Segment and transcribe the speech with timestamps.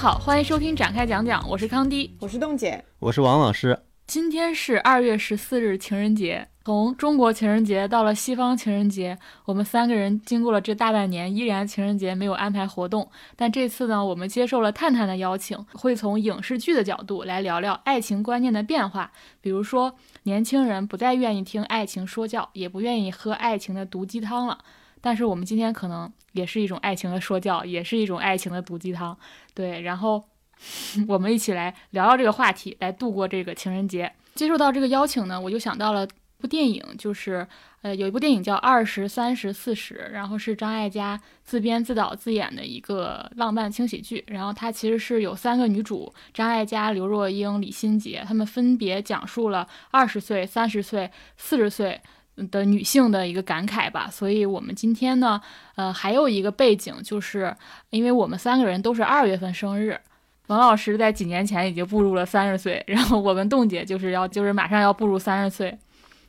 [0.00, 3.78] 大家好，欢迎收听展开讲讲，我是康迪，我是冻姐，我是王老师。
[4.06, 6.48] 今天是二月十四日，情人节。
[6.64, 13.10] 从中国情人节到了西方情人节，我们三个人经过了这大半年，依然情人节没有安排活动。
[13.36, 19.12] 但这次呢，我们接受了探探的邀请，会从影视剧的角度来聊聊爱情观念的变化。
[19.42, 24.60] 比如说，年轻人不再愿意听爱情说教，也不愿意喝爱情的毒鸡汤了。
[25.02, 29.16] 但是我们今天可能也是一种爱情的说教，也是一种爱情的毒鸡汤。
[29.54, 30.24] 对，然后
[31.08, 34.12] 我们一起来聊聊这个话题，来度过这个情人节。
[34.34, 36.06] 接受到这个邀请呢，我就想到了。
[36.40, 37.46] 部电影就是，
[37.82, 44.24] 呃，有一部电影叫《二十三十四十》，然后是张艾嘉自编自导自演的一个浪漫轻喜剧。
[44.26, 52.00] 然后它其实是有三个女主：张艾嘉、刘若英、李心洁，她们分别讲述了二十岁、三十岁、四十岁
[52.48, 54.08] 的女性的一个感慨吧。
[54.10, 55.40] 所以我们今天呢，
[55.74, 57.54] 呃，还有一个背景，就是
[57.90, 59.98] 因为我们三个人都是二月份生日，
[60.46, 65.76] 王老师在几年前已经步入了三十岁，然后我跟冻姐就是要就是马上要步入三十岁。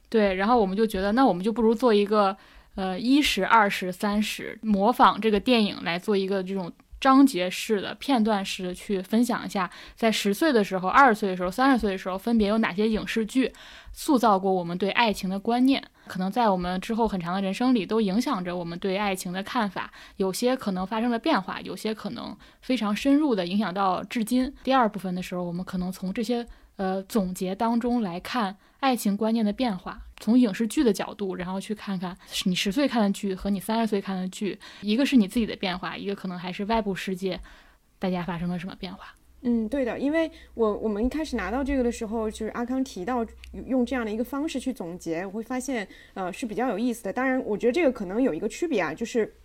[0.09, 2.35] 对，然后我们就觉得，那我们就不如做一个，
[2.75, 6.69] 呃，一十、二十、三十，模仿这个电影来做一个这种
[7.01, 13.51] 章节式的、片段式的去分享一下，在十岁的时候、二十岁的时候、三十岁的时候，分别有哪些影视剧
[13.91, 24.53] 塑造过我们对爱情的观念，可能在我们之后很长的人生里都影响着我们对爱情的看法，有些可能发生了变化，有些可能非常深入的影响到至今。
[24.63, 26.47] 第二部分的时候，我们可能从这些。
[26.77, 37.37] 呃，总结当中来看爱情观念的变化，从影视剧的角度，然后去看看你十岁看的剧和你三十岁看的剧，一个是你自己的变化，一个可能还是外部世界，
[37.99, 39.13] 大家发生了什么变化？
[39.41, 43.25] 嗯，对的，因为我我们一开始拿到这个的时候，就是阿康提到
[43.65, 47.11] 用这样的一个方式去总结，我会发现呃是比较有意思的。
[47.11, 49.35] 当然，我觉得这个可能有一个区别啊，就是。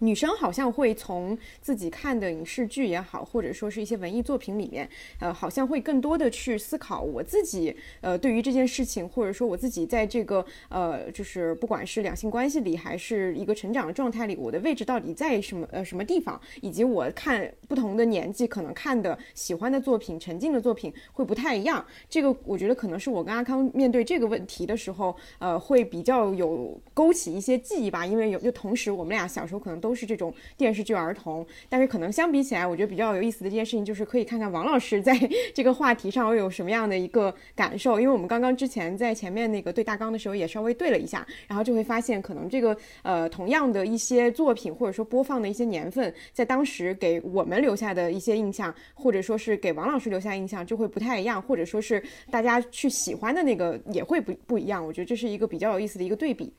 [0.00, 4.88] 女生好像会从自己看的影视剧也好，或者说是一些文艺作品里面，
[5.20, 21.84] 呃，好像会更多的去思考我自己，呃，对于这件事情，或者说我自己在这个，呃，就是不管是两性关系里，还是一个成长的状态里，我的位置到底在什么，呃，什么地方，以及我看不同的年纪可能看的喜欢的作品、沉浸的作品会不太一样。
[22.08, 29.85] 这个我觉得可能是我跟阿康面对这个问题的时候，呃，会比较有勾起一些记忆吧，因为有就同时我们俩小时候可能都。
[29.86, 35.16] 都是这种电视剧儿童，但是可能相比起来，我觉得比较有意思的这件事情，就是可以看看王老师 在
[35.54, 38.00] 这个话题上会有什么样的一个感受。
[38.00, 54.84] 因为我们刚刚之前在前面那个对大纲的时候也稍微对了一下，然后就会发现，可能这个呃同样的一些作品或者说播放的一些年份，在当时给我们留下的一些印象，或者说是给王老师留下印象就会不太一样，或者说是大家去喜欢的那个也会不不一样。
[54.84, 56.52] 我觉得这是一个比较有意思的一个对比。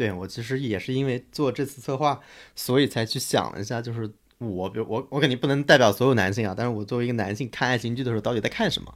[0.00, 2.18] 对我其实也是因为做这次策划，
[2.56, 8.94] 所以才去想了一下，就是我，比如我，我肯定不能代表所有男性啊，但是我作为一个男性看爱情剧的时候，到底在看什么？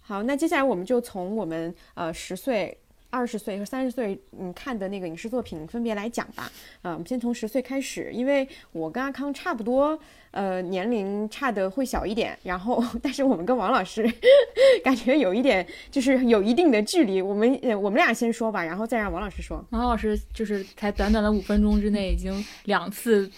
[0.00, 2.76] 好，那接下来我们就从我们呃十岁。
[3.14, 6.50] 二十岁和三十岁，嗯，看的那个影视作品分别来讲吧。
[6.82, 9.96] 啊，我们先从十岁开始，因为我跟阿康差不多，
[10.32, 12.36] 呃，年龄差的会小一点。
[12.42, 14.12] 然后，但是我们跟王老师
[14.82, 17.22] 感觉有一点，就是有一定的距离。
[17.22, 19.64] 我们，我们俩先说吧，然后再让王老师说。
[19.70, 23.30] 王老师就是才短短的五分钟之内，已经两次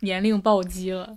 [0.00, 1.16] 年龄暴击了。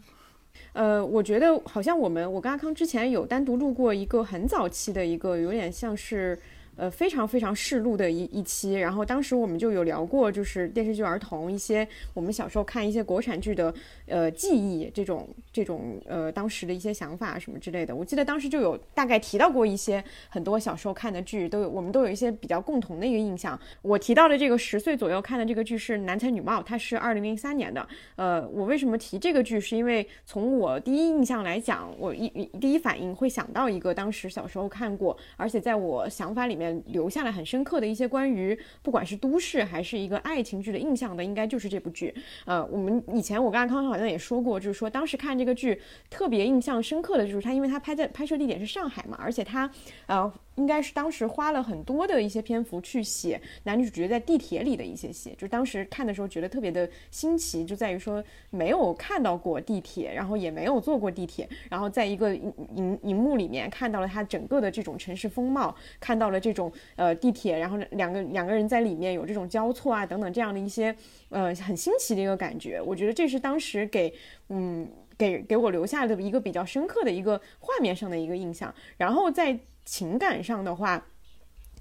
[0.71, 6.39] 呃，我觉得好像我们，我跟阿康之前有单独录过一个很早期的一个，有点像是。
[6.77, 13.73] 呃，非常非常适录的一一期，然后当时我们就有聊过，就是电视剧儿童一些我们小时候看一些国产剧的
[14.07, 17.95] 呃记忆，这种这种呃当时的一些想法什么之类的。
[17.95, 23.57] 我记得当时就有大概提到过一些很多小时候看的剧，都有我们都有一些比较共同的一个印象。
[23.81, 27.87] 我提到的这个十岁左右看的这个剧是《男才女貌》，它是二零零三年的。
[28.17, 29.61] 呃，我为什么提这个剧？
[29.61, 32.27] 是因为从我第一印象来讲，我一
[32.59, 36.64] 第一反应会想到一个当时小时候看过，而且在我想法里面。
[36.87, 42.13] 留下来很深刻的一些关于不管是都市还是一个爱情剧的印象的，应该就是这部剧。
[42.45, 49.69] 呃，我们以前我跟阿康好像也说过，就是说当时看这个剧特别印象深刻的就是它，因为它拍在拍摄地点是上海嘛，而且它
[50.07, 50.31] 呃。
[50.55, 70.95] 应该是当时花了很多的一些篇幅去写男女主角在地铁里的一些戏，就当时看的时候觉得特别的新奇，就在于说没有看到过地铁，然后也没有坐过地铁，然后在一个荧荧荧幕里面看到了它整个的这种城市风貌，看到了这种呃地铁，然后两个两个人在里面有这种交错啊等等这样的一些
[71.29, 74.13] 呃很新奇的一个感觉，我觉得这是当时给
[74.49, 74.87] 嗯
[75.17, 79.59] 给给我留下的一个比较深刻的一个画面上的一个印象，然后在。
[79.85, 81.05] 情感上的话，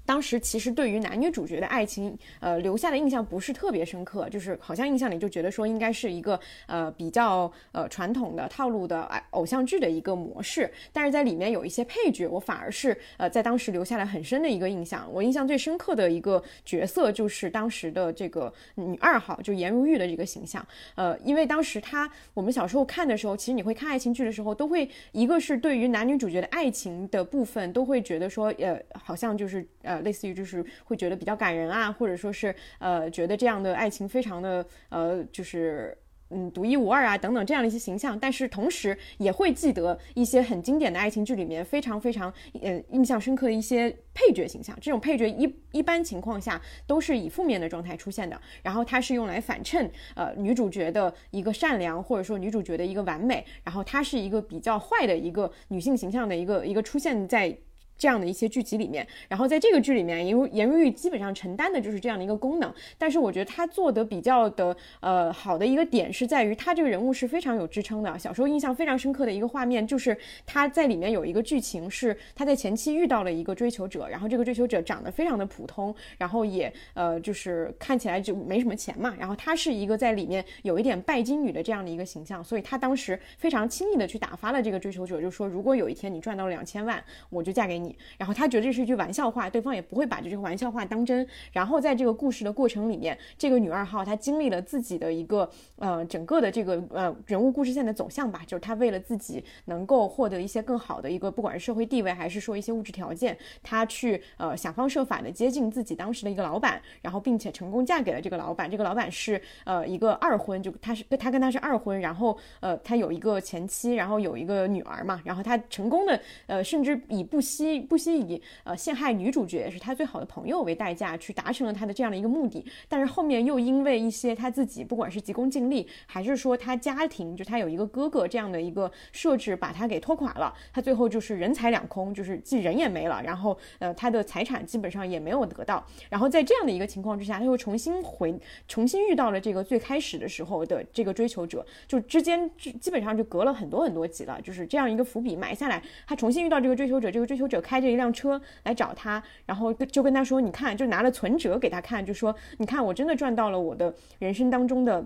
[0.05, 15.07] 当时其实对于男女主角的爱情，呃，留下的印象不是特别深刻，就是好像印象里就觉得说应该是一个呃比较呃传统的套路的爱偶像剧的一个模式，但是在里面有一些配角，我反而是呃在当时留下了很深的一个印象。
[15.11, 20.65] 我印象最深刻的一个角色就是当时的这个女二号，就颜如玉的这个形象。
[20.95, 35.97] 呃，因为当时她我们小时候看的时候，其实你会看爱情剧的时候，都会一个是对于男女主角的爱情的部分，都会觉得说呃好像就是呃类似于就是会觉得比较感人啊，或者说是呃觉得这样的爱情非常的呃就是。
[36.31, 42.33] 嗯，独一无二啊，等等这样的一些形象，但是同时也会记得一些很经典的爱情剧里面非常非常
[42.63, 44.75] 呃印象深刻的一些配角形象。
[44.81, 57.55] 这种配角一一般情况下都是以负面的状态出现的，然后它是用来反衬呃女主角的一个善良，或者说女主角的一个完美，然后她是一个比较坏的一个女性形象的一个一个出现在。
[57.97, 62.73] 这样的一些剧集里面，然后在这个剧里面，颜如颜如玉基本上承担的就是这样的一个功能。
[62.97, 68.19] 但是我觉得她做的比较的呃好的一个点是在于，她这个人物是非常有支撑的。
[68.19, 87.84] 小时候印象非常深刻的一个画面就是她在里面有一个剧情是她在前期遇到了一个追求者，然后这个追求者长得非常的普通，然后也呃就是看起来就没什么钱嘛，然后她是一个在里面有一点拜金女的这样的一个形象，所以她当时非常轻易的去打发了这个追求者，就说如果有一天你赚到了两千万，我就嫁给你。
[88.17, 91.27] 然后他觉得这是一句玩笑话，对方也不会把这句玩笑话当真。
[91.51, 108.69] 然后在这个故事的过程里面，这个女二号她经历了自己的一个呃整个的这个呃人物故事线的走向吧，就是她为了自己能够获得一些更好的一个不管是社会地位还是说一些物质条件，她去呃想方设法的接近自己当时的一个老板，然后并且成功嫁给了这个老板。
[108.69, 118.15] 这个老板是呃一个二婚，就他是他跟他是二婚，然后呃他有一个前妻，然后有一个女儿嘛，然后他成功的呃甚至以不惜不惜。
[118.15, 138.33] 以呃陷害女主角是他最好的朋友为代价去达成了他的这样的一个目的，但是后面又因为一些他自己不管是急功近利，还是说他家庭就他有一个哥哥这样的一个设置，把他给拖垮了，他最后就是人财两空，就是既人也没了，然后呃他的财产基本上也没有得到，然后在这样的一个情况之下，他又重新回
[138.67, 148.05] 重新遇到了这个最开始的时候的这个追求者，就之间基本上就隔了很多很多集了，就是这样一个伏笔埋下来，他重新遇到这个追求者，这个追求者开着一辆。
[148.15, 155.05] 车来找他，然后就跟他说：“你看，就拿了存折给他看，就说你看，我真的赚到了我的人生当中的。”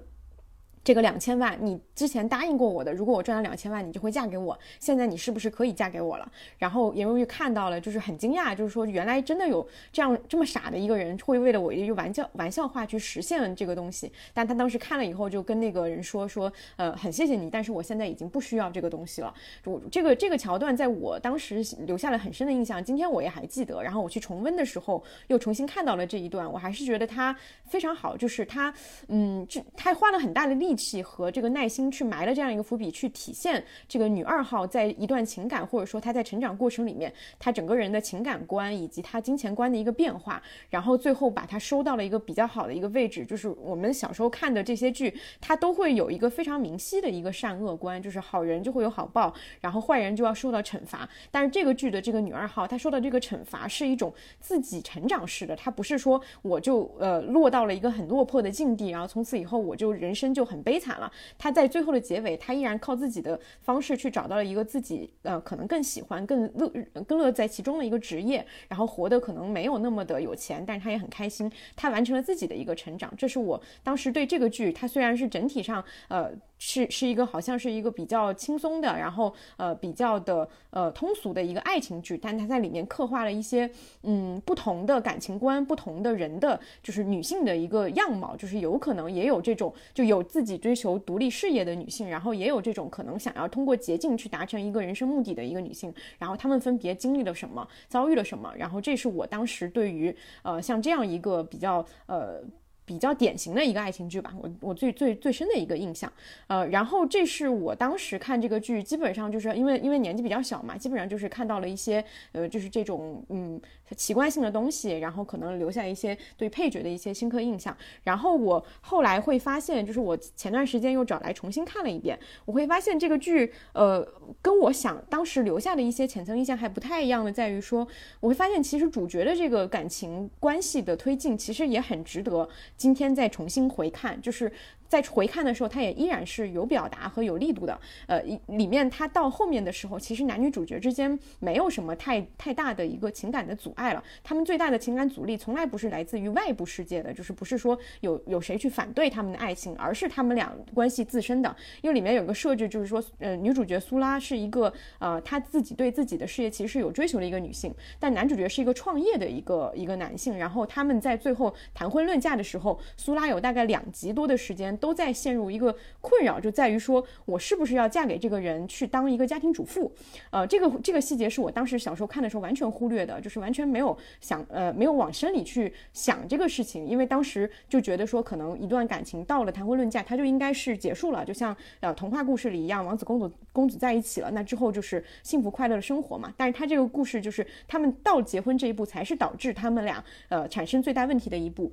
[0.84, 4.58] 这个两千万，你之前答应过我的，如果我赚了两千万，你就会嫁给我。
[4.80, 6.32] 现在你是不是可以嫁给我了？
[6.58, 14.12] 然后颜如玉看到了，就是很惊讶，就是说原来真的有这样这么傻的一个人，会为了我一句玩笑玩笑话去实现这个东西。
[14.34, 19.34] 但他当时看了以后，就跟那个人说说，呃，很谢谢你，但是我现在已经不需要这个东西了。
[19.66, 23.84] 我这个这个桥段在我当时留下了很深的印象，今天我也还记得。
[23.84, 28.74] 然后我去重温的时候，又重新看到了这一段，我还是觉得他非常好，就是他，
[29.10, 30.69] 嗯，就他花了很大的力。
[30.70, 43.26] 力气和这个耐心去埋了这样一个伏笔，去体现这个女二号在一段情感或者说她在成长过程里面，她整个人的情感观以及她金钱观的一个变化，然后最后把她收到了一个比较好的一个位置。
[43.26, 45.12] 就是我们小时候看的这些剧，
[45.42, 51.10] 它都会有一个非常明晰的一个善恶观，就是好人就会有好报，然后坏人就要受到惩罚。
[51.32, 60.59] 但是这个剧的这个女二号，她受到这个惩罚是一种自己成长式的，她不是说我就呃落到了一个很落魄的境地，然后从此以后我就人生就很。
[60.62, 66.70] 悲惨了，他在最后的结尾，他依然靠自己的方式去找到了一个自己呃可能更喜欢、更乐、
[67.08, 73.14] 更乐在其中的一个职业，然后活得可能没有那么的有钱，但是他也很开心，他完成了自己的一个成长。
[73.18, 76.32] 这是我当时对这个剧，它虽然是整体上呃。
[76.60, 83.68] 是是一个好像是一个比较轻松的，然后呃比较的呃通俗的一个爱情剧，但它在里面刻画了一些
[84.04, 100.14] 嗯不同的感情观，不同的人的就是女性的一个样貌，就是有可能也有这种就有自己追求独立事业的女性，然后也有这种可能想要通过捷径去达成一个人生目的的一个女性，然后她们分别经历了什么，遭遇了什么，然后这是我当时对于
[100.44, 102.44] 呃像这样一个比较呃。
[102.90, 106.12] 比较典型的一个爱情剧吧，我我最最最深的一个印象，
[106.48, 113.62] 呃，然后这是我当时看这个剧，基本上就是因为因为年纪比较小嘛，基本上就是看到了一些呃，就是这种嗯
[113.96, 117.78] 奇观性的东西，然后可能留下一些对配角的一些深刻印象。
[118.04, 124.04] 然后我后来会发现，就是我前段时间又找来重新看了一遍，我会发现这个剧呃
[124.42, 127.88] 跟我想当时留下的一些浅层印象还不太一样的，在于说
[128.20, 132.50] 我会发现其实主角的这个感情关系的推进其实也很值得。
[132.80, 134.50] 今天再重新回看，就是
[134.90, 137.80] 在回看的时候，它也依然是有表达和有力度的。
[138.08, 144.04] 呃，里面它到后面的时候，其实男女主角之间没有什么太太大的一个情感的阻碍了。
[144.24, 151.56] 他们最大的情感阻力从来不是来自于外部世界的，就是不是说有有谁去反对他们的爱情，而是他们俩关系自身的。
[151.82, 160.36] 因为里面有个设置，就是说，呃，女主角苏拉是一个呃，她自己对自己的事业其实是有追求的一个女性，但男主角是一个创业的一个一个男性。
[160.36, 164.76] 然后他们在最后谈婚论嫁的时候，苏拉有大概两集多的时间。
[164.80, 169.92] 都在陷入一个困扰，就在于说我是不是要嫁给这个人去当一个家庭主妇？
[170.32, 186.34] 呃，这个这个细节是我当时小时候看的时候完全忽略的，就是完全没有想呃没有往深里去想这个事情，因为当时就觉得说可能一段感情到了谈婚论嫁，它就应该是结束了，就像呃童话故事里一样，王子公主公主在一起了，那之后就是幸福快乐的生活嘛。
[186.38, 191.72] 但是他这个故事就是他们到结婚这一步才是导致他们俩呃产生最大问题的一步。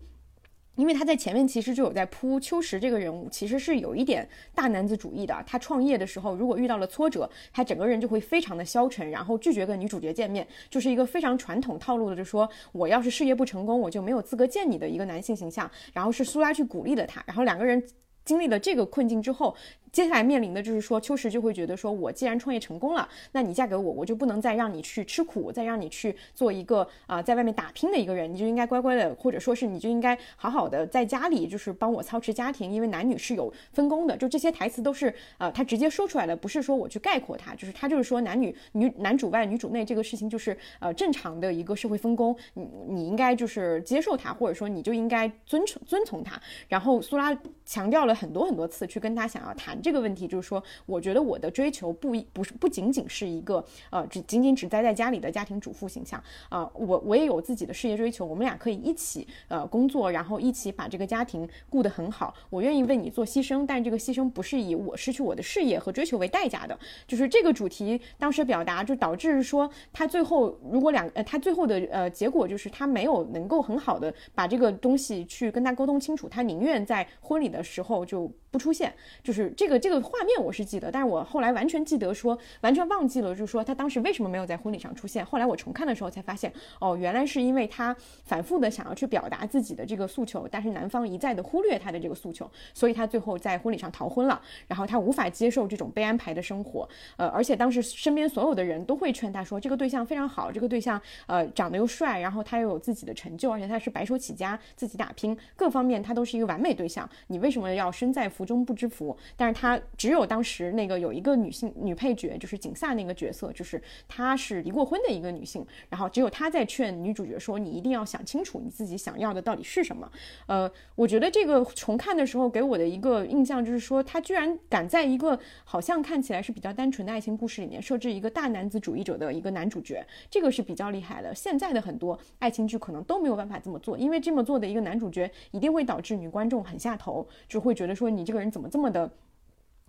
[0.77, 5.43] 因为他在前面其实就有在铺秋实这个人物，其实是有一点大男子主义的。
[5.47, 15.71] 他创业的时候，如果遇到了挫折，他整个人就会非常的消沉，然后拒绝跟女主角见面，就是一个非常传统套路的，就说我要是事业不成功，我就没有资格见你的一个男性形象。
[15.93, 17.83] 然后是苏拉去鼓励了他，然后两个人
[18.25, 19.57] 经历了这个困境之后。
[19.97, 34.15] 接下来面临的就是说，秋实就会觉得说，我既然创业成功了，那你嫁给我，我就不能再让你去吃苦，再让你去做一个啊，在外面打拼的一个人，你就应该乖乖的，或者说是你就应该好好的在家里，就是帮我操持家庭，因为男女是有分工的。
[34.15, 46.39] 就这些台词都是呃，他直接说出来的，不是说我去概括他，就是他就是说男女女男主外女主内这个事情就是呃正常的一个社会分工，你你应该就是接受他，或者说你就应该遵从遵从他。
[46.69, 47.35] 然后苏拉
[47.65, 49.81] 强调了很多很多次去跟他想要谈。
[49.87, 62.35] 这个问题就是说，我觉得我的追求不不是不仅仅是一个呃，只仅仅只待在家里的家庭主妇形象啊，我我也有自己的事业追求，我们俩可以一起呃工作，然后一起把这个家庭顾得很好。
[62.51, 66.77] 我愿意为你做牺牲，但这个牺牲不是以我失去我的事业和追求为代价的。
[67.07, 79.77] 就是这个主题当时表达，就导致说他最后如果两呃他最后的呃结果就是他没有能够很好的把这个东西去跟他沟通清楚，他宁愿在婚礼的时候就不出现，就是这个。
[79.79, 85.25] 这个画面我是记得，但是我后来完全记得说，完全忘记了，就是说他当时为什么没有在婚礼上出现。
[85.25, 87.95] 后来我重看的时候才发现，哦，原来是因为他
[88.25, 94.41] 反复的想要去表达自己的这个诉求，但是男方一再的忽略他的这个诉求，所以他最后在婚礼上逃婚了。
[94.67, 107.07] 然后他无法接受这种被安排的生活，呃，而且当时身边所有的人都会劝他说，这个对象非常好，这个对象呃长得又帅，然后他又有自己的成就，而且他是白手起家，自己打拼，各方面他都是一个完美对象。
[107.27, 109.15] 你为什么要身在福中不知福？
[109.37, 109.79] 但是他。
[109.97, 120.09] 只有当时那个有一个女性女配角，就是景萨那个角色，就是她是离过婚的一个女性，然后只有她在劝女主角说：“你一定要想清楚你自己想要的到底是什么。”
[120.47, 131.35] 呃，我觉得这个重看的时候给我的一个印象就是说，他居然敢在一个好像看起来是比较单纯的爱情故事里面设置一个大男子主义者的一个男主角，这个是比较厉害的。
[131.35, 139.11] 现在的很多爱情剧可能都没有办法这么做，因为这么做的一个男主角一定会导致女观众很下头，就会觉得说你这个个人怎么这么的。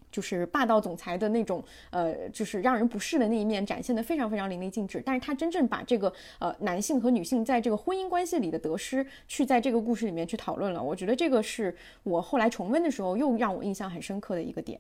[0.10, 1.62] 就是霸道总裁的那种，
[1.92, 5.04] 呃，就是让人不适的那一面展现的非常非常淋漓尽致。
[5.06, 10.82] 但是他真正把这个呃男性和女性在这个婚姻关系里的得失，去在这个故事里面去讨论了。
[10.82, 14.80] 我觉得这个是我后来重温的时候又让我印象很深刻的一个点。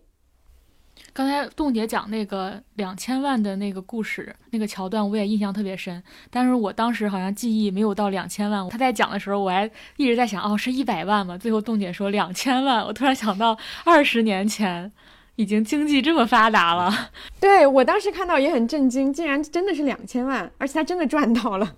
[1.13, 6.01] 刚才冻姐讲那个两千万的那个故事那个桥段，我也印象特别深。
[6.29, 8.67] 但是我当时好像记忆没有到两千万。
[8.69, 11.37] 她在讲的时候，我还一直在想，哦，是一百万吗？
[11.37, 14.91] 最后冻姐说两千万，我突然想到二十年前。
[15.39, 21.75] 已经经济这么发达了， 对我当时看到也很震惊，竟然真的是两千万，而且他真的赚到了。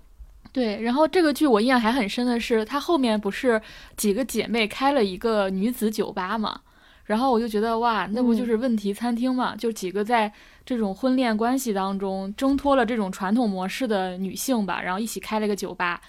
[0.50, 3.60] 对，然后这个剧我印象还很深的是，她后面不是
[3.98, 6.62] 几个姐妹开了一个女子酒吧嘛，
[7.10, 9.56] 然后我就觉得哇，那不就是问题餐厅嘛？
[9.56, 10.32] 就几个在
[10.64, 16.00] 这种婚恋关系当中挣脱了这种传统模式的女性吧，然后一起开了个酒吧。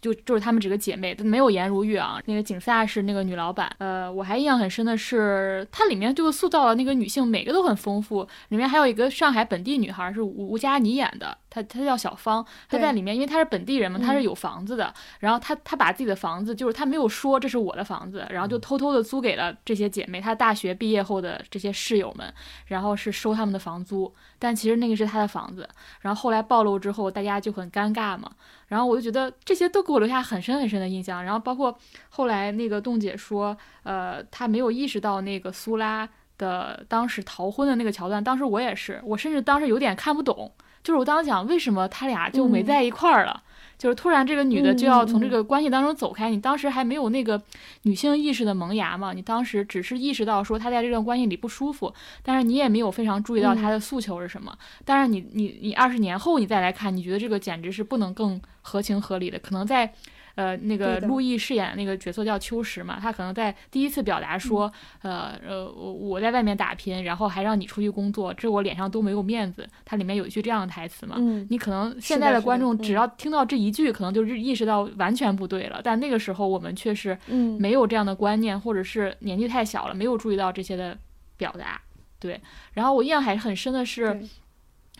[0.00, 2.20] 就就是她们几个姐妹，没有颜如玉啊。
[2.26, 3.72] 那个景萨是那个女老板。
[3.78, 8.26] 呃，我还印象很深的是，它里面就塑造了那个女性，每个都很丰富。
[8.48, 11.36] 里面还有一个上海本地女孩，是吴吴佳妮演的。
[11.50, 14.92] 她她叫小芳，她在里面，因为她是本地人嘛，她是有房子的。
[15.20, 22.32] 然后她她把自己的房子，就是她没有说这是我的房子，然后就偷偷的租给了这些姐妹，她大学毕业后的这些室友们，
[22.66, 24.12] 然后是收他们的房租。
[24.38, 25.68] 但其实那个是她的房子。
[26.00, 28.30] 然后后来暴露之后，大家就很尴尬嘛。
[28.68, 31.24] 然后我就觉得这些都给我留下很深很深的印象。
[31.24, 31.76] 然后包括
[32.10, 38.22] 后来那个冻姐说，呃，她没有意识到那个苏拉的当时逃婚的那个桥段。
[38.22, 40.52] 当时我也是，我甚至当时有点看不懂。
[40.88, 43.42] 就是我当时想，为什么他俩就没在一块儿了？
[43.76, 47.38] 就是突然这个女的就要从这个关系当中走开，你当时还没有那个
[47.82, 51.92] 女性意识的萌芽嘛，你当时只是意识到说她在这段关系里不舒服，
[52.22, 54.56] 但是你也没有非常注意到她的诉求是什么。
[54.82, 59.92] 但是你你你二十年后你再来看，你觉得这个简直是不能更合情合理的，可能在。
[60.38, 69.68] 呃，那个陆毅饰演的那个角色叫秋实嘛，他可能在第一次表达说，呃呃，我我在外面打拼，然后还让你出去工作，这我脸上都没有面子。
[69.84, 75.80] 它里面有一句这样的台词嘛，嗯，你可能现在的观众只嗯要听到这一句，可能就意识到完全不对了。
[75.82, 80.96] 但那个时候我们却是嗯没有这样的观念，或者是年纪太小了，没有注意到这些的
[81.36, 81.82] 表达。
[82.20, 82.40] 对，
[82.74, 84.14] 然后我印象还很深的是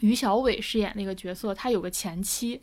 [0.01, 2.61] 对于小伟饰演那个角色，他有个前妻。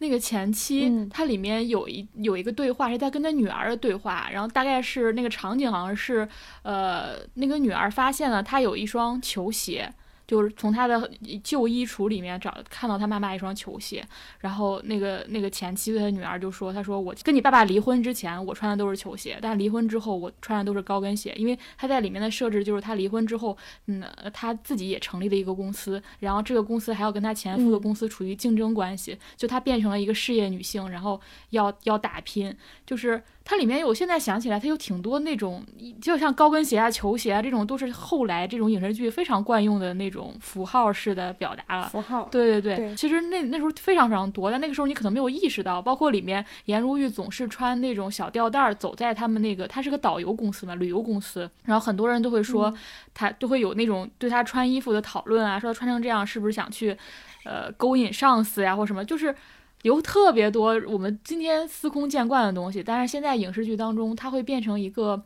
[0.00, 1.08] 那个前妻，嗯。
[1.08, 6.28] 它里面有一有一个对话是在跟他女儿的对话，然后大概是那个场景好像是，
[6.62, 9.92] 呃，那个女儿发现了他有一双球鞋，
[10.30, 11.10] 就是从他的
[11.42, 14.06] 旧衣橱里面找看到他妈妈一双球鞋，
[14.38, 27.80] 然后那个那个前妻对他女儿就说：“他说我跟你爸爸离婚之前我穿的都是球鞋，但离婚之后我穿的都是高跟鞋，因为他在里面的设置就是他离婚之后，嗯，呃他自己也成立了一个公司，然后这个公司还要跟他前夫的嗯。
[27.80, 32.54] 公司处于竞争关系，就他变成了一个事业女性，然后要要打拼，
[32.86, 33.20] 就是
[33.50, 35.60] 它里面有现在想起来，它有挺多那种，
[36.00, 41.88] 就像高跟鞋啊、球鞋啊这种，都是后来这种影视剧非常惯用的那种符号式的表达了。
[41.88, 52.76] 符号，对对对，对其实那那时候非常非常多，但那个时候你可能没有意识到，包括里面颜如玉总是穿那种小吊带儿走在他们那个，他是个导游公司嘛，旅游公司，然后很多人都会说、嗯
[53.12, 56.96] 他都会有那种对他穿衣服的讨论啊，说他穿成这样是不是想去，
[57.44, 59.34] 呃，勾引上司呀或什么，就是。
[59.82, 65.22] 有特别多我们今天司空见惯的东西，但是现在影视剧当中，它会变成一个，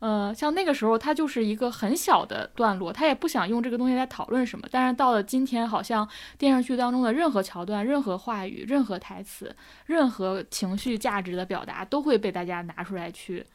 [0.00, 4.66] 呃，像那个时候它就是一个很小的段落，他也不想用这个东西来讨论什么。
[4.70, 9.54] 但是到了今天，好像电视剧当中的任何桥段、任何话语、任何台词、
[9.86, 13.46] 任何情绪价值的表达，都会被大家拿出来去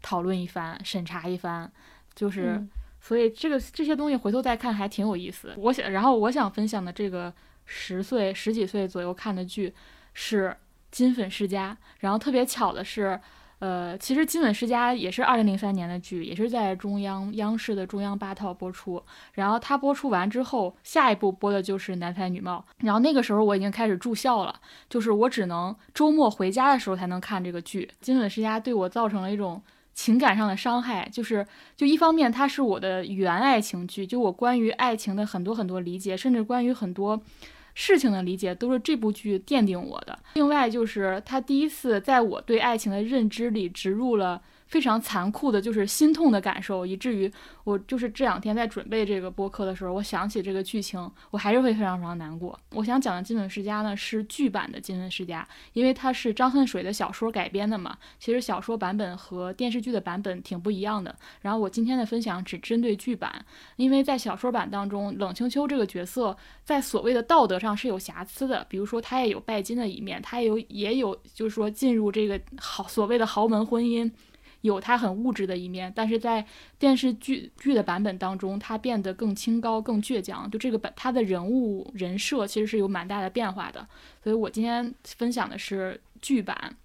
[0.00, 1.68] 讨论一番、审查一番，
[2.14, 2.54] 就是。
[2.56, 2.70] 嗯
[3.04, 5.54] 所以这个这些东西回头再看还挺有意思的。
[5.56, 9.74] 我想，然后我想分享的这个十岁十几岁左右看的剧
[10.12, 10.48] 是
[10.90, 13.20] 《金粉世家》，然后特别巧的是。
[13.58, 19.00] 呃，其实《金粉世家》也是二零零三年的剧，也是在中央央视的中央八套播出。
[19.34, 22.64] 然后它播出完之后，下一部播的就是《男才女貌》。
[22.84, 27.88] 然后那个时候我已经开始住校了，就是我只能周末回家的时候才能看这个剧。
[28.00, 29.62] 《金粉世家》对我造成了一种
[29.94, 37.22] 情感上的伤害，就是就一方面它是我的原爱情剧，就我关于爱情的很多很多理解，甚至关于很多。
[37.74, 40.18] 事情的理解都是这部剧奠定我的。
[40.34, 47.30] 另外就是他第一次在我对爱情的认知里植入了非常残酷的，就是心痛的感受，以至于
[47.62, 50.98] 我就是这两天在准备这个播客的时候，我想起这个剧情，
[51.30, 52.58] 我还是会非常非常难过。
[52.70, 57.94] 我想讲的《金粉世家》呢是剧版的《金粉世家》，因为它是张恨水的小说改编的嘛。
[58.18, 61.14] 其实小说版本和电视剧的版本挺不一样的。
[61.42, 63.44] 然后我今天的分享只针对剧版，
[63.76, 74.10] 因为在小说版当中，冷清秋这个角色在所谓的道德上是有瑕疵的，比如说他也有拜金的一面，他也有也有就是说进入这个好所谓的豪门婚姻。
[74.62, 76.44] 有他很物质的一面，但是在
[76.78, 80.50] 电视剧剧的版本当中，他变得更清高、更倔强。
[80.50, 83.86] 就这个本他的人物人设其实是有蛮大的变化的。
[84.24, 86.76] 所以我今天分享的是剧版。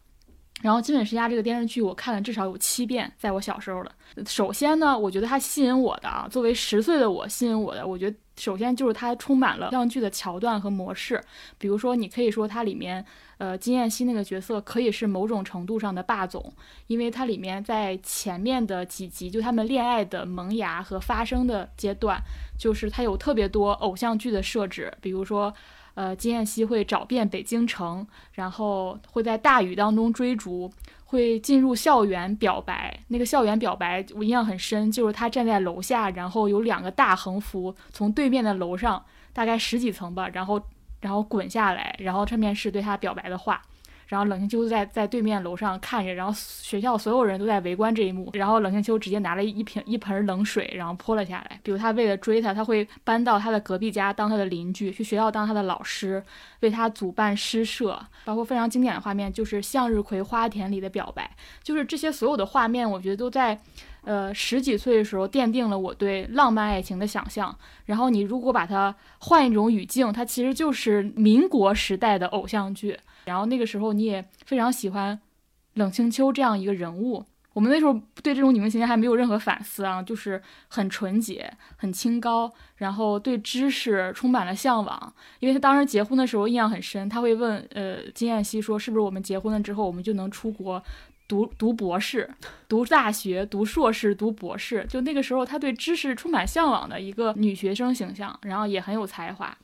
[0.64, 3.92] 然后《金粉世家》这个电视剧我看了至少有七遍，在我小时候了。
[4.26, 11.24] 首先呢，我觉得它吸引我的啊，作为十岁的我吸引我的，我觉得首先就是它充满了偶像剧的桥段和模式。
[11.60, 13.06] 比如说，你可以说它里面，
[13.38, 16.52] 呃，金燕西那个角色可以是某种程度上的霸总，
[16.88, 22.20] 因为它里面在前面的几集，就他们恋爱的萌芽和发生的阶段，
[22.58, 25.54] 就是它有特别多偶像剧的设置，比如说。
[25.98, 30.72] 呃，金燕西会找遍北京城，然后会在大雨当中追逐，
[31.06, 33.00] 会进入校园表白。
[33.08, 40.62] 那个校园表白我印象很深，就是他站在楼下，然后有两个大横幅从对面的楼上，大概十几层吧，然后
[41.02, 43.60] 然后滚下来，然后上面是对他表白的话。
[44.08, 48.30] 然后冷清秋在在对面楼上看着，然后学校所有人都在围观这一幕。
[48.34, 51.60] 然后冷清秋直接拿了一瓶一盆冷水，然后泼了下来。
[51.62, 56.24] 比如他为了追他，他会搬到他的隔壁家当他的邻居，去学校当他的老师，
[56.62, 58.00] 为他主办诗社。
[58.26, 61.30] 包括非常经典的画面就是向日葵花田里的表白，
[61.62, 63.60] 就是这些所有的画面，我觉得都在。
[64.04, 67.54] 呃，十几岁的时候奠定了我对浪漫爱情的想象。
[67.88, 72.98] 然后你如果把它换一种语境，它其实就是民国时代的偶像剧。
[73.28, 75.20] 然后那个时候你也非常喜欢
[75.76, 77.24] 冷清秋这样一个人物。
[77.54, 85.14] 我们那时候对这种女性形象还没有任何反思啊，就是很纯洁、很清高，然后对知识充满了向往。
[85.40, 90.84] 因为他当时结婚的时候印象很深，他会问呃金燕西说：“是不是我们结婚了之后，我们就能出国
[91.28, 92.30] 读读博士、
[92.70, 99.58] 读大学、读硕士、读博士？”就那个时候，他对知识充满向往的一个女学生形象，然后也很有才华。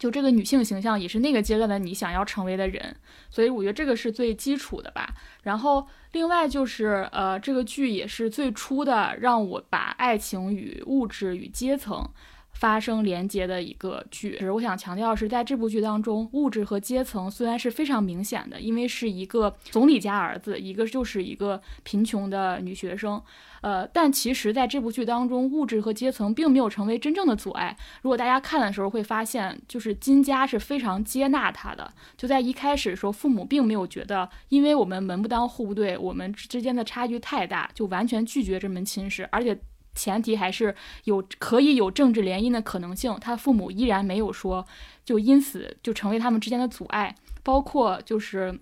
[0.00, 2.96] 就这个女性形象也是那个阶段的你想要成为的人，
[3.28, 5.14] 所以我觉得这个是最基础的吧。
[5.42, 12.08] 然后另外就是呃，这个剧也是最初的让我把爱情与物质与阶层。
[12.52, 23.22] 发生连接的一个剧，是我想强调是在这部剧当中，物质和阶层虽然是非常明显的，因为是一个总理家儿子，一个就是一个贫穷的女学生，
[23.62, 27.74] 呃，但其实在这部剧当中，物质和阶层并没有成为真正的阻碍。
[28.02, 39.58] 如果大家看的时候会发现，就是金家是非常接纳他的，就在一开始的时候，父母并没有觉得，因为我们门不当户不对，我们之间的差距太大，就完全拒绝这门亲事，而且。
[39.94, 40.74] 前提还是
[41.04, 44.66] 有可以有政治联姻的可能性，他父母依然没有说
[45.04, 48.58] 就因此就成为他们之间的阻碍，包括就是，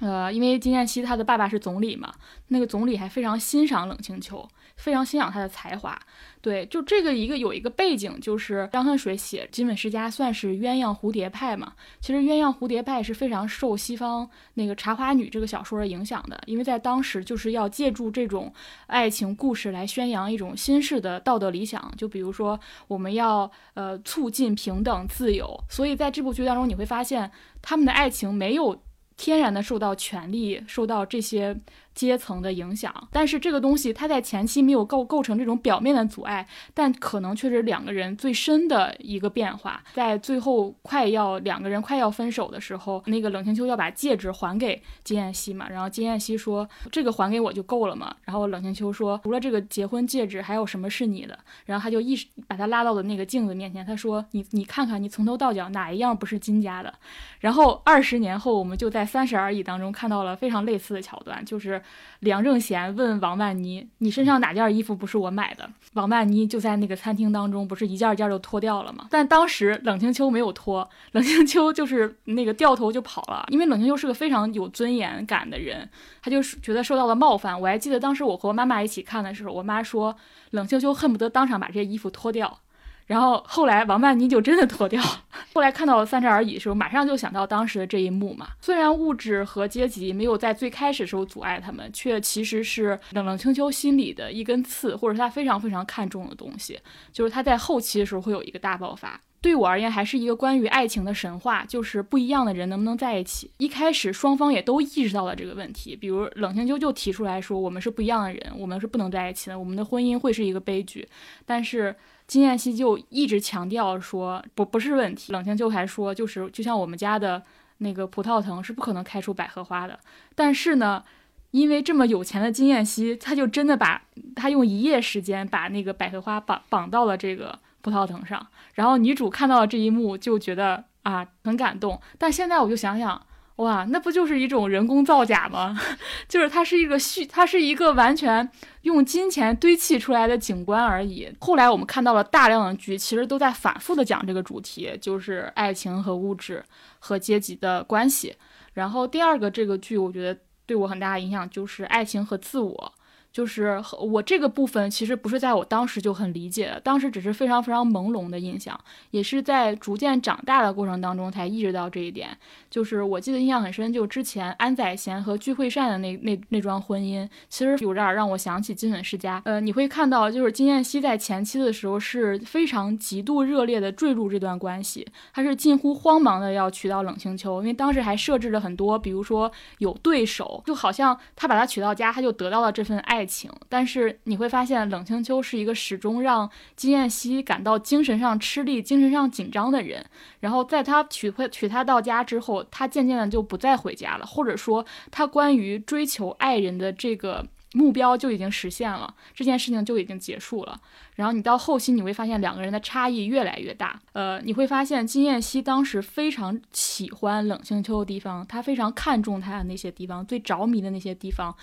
[0.00, 2.12] 呃，因为金燕西他的爸爸是总理嘛，
[2.48, 4.48] 那个总理还非常欣赏冷清秋。
[4.76, 5.98] 非常欣赏他的才华，
[6.40, 11.72] 对，就这个一个有一个背景，就是张恨水写《金粉世家》算是鸳鸯蝴蝶派嘛。
[12.00, 18.52] 其实鸳鸯蝴蝶派是非常受西方那个《茶花女》这个小说的影响的，因为在当时就是要借助这种
[18.86, 25.58] 爱情故事来宣扬一种新式的道德理想，就比如说我们要呃促进平等自由。
[25.70, 27.30] 所以在这部剧当中，你会发现
[27.62, 28.80] 他们的爱情没有
[29.16, 31.58] 天然的受到权力、受到这些。
[31.96, 39.82] 阶层的影响，但是这个东西它在前期没有构构成这种表面的阻碍，但可能却是两个人最深的一个变化。
[39.94, 52.14] 在最后快要两个人快要分手的时候，那个冷清秋要把戒指还给金燕西嘛，然后金燕西说：“这个还给我就够了嘛。”然后冷清秋说：“除了这个结婚戒指，还有什么是你的？”然后他就一
[52.46, 56.92] 把他拉到了那个镜子面前，他说：“你你看看，你从头到脚哪一样不是金家的？”
[57.40, 61.80] 然后二十年后，我们就在《三十而已》当中看到了非常类似的桥段，就是。
[62.20, 69.06] 梁正贤问王曼妮：“你身上哪件衣服不是我买的？”王曼妮就在那个餐厅当中，不是一件一件都脱掉了吗？
[69.10, 75.88] 但当时冷清秋没有脱，冷清秋就是那个掉头就跑了，因为冷清秋是个非常有尊严感的人，
[76.22, 77.60] 他就觉得受到了冒犯。
[77.60, 80.16] 我还记得当时我和妈妈一起看的时候，我妈说
[80.50, 82.60] 冷清秋恨不得当场把这些衣服脱掉。
[83.06, 85.24] 然后后来王曼妮就真的脱掉了。
[85.54, 88.48] 后来看到《三十而已》的时候，马上就想到当时的这一幕嘛。
[88.60, 96.78] 虽然物质和阶级没有在最开始的时候阻碍他们，却其实是冷冷清秋心里的一根刺，或者他非常非常看重的东西。
[97.12, 99.20] 就是他在后期的时候会有一个大爆发。
[99.40, 103.48] 对我而言，还是一个关于爱情的神话，就是不一样的人能不能在一起。
[103.58, 111.08] 一开始双方也都意识到了这个问题，比如冷清秋就提出来说，我们是不一样的人，我们是不能在一起的，我们的婚姻会是一个悲剧。
[111.44, 111.94] 但是。
[112.26, 117.42] 金燕西就一直强调说不不是问题，冷清秋还说就是就像我们家的
[117.78, 119.98] 那个葡萄藤是不可能开出百合花的。
[120.34, 121.04] 但是呢，
[121.50, 124.02] 因为这么有钱的金燕西，他就真的把
[124.34, 128.46] 他用一夜时间把那个百合花绑绑到了这个葡萄藤上。
[128.74, 132.00] 然后女主看到了这一幕，就觉得啊很感动。
[132.18, 133.20] 但现在我就想想。
[133.56, 135.80] 哇，那不就是一种人工造假吗？
[136.28, 138.46] 就是它是一个虚，它是一个完全
[138.82, 141.34] 用金钱堆砌出来的景观而已。
[141.40, 146.62] 后来我们看到了大量的剧，其实都在反复的讲这个主题，就是爱情和物质
[146.98, 148.34] 和阶级的关系。
[148.74, 152.92] 然后第二个这个剧，我觉得对我很大的影响就是爱情和自我。
[153.36, 158.74] 就是我这个部分其实不是在我当时就很理解的，当时只是非常非常朦胧的印象，
[159.10, 162.30] 也是在逐渐长大的过程当中才意识到这一点。
[162.70, 169.42] 就是我记得印象很深，就之前安宰贤和具惠善的那那那桩婚姻，其实有点让我想起金粉世家。
[169.44, 183.25] 呃，你会看到，就是金燕西在前期的时候是非常极度热烈的坠入这段关系，他是近乎慌忙的要娶到冷清秋，因为当时还设置了很多，比如说有对手，就好像他把她娶到家，他就得到了这份爱。
[183.26, 190.04] 情，但是你会发现冷清秋是一个始终让金燕西感到精神上吃力、精神上紧张的人。
[190.40, 200.80] 然后在他娶回娶她到家之后，他渐渐的就不再回家了，或者说他关于追求爱人的这个目标就已经实现了，这件事情就已经结束了。
[201.16, 204.00] 然后你到后期你会发现两个人的差异越来越大。
[204.12, 211.54] 呃，你会发现金燕西当时非常喜欢冷清秋的地方，他非常看重他的那些地方，最着迷的那些地方。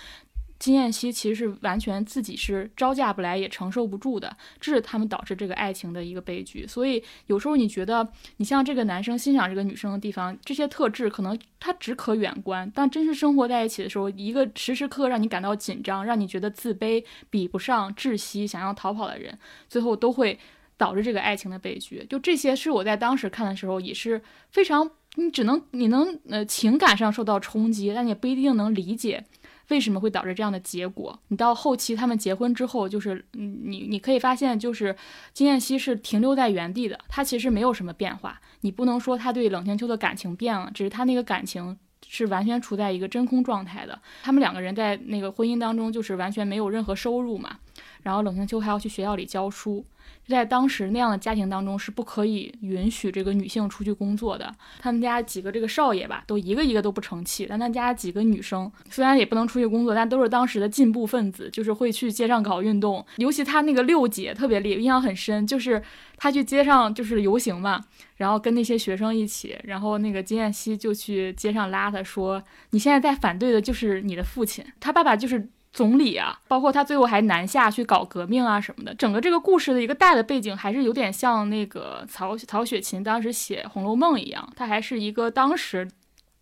[0.58, 6.66] 金燕西其实是完全自己是招架不来也承受不住的，这是他们导致这个爱情的一个悲剧。
[6.66, 19.36] 所以有时候你觉得你像这个男生欣赏这个女生的地方，这些特质可能他只可远观，但真实生活在一起的时候，一个时时刻刻让你感到紧张，让你觉得自卑、比不上、窒息、想要逃跑的人，
[19.68, 20.38] 最后都会
[20.76, 22.06] 导致这个爱情的悲剧。
[22.08, 29.24] 就这些是我在当时看的时候也是非常，你只能你能呃情感上受到冲击，但也不一定能理解。
[29.68, 31.18] 为什么会导致这样的结果？
[31.28, 34.94] 你到后期他们结婚之后，就是你你可以发现，就是
[35.32, 38.40] 金燕西是停留在原地的，他其实没有什么变化。
[38.60, 43.98] 你不能说他对冷清秋的感情变了，只是他那个感情是完全处在一个真空状态的。
[44.22, 47.58] 他们两个人在那个婚姻当中就是完全没有任何收入嘛，
[48.02, 49.84] 然后冷清秋还要去学校里教书。
[50.26, 54.50] 在当时那样的家庭当中是不可以允许这个女性出去工作的。
[54.78, 57.46] 他们家几个这个少爷吧，都一个一个都不成器。
[57.48, 63.04] 但他家几个女生虽然也不能出去工作，但都是当时的进步分子，就是会去街上搞运动。
[63.16, 65.82] 尤其他那个六姐特别厉害，印象很深，就是
[66.16, 67.84] 他去街上就是游行嘛，
[68.16, 85.86] 然后跟那些学生一起，然后那个金燕西就去街上拉他说：“你现在在反对的就是你的父亲，他爸爸就是。”总理啊，包括他最后还南下去搞革命啊什么的，整个这个故事的一个大的背景还是有点像那个曹曹雪芹当时写《红楼梦》一样，他还是一个当时。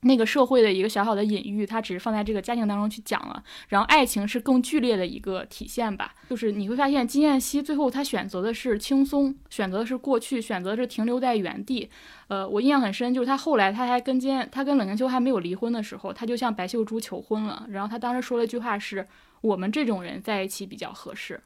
[0.05, 6.13] 那个社会的一个小小的隐喻，它只是放在这个家庭当中去讲了，然后爱情是更剧烈的一个体现吧。
[6.29, 11.89] 就是你会发现金燕西最后他选择的是轻松，选择的是过去，选择是停留在原地。
[12.27, 17.65] 呃，我印象很深，就是他后来他还跟金燕，他跟冷清秋还没有离婚的时候，他就向白秀珠求婚了。
[17.71, 19.07] 然后他当时说了一句话是
[19.41, 21.41] ：“我们这种人在一起比较合适。”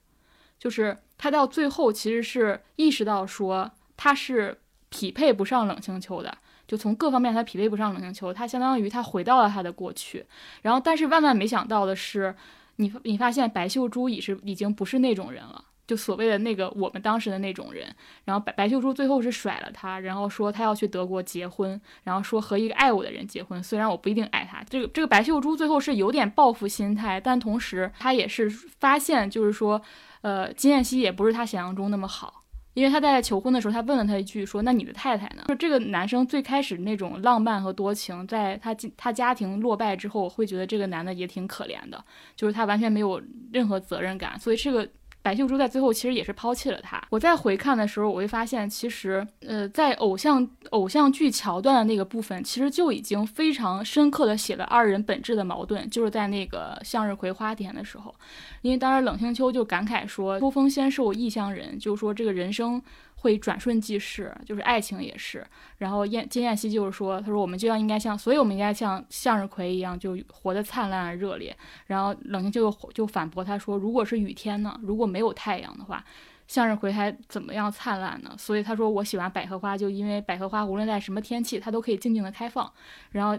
[0.58, 4.56] 就是他到最后其实是意识到说他是
[4.88, 6.38] 匹配不上冷清秋的。
[6.66, 10.24] 就从各方面他匹配不上冷清秋，他相当于他回到了他的过去，
[10.62, 12.34] 然后但是万万没想到的是，
[12.76, 17.86] 你你发现白秀珠已是已经不是那种人了，就所谓的那个我们当时的那种人，
[18.24, 28.50] 然后白白秀珠最后是甩了他，然后说他要去德国结婚，然后说和一个爱我的人结婚，虽然我不一定爱他，这个这个白秀珠最后是有点报复心态，但同时他也是
[28.80, 29.80] 发现就是说，
[30.22, 32.42] 呃，金燕西也不是他想象中那么好。
[32.76, 42.04] 因为他在求婚的时候，他问了他一句，说：“那你的太太呢？”就这个男生最开始那种浪漫和多情，在他他家庭落败之后，会觉得这个男的也挺可怜的，
[42.36, 43.18] 就是他完全没有
[43.50, 44.86] 任何责任感，所以这个。
[45.26, 47.02] 白秀珠在最后其实也是抛弃了他。
[47.10, 58.14] 我在回看的时候，我会发现，其实，呃，在偶像偶像剧桥段的那个部分，其实就已经非常深刻的写了二人本质的矛盾，就是在那个向日葵花田的时候，
[58.62, 62.80] 因为当时冷清秋就感慨说：“秋风先是我异乡人”，就是说这个人生。
[63.16, 65.44] 会转瞬即逝，就是爱情也是。
[65.78, 71.56] 然后燕金燕西就是说，他说我们就要应该像，所以我们应该像向日葵一样，就活得灿烂而热烈。
[71.86, 74.78] 然后冷清就就反驳他说，如果是雨天呢？
[74.82, 76.04] 如果没有太阳的话，
[76.46, 78.34] 向日葵还怎么样灿烂呢？
[78.38, 82.72] 所以他说我喜欢百合花，就因为百合花无论在什么天气，它都可以静静的开放。
[83.10, 83.36] 然后，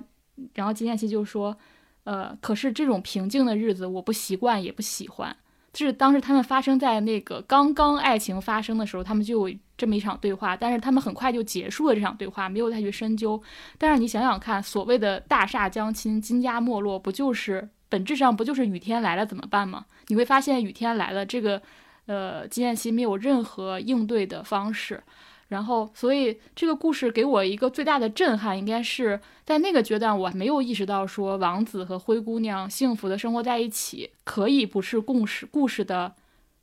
[0.55, 1.55] 然后金燕西就说，
[2.03, 5.37] 呃，可是这种平静的日子我不习惯，也不喜欢。
[5.85, 13.41] 是当时他们发生在那个刚刚爱情发生的时候，他们就有这么一场对话，但是他们很快就结束了这场对话，没有再去深究。
[13.77, 19.85] 但是你想想看，所谓的大厦将倾、金家没落，不就是本质上不就是雨天来了怎么办吗？
[20.07, 21.61] 你会发现雨天来了，这个
[22.05, 25.03] 呃金燕西没有任何应对的方式。
[25.49, 36.15] 然后，所以这个故事给我一个最大的震撼，应该是在那个阶段，我没有意识到说王子和灰姑娘幸福的生活在一起，可以不是故事故事的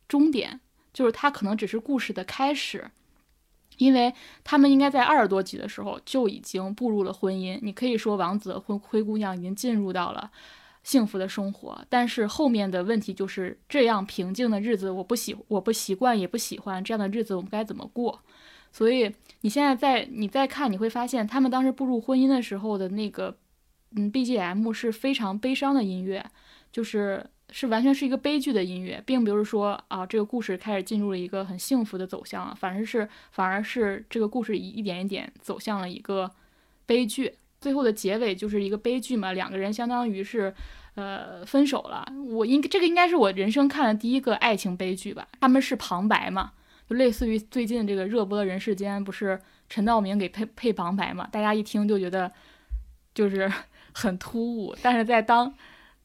[0.06, 0.60] 终点，
[0.92, 2.90] 就是它可能只是故事的开始，
[3.78, 4.12] 因为
[4.44, 7.58] 他们应该在二十多集的时候就已经步入了婚姻。
[7.62, 10.30] 你可以说王子和灰姑娘已经进入到了
[10.82, 18.20] 幸福的生活，但是后面的问题就是这样平静的日子，我不喜我不习惯也不喜欢这样的日子，我们该怎么过？
[18.74, 19.08] 所以
[19.42, 23.36] 你现在在你再看，你会发现他们当时步入婚姻的时候的那个，
[23.94, 26.26] 嗯，BGM 是非常悲伤的音乐，
[26.72, 36.28] 就是是完全是一个悲剧的音乐，并不是说啊这个故事开始进入了一个很幸福的走向了，反而是反而是这个故事一一点一点走向了一个
[36.84, 40.52] 悲剧，最后的结尾就是一个悲剧嘛，两个人相当于是
[40.96, 42.04] 呃分手了。
[42.28, 46.50] 我应这个应该是我人生看的第一个爱情悲剧吧，他们是旁白嘛。
[46.88, 51.26] 就类似于最近这个热播的《人世间》，不是陈道明给配配旁白嘛？
[51.32, 52.30] 大家一听就觉得
[53.14, 53.50] 就是
[53.92, 55.54] 很突兀，但是在当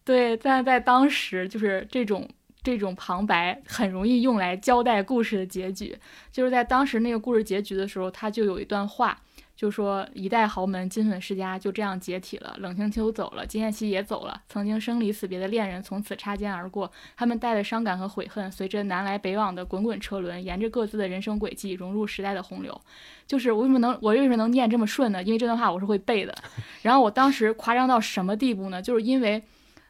[0.03, 2.27] 对，但是在当时就是这种
[2.63, 5.95] 这种旁白很容易用来交代故事的结局。
[6.31, 9.21] 就是在当时那个故事结局的时候，他就有一段话，
[9.59, 22.79] 就说一代豪门金粉世家就这样解体了，冷清秋走了，金燕西也走了，曾经生离死别的恋人从此擦肩而过，他们带着伤感和悔恨，随着南来北往的滚滚车轮，沿着各自的人生轨迹融入时代的洪流。
[23.27, 25.21] 就是我为什么能我为什么能念这么顺呢？
[25.21, 26.33] 因为这段话我是会背的。
[26.81, 28.81] 然后我当时夸张到什么地步呢？
[28.81, 29.43] 就是因为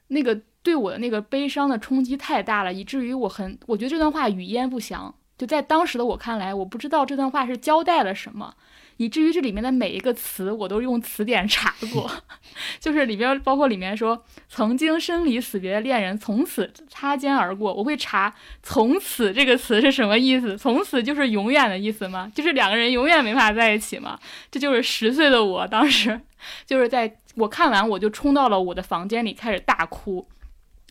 [0.07, 5.13] 那个对我的那个悲伤的冲击太大了，以至于我很我觉得这段话语焉不详。
[5.37, 8.55] 就在当时的我看来，我不知道这段话是交代了什么。
[8.99, 12.11] 以至于这里面的每一个词，我都用词典查过，
[12.81, 20.57] 就是里边包括里面说曾经生离死别的恋人从此擦肩而过，我会查“从此”这个词是什么意思？
[20.57, 22.29] 从此就是永远的意思吗？
[22.35, 24.19] 就是两个人永远没法在一起吗？
[24.51, 26.19] 这就是十岁的我当时，
[26.65, 30.27] 就是在我看完我就冲到了我的房间里开始大哭，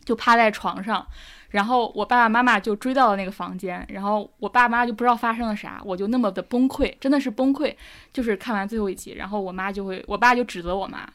[0.07, 1.07] 就趴在床上。
[1.49, 7.75] 然后我爸爸妈妈就追到了那个房间，然后我爸妈就不知道发生了啥，我就那么的崩溃，真的是崩溃。
[8.13, 11.09] 就是看完最后一集，然后我妈就会，我爸就指责我妈，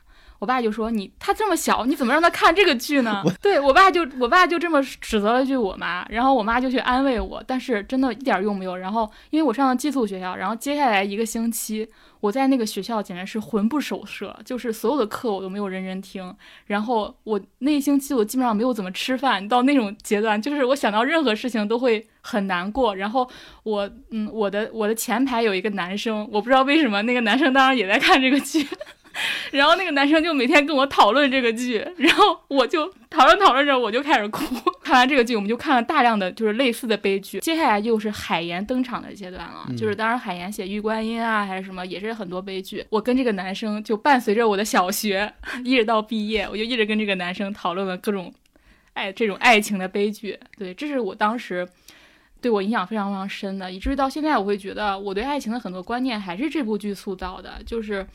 [0.44, 3.24] 我爸就说你他这么小，你怎么让他看这个剧呢？
[3.42, 8.76] 对我爸就我爸就这么指责了句我妈，然后我妈就去安慰我，但是真的一点用没有。
[8.76, 11.88] 然后因为我上了寄宿学校，然后接下来一个星期。
[12.20, 16.34] 我在那个学校简直是魂不守舍，就是所有的课我都没有认真听，
[16.68, 22.96] 然后我那一星期我基本上没有怎么吃饭，到那种阶段，就是我想到任何事情都会很难过。
[22.96, 23.30] 然后
[23.64, 28.66] 我，嗯，我的我的前排有一个男生，我不知道为什么那个男生当时也在看这个剧。
[29.52, 34.44] 然后那个男生就每天跟我讨论这个剧，然后我就讨论讨论着，我就开始哭。
[34.84, 37.40] 看完这个剧，我们就看了大量的就是类似的悲剧。
[37.40, 42.86] 接下来就是海岩登场的阶段了，就是当时海岩写《玉观音》啊，还是什么，也是很多悲剧。
[42.90, 45.32] 我跟这个男生就伴随着我的小学
[45.64, 48.34] 一直到毕业，我就一直跟这个男生讨论了各种
[48.94, 50.38] 爱这种爱情的悲剧。
[50.58, 51.68] 对，这是我当时
[52.42, 58.06] 对我影响非常非常深的，以至于到现在我会觉得我对爱情的很多观念还是这部剧塑造的，就是。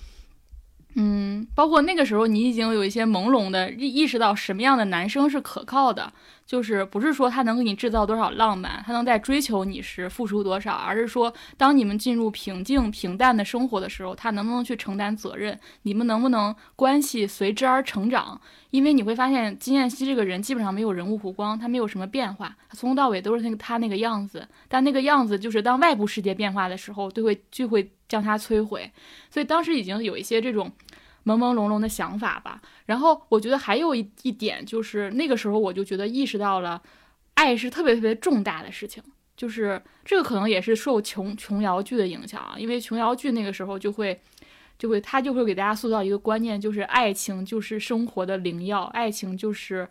[0.94, 6.12] 嗯，包括那个时候，你已经有一些朦胧的意意识到什么样的男生是可靠的，
[6.48, 18.40] 就是不是说他能给你制造多少浪漫，他能在追求你时付出多少，而是说当你们进入平静平淡的生活的时候，他能不能去承担责任，你们能不能关系随之而成长？
[18.70, 28.90] 因为你会发现金燕西这个人基本上没有人物弧光，他没有什么变化，他从头到尾都是那个他那个样子，但那个样子就是当外部世界变化的时候，就会就会将他摧毁。
[29.30, 30.72] 所以当时已经有一些这种。
[31.24, 32.58] 朦朦胧胧的想法吧，
[32.88, 36.82] 然后我觉得还有一一点就是那个时候我就觉得意识到了，
[37.34, 39.02] 爱是特别特别重大的事情，
[39.36, 44.18] 就是这个可能也是受琼琼瑶剧的影响啊，因为琼瑶剧那个时候就会
[44.78, 49.86] 就会他就会给大家塑造一个观念，就是爱情就是生活的灵药，爱情就是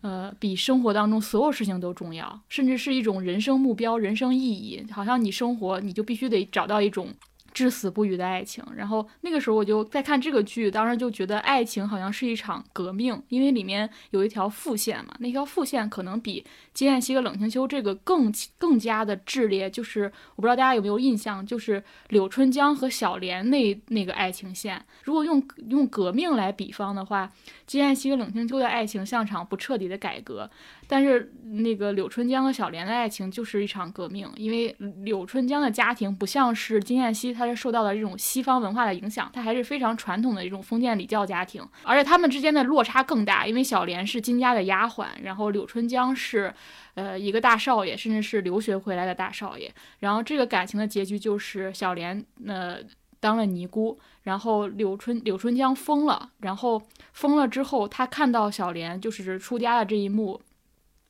[0.00, 7.14] 呃比生活当中所有事情都重要，甚至是一种人生目标、人生意义，好像你生活你就必须得找到一种。
[7.52, 19.68] 至死不渝的爱情，然后那个时候我就在看这个剧，当时就觉得爱情好像是一场革命，因为里面有一条副线嘛，那条副线可能比金燕西和冷清秋这个更更加的炽烈。
[19.68, 27.30] 就是我不知道大家有没有印象，就是柳春江和小莲那那个爱情线，如果用用革命来比方的话，
[27.66, 30.50] 金燕西和冷清秋的爱情像场不彻底的改革。
[30.92, 34.74] 但是那个柳春江和小莲的爱情就是一场革命，因为
[35.04, 46.52] 柳春江的家庭不像是金燕西，他是受到了这种西方文化的影响，他还是非常传统的一种封建礼教家庭，而且他们之间的落差更大，因为小莲是金家的丫鬟，然后柳春江是，
[46.94, 52.78] 呃，一个大少爷，甚至是留学回来的大少爷，然后这个感情的结局就是小莲呃
[53.20, 60.40] 当了尼姑，然后柳春柳春江疯了，然后疯了之后，他看到小莲就是出家的这一幕。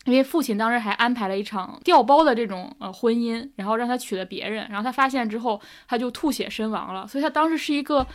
[0.06, 7.06] 因为父亲当时还安排了一场调包的这种呃婚姻，然后让他娶了别人，然后他发现之后，他就吐血身亡了。
[7.06, 8.06] 所以他当时是一个，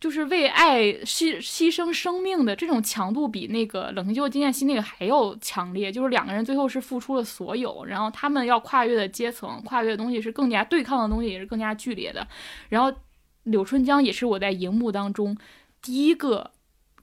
[0.00, 5.92] 就是为爱牺牺牲生命的这种强度，比那个冷清秋、金燕西那个还要强烈。
[5.92, 12.26] 就是两个人最后是付出了所有，然后他们要跨越的阶层、跨越的东西是更加对抗的东西，也是更加剧烈的。
[12.70, 12.92] 然后
[13.44, 15.38] 柳春江也是我在荧幕当中
[15.80, 16.50] 第一个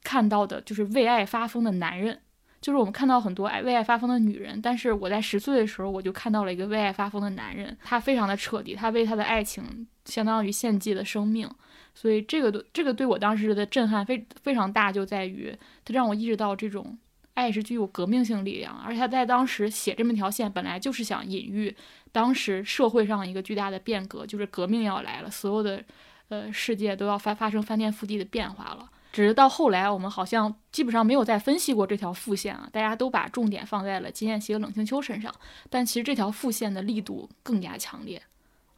[0.03, 2.19] 看到的，就是为爱发疯的男人。
[2.61, 11.49] 就是我们看到很多爱为爱发疯的女人，但是我在十岁的时候，我就看到了一个为爱发疯的男人，他非常的彻底，他为他的爱情相当于献祭了生命，
[11.95, 16.95] 所以这个这个对我当时的震撼非非常大，就在于他让我意识到这种
[17.33, 21.75] 爱是具有革命性力量，而且他在当时写这么一条线，本来就是想隐喻
[22.11, 25.83] 当时社会上一个巨大的变革，就是革命要来了，所有的
[26.29, 28.87] 呃世界都要发发生翻天覆地的变化了。
[29.11, 35.33] 只是到后来，我们好像基本上没有再分析过这条副线啊，大家都把重点放在了金燕西和冷清秋身上，
[35.69, 38.21] 但其实这条副线的力度更加强烈，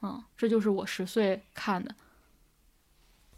[0.01, 1.93] 嗯，这就是我十岁看的。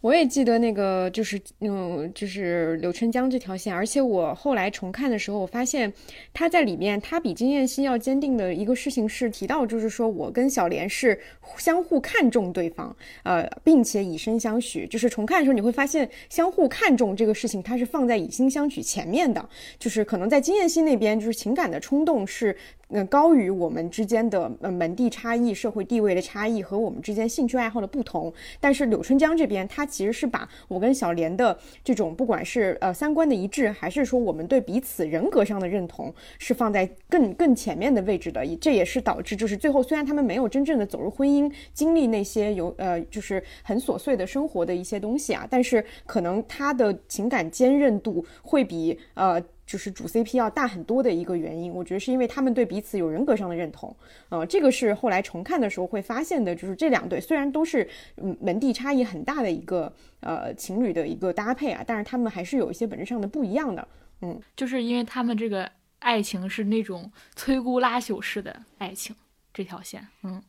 [0.06, 5.92] 我也记得那个，就是嗯，就是柳春江这条线，而且我后来重看的时候，我发现
[6.32, 11.20] 他在里面，他比金燕西要坚定的一个事情是提到，就是说我跟小莲是
[11.58, 14.86] 相互看重对方，呃，并且以身相许。
[14.86, 19.50] 就是重看的时候，你会发现相互看重这个事情，它是放在以心相许前面的。
[19.80, 22.56] 就是可能在金燕西那边，就是情感的冲动是。
[22.96, 28.34] 嗯，高于我们之间的呃门第差异、社会地位的差异和我们之间兴趣爱好的不同。
[28.58, 38.46] 但是柳春江这边，他其实是把我跟小莲的这种不管是呃三观的一致，还是说我们对彼此人格上的认同，是放在更更前面的位置的。
[38.62, 49.44] 这也是导致就是最后虽然他们没有真正的走入婚姻，经历那些有呃就是很琐碎的生活的一些东西啊，但是可能他的情感坚韧度会比呃。
[49.66, 53.96] 就是主 CP 要大很多的一个原因，我觉得是因为他们对彼此有人格上的认同，
[54.30, 63.88] 呃，这个是后来重看的时候会发现的，就是这两对虽然都是嗯门第差异很大的一个呃情侣的一个搭配啊，但是他们还是有一些本质上的不一样的，
[64.22, 69.16] 嗯，就是因为他们这个爱情是那种 摧枯拉朽式的爱情
[69.52, 70.44] 这条线，嗯，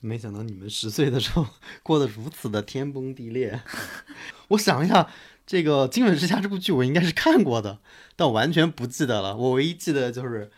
[0.00, 1.46] 没想到你们十岁的时候
[1.84, 3.60] 过得如此的天崩地裂，
[4.48, 5.08] 我想一下。
[5.48, 7.78] 这个《金粉世家》这部剧我应该是看过的，
[8.16, 9.34] 但我完全不记得了。
[9.34, 10.50] 我唯一记得就是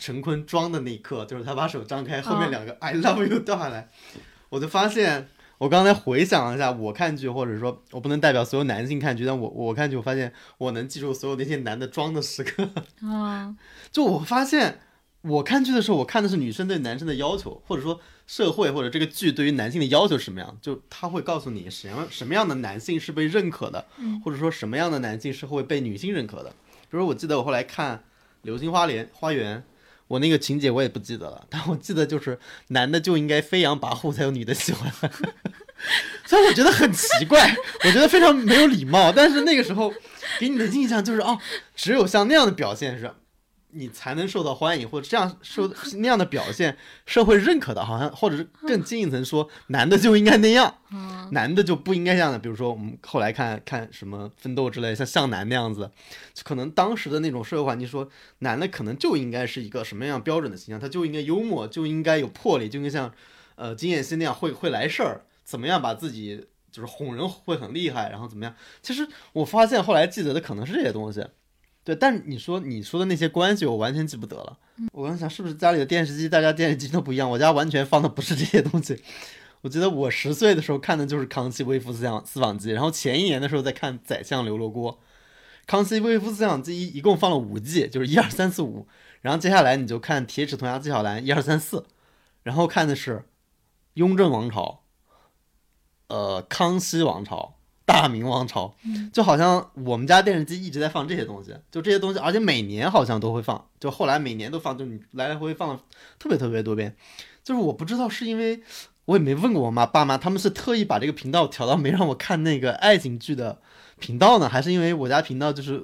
[0.00, 3.90] 陈坤装的那一刻，就是他把手张开，后面两个 “I love you” 掉下来，
[4.48, 12.66] 我就发现，我刚才回想了一下，我看剧，或者说我不能代表所有男性看剧，但我我看剧，我发现我能记住所有那些男的装的时刻。
[13.02, 13.54] 啊，
[13.92, 14.80] 就我发现。
[15.26, 23.86] 我看剧的时候，我看的是女生对男生的要求，或者说社会或者这个剧对于男性的要求是什么样，就他会告诉你什么什么样的男性是被认可的，
[24.24, 26.50] 或者说什么样的男性是会被女性认可的。
[26.90, 27.96] 比如，我记得我后来看
[28.42, 29.62] 《流星花园》花园，
[30.08, 34.90] 我那个情节我也不记得了， 但我记得就是男的就应该飞扬跋扈才有女的喜欢，
[36.24, 37.54] 虽然我觉得很奇怪，
[37.84, 39.92] 我觉得非常没有礼貌，但是那个时候
[40.38, 41.38] 给你的印象就是哦，
[41.74, 43.10] 只有像那样的表现是。
[43.74, 45.68] 你才能受到欢迎，或者这样受
[45.98, 50.78] 那样的表现，社会认可的，好像或者是更进一层说，男的就应该那样，
[51.32, 52.38] 男的就不应该这样的。
[52.38, 55.90] 比如说我们后来看看什么奋斗之类，像向南那样子，
[56.44, 58.08] 可能当时的那种社会环境说，
[58.38, 63.12] 男的可能就应该是一个什么样标准的形象，他就应该幽默，就应该有魄力，就应该像
[63.56, 68.54] 呃金燕西那样会会来事儿，怎么样把自己就是哄人会很厉害，然后怎么样？
[68.82, 71.26] 其实我发现后来记得的可能是这些东西。
[71.84, 74.58] 对，但你说你说的那些关系，我完全记不得了。
[74.90, 77.30] 我刚想，是不是家里的电视机，大家电视机都不一样？
[77.30, 79.02] 我家完全放的不是这些东西。
[79.60, 84.92] 我记得我十岁的时候看的就是《康熙微服私访私访记》，然后前一年的时候在看《宰相刘罗锅》。
[85.66, 88.86] 《康熙微服私访记》一一共放了五季，就是一二三四五。
[89.20, 91.86] 然后接下来你就看《铁齿铜牙纪晓岚》一二三四，
[92.42, 93.18] 然后看的是
[93.94, 94.84] 《雍正王朝》，
[96.14, 97.56] 呃，《康熙王朝》。
[97.86, 98.74] 大明王朝，
[99.12, 105.80] 就好像我们家电视机一直在放这些东西，就这些东西，而且每年好像都会放，就后来每年都放，就你来来回回放了
[106.18, 106.96] 特别特别多遍。
[107.42, 108.62] 就是我不知道是因为
[109.04, 113.60] 我也没问过我妈爸妈，他们是特意把这个频道调到没让我看那个爱情剧的
[113.98, 115.82] 频道呢，还是因为我家频道就是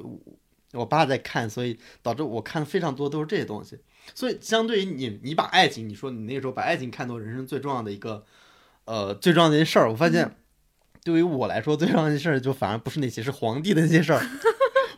[0.73, 3.79] 我爸在看，所以导致我看非常多都是这些东西。
[4.15, 8.25] 所以相对于你，你把爱情，你说你那个时候把爱情看作人生最重要的一个，
[8.87, 10.35] 呃，最重要的一件事儿，我发现。
[11.05, 14.21] 对于我来说，最重要的事儿就反而不是那些，是皇帝的那些事儿，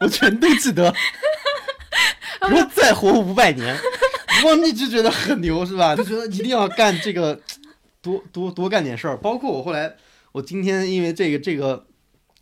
[0.01, 0.93] 我全都记得。
[2.49, 3.77] 如果再活五百年，
[4.45, 5.95] 我一直觉得很牛，是吧？
[5.95, 7.41] 就觉得一定要干这个，
[8.01, 9.17] 多多多干点事儿。
[9.17, 9.95] 包括我后来，
[10.33, 11.87] 我今天因为这个这个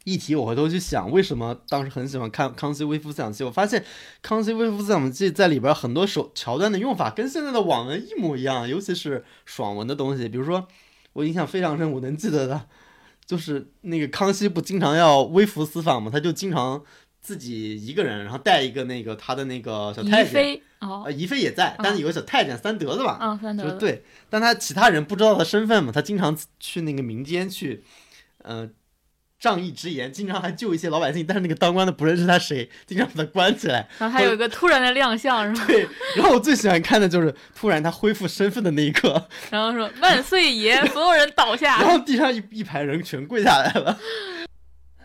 [0.04, 3.44] 议题，我回头去想，为什么当时很喜欢看《康熙微服私访记》？
[3.46, 3.80] 我发现
[4.22, 10.26] 《康熙微服私访记》在里边很多手桥段的用法跟现在的网文一模一样，尤其是爽文的东西。
[10.26, 10.66] 比如说，
[11.12, 12.66] 我印象非常深，我能记得的。
[13.30, 16.82] 就是那个康熙不经常要微服私访嘛，他就经常
[17.20, 27.84] 自己一个人，然后带一个那个他的那个小太监，哦，宜妃也在，但是有个小太监三德子吧，嗯，三德子，对，但他其他人不知道他身份嘛，他经常去那个民间去，
[28.42, 28.74] 嗯。
[29.40, 33.88] 仗义直言，经常还救一些老百姓，但是那个当官的不认识他谁，经常把他关起来。
[33.98, 35.66] 然后还有一个突然的亮相，是吧？
[35.66, 35.88] 对。
[36.14, 43.98] 然后我最喜欢看的就是突然他恢复身份的那一刻， 然后说万岁爷，所有人倒下，然后地上一一排人全跪下来了。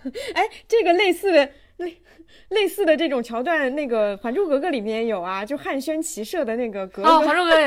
[0.36, 2.01] 哎，这个类似的类
[2.49, 7.09] 类似的这种桥段，那个《还珠格格》里面有啊，就汉宣骑射的那个格格。
[7.09, 7.57] 哦，《还珠格格》。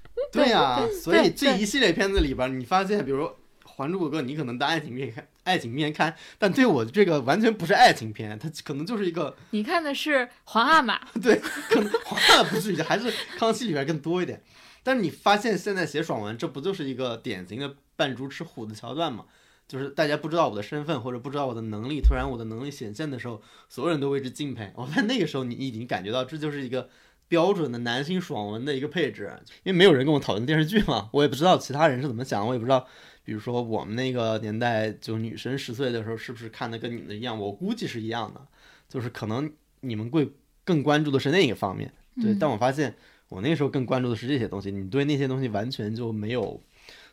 [0.32, 3.30] 对呀，所以这一系列片子里边，你发现，比如。
[3.76, 9.36] 《还珠格格》，你可能当爱情片看，爱情片看，但对我这个完全不是爱情片，它可能就是一个。
[9.50, 11.36] 你看的是皇阿玛，对，
[11.70, 14.42] 可能皇阿玛不至于，还是康熙里边更多一点。
[14.82, 19.24] 但是你发现现在写爽文，这不就是一个典型的扮猪吃虎的桥段吗？
[19.66, 24.70] 就是大家不知道我的身份或者不知道我的能力，突然我的能力显现的时候，所有人都为之敬佩。
[24.74, 26.90] 我在那个时候，你已经感觉到这就是一个
[27.28, 29.32] 标准的男性爽文的一个配置，
[29.62, 32.86] 因为没有人跟我讨论电视剧嘛，我也不知道其他人是怎么想，我也不知道，
[33.24, 38.40] 比如说我们那个年代就女生十岁的时候是不是看的跟你们一样，我估计是一样的，
[38.88, 39.50] 就是可能
[39.80, 40.30] 你们会
[40.62, 42.94] 更关注的是那个方面，对，但我发现
[43.28, 46.60] 我那时候更关注的是这些东西，你对那些东西完全就没有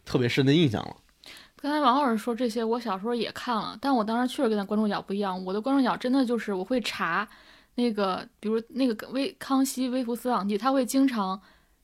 [0.04, 0.98] 特别深的印象了。
[1.56, 5.46] 刚才王老师说这些，我小时候也看了，但我当时确实跟他观众角不一样。
[5.46, 7.28] 我的观众角真的就是我会查
[7.76, 11.40] 那个，比如那个微康熙微服私访记，他会经常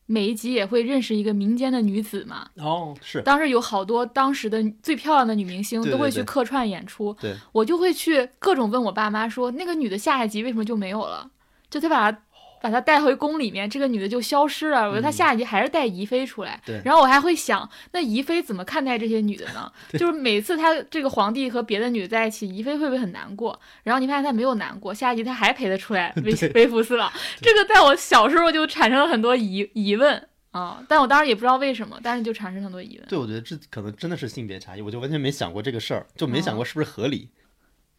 [0.07, 2.47] 每一集也会认识一个民间的女子嘛。
[2.55, 3.21] 哦，是。
[3.21, 11.29] 当时有好多当时的最漂亮的女明星都会去客串演出，对，我就会去各种问我爸妈说，那个女的下一集为什么就没有了？
[11.69, 12.17] 就他把。
[12.61, 14.87] 把她带回宫里面，这个女的就消失了。
[14.87, 16.59] 我觉得她下一集还是带宜妃出来。
[16.65, 16.81] 对。
[16.83, 19.71] 然后我还会想，那宜妃怎么看待这些女的呢？
[19.97, 23.59] 就是每次她这个皇帝和别的女的在一起，宜妃会不会很难过？
[23.83, 27.11] 然后你发现她没有难过，下一集她还陪她出来微微服私访。
[27.41, 33.07] 这个在我小时候就产生了很多疑疑问啊，但我当时也不知道为什么，但是就产生很多疑问。
[33.07, 37.29] 对，我觉得这可能真的是性别差异，我就完全没想过这个事儿，就没想过是不是合理。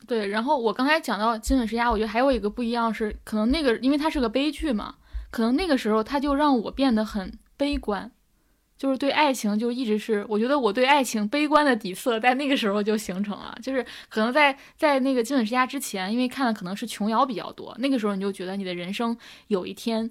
[0.06, 4.94] 对，然后我刚才讲到《金粉世家》，我觉得还有一个不一样是，可能那个因为它是个悲剧嘛，
[5.30, 8.10] 可能那个时候它就让我变得很悲观，
[8.78, 19.16] 就是对爱情就一直是，我觉得我对爱情悲观的底色在那个时候就形成了，就是可能在在那个《金粉世家》之前，因为看的可能是琼瑶比较多，那个时候你就觉得你的人生
[19.48, 20.10] 有一天。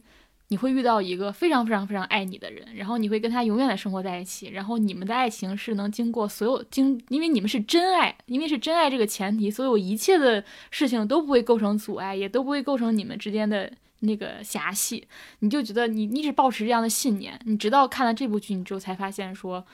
[0.49, 10.41] 你会遇到一个非常非常非常爱你的人，然后你会跟他永远的生活在一起，然后你们的爱情是能经过所有经，因为你们是真爱，因为是真爱这个前提，所有一切的
[10.71, 13.69] 事情都不会构成阻碍，也都不会构成你们之间的
[13.99, 15.05] 那个狭隙。
[15.39, 19.65] 你就觉得你一直保持这样的信念，你直到看了这部剧你之后才发现说，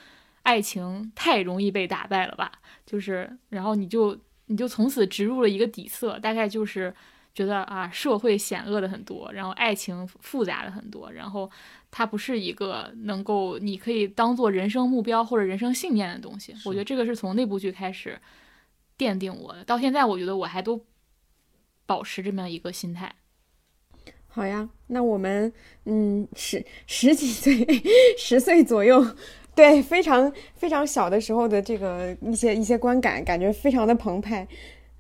[0.41, 2.51] 爱情太容易被打败了吧？
[2.83, 4.17] 就是，然后你就
[4.47, 6.91] 你就从此植入了一个底色，大概就是。
[7.33, 11.49] 觉得啊，社会险恶的很多，然后爱情复杂的很多，然后
[11.89, 16.53] 它不是一个能够你可以当做人生目标或者人生信念的东西。
[16.63, 18.19] 我觉得这个是从那部剧开始
[18.97, 20.85] 奠定我的，到现在我觉得我还都
[21.87, 23.11] 保持这么样一个心态。
[24.27, 25.51] 好呀，那我们
[25.85, 27.65] 嗯十十几岁
[28.17, 29.03] 十岁左右，
[29.55, 34.47] 对非常非常小的时候的这个一些一些观感，感觉非常的澎湃。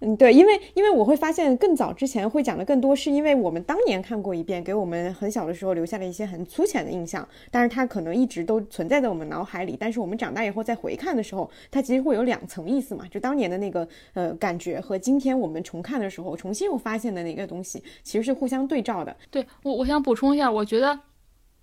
[0.05, 9.77] 嗯，对，因为因为我会发现更早之前会讲的更多，是因为我们当年看过一遍，给我们很小的时候留下了一些很粗浅的印象，但是它可能一直都存在在我们脑海里。
[9.79, 19.15] 但是我们长大以后再回看的时候，它其实会有两层意思嘛，就当年的那个呃感觉和今天我们重看的时候重新又发现的那个东西，其实是互相对照的。
[19.31, 20.99] 对我，我想补充一下，我觉得，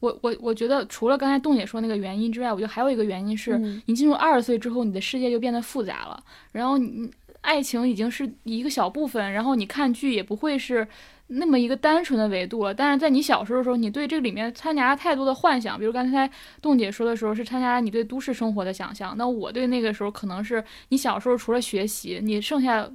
[0.01, 7.11] 我我我觉得除了刚才洞姐说那个原因之外，我觉得还有一个原因是你进入二十岁之后，你的世界就变得复杂了，然后你。
[7.43, 10.87] 爱情已经是一个小部分，然后你看剧也不会是
[11.29, 12.75] 那么一个单纯的维度了。
[12.75, 16.31] 但是在你小时候的时候，你对这里面掺杂了太多的幻想，比如刚才
[16.61, 19.17] 洞姐说的时候是掺杂了你对都市生活的想象。
[19.17, 22.89] 那我对那个时候可能是你小时候除了学习，你剩下，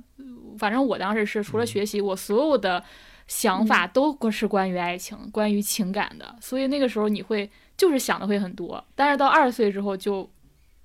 [0.60, 2.84] 反正我当时是除了学习，我所有的
[3.28, 6.36] 想法都是关于爱情、关于情感的。
[6.40, 8.84] 所以那个时候你会就是想的会很多。
[8.94, 10.30] 但是到二十岁之后就。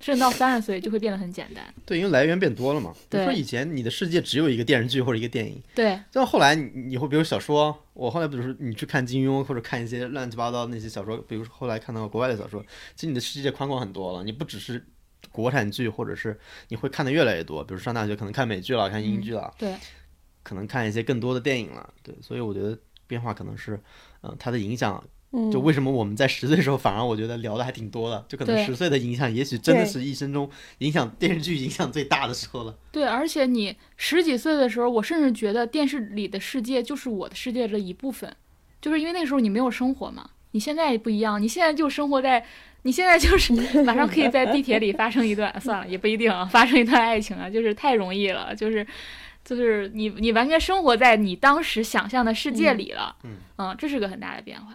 [0.01, 1.63] 甚至到三十岁就会变得很简单。
[1.85, 2.93] 对，因为来源变多了嘛。
[3.09, 5.61] 比如说以前你的世界只有一个电视剧或者一个电影。
[5.75, 5.99] 对。
[6.11, 12.61] 到后来你你会比如小说，我后来比如说你去看金庸或者看一些乱七八糟那些小说，比如说后来看到国外的小说，
[12.95, 14.23] 其实你的世界宽广很多了。
[14.23, 14.83] 你不只是
[15.31, 16.37] 国产剧，或者是
[16.69, 17.63] 你会看的越来越多。
[17.63, 19.53] 比如上大学可能看美剧了，看英剧了。
[19.57, 19.75] 对。
[20.43, 21.93] 可能看一些更多的电影了。
[22.01, 23.79] 对，所以我觉得变化可能是，
[24.21, 25.03] 嗯，它的影响。
[25.51, 32.75] 就为什么我们在十岁的时候，反而我觉得聊的还挺多的，就可能十岁的影响，也许真的是一生中影响电视剧影响最大的时候了。
[32.91, 38.35] 对，而且你十几岁的时候，我甚至觉得电视里的世界就是我的世界的一部分，
[38.81, 40.29] 就是因为那时候你没有生活嘛。
[40.53, 42.45] 你现在不一样，你现在就生活在，
[42.81, 43.53] 你现在就是
[43.83, 48.85] 马上可以在地铁里发生一段，算了，也不一定啊，发生一段爱情啊，就是太容易了，就是
[49.45, 53.15] 就是你你完全生活在你当时想象的世界里了，
[53.57, 54.73] 嗯，这是个很大的变化。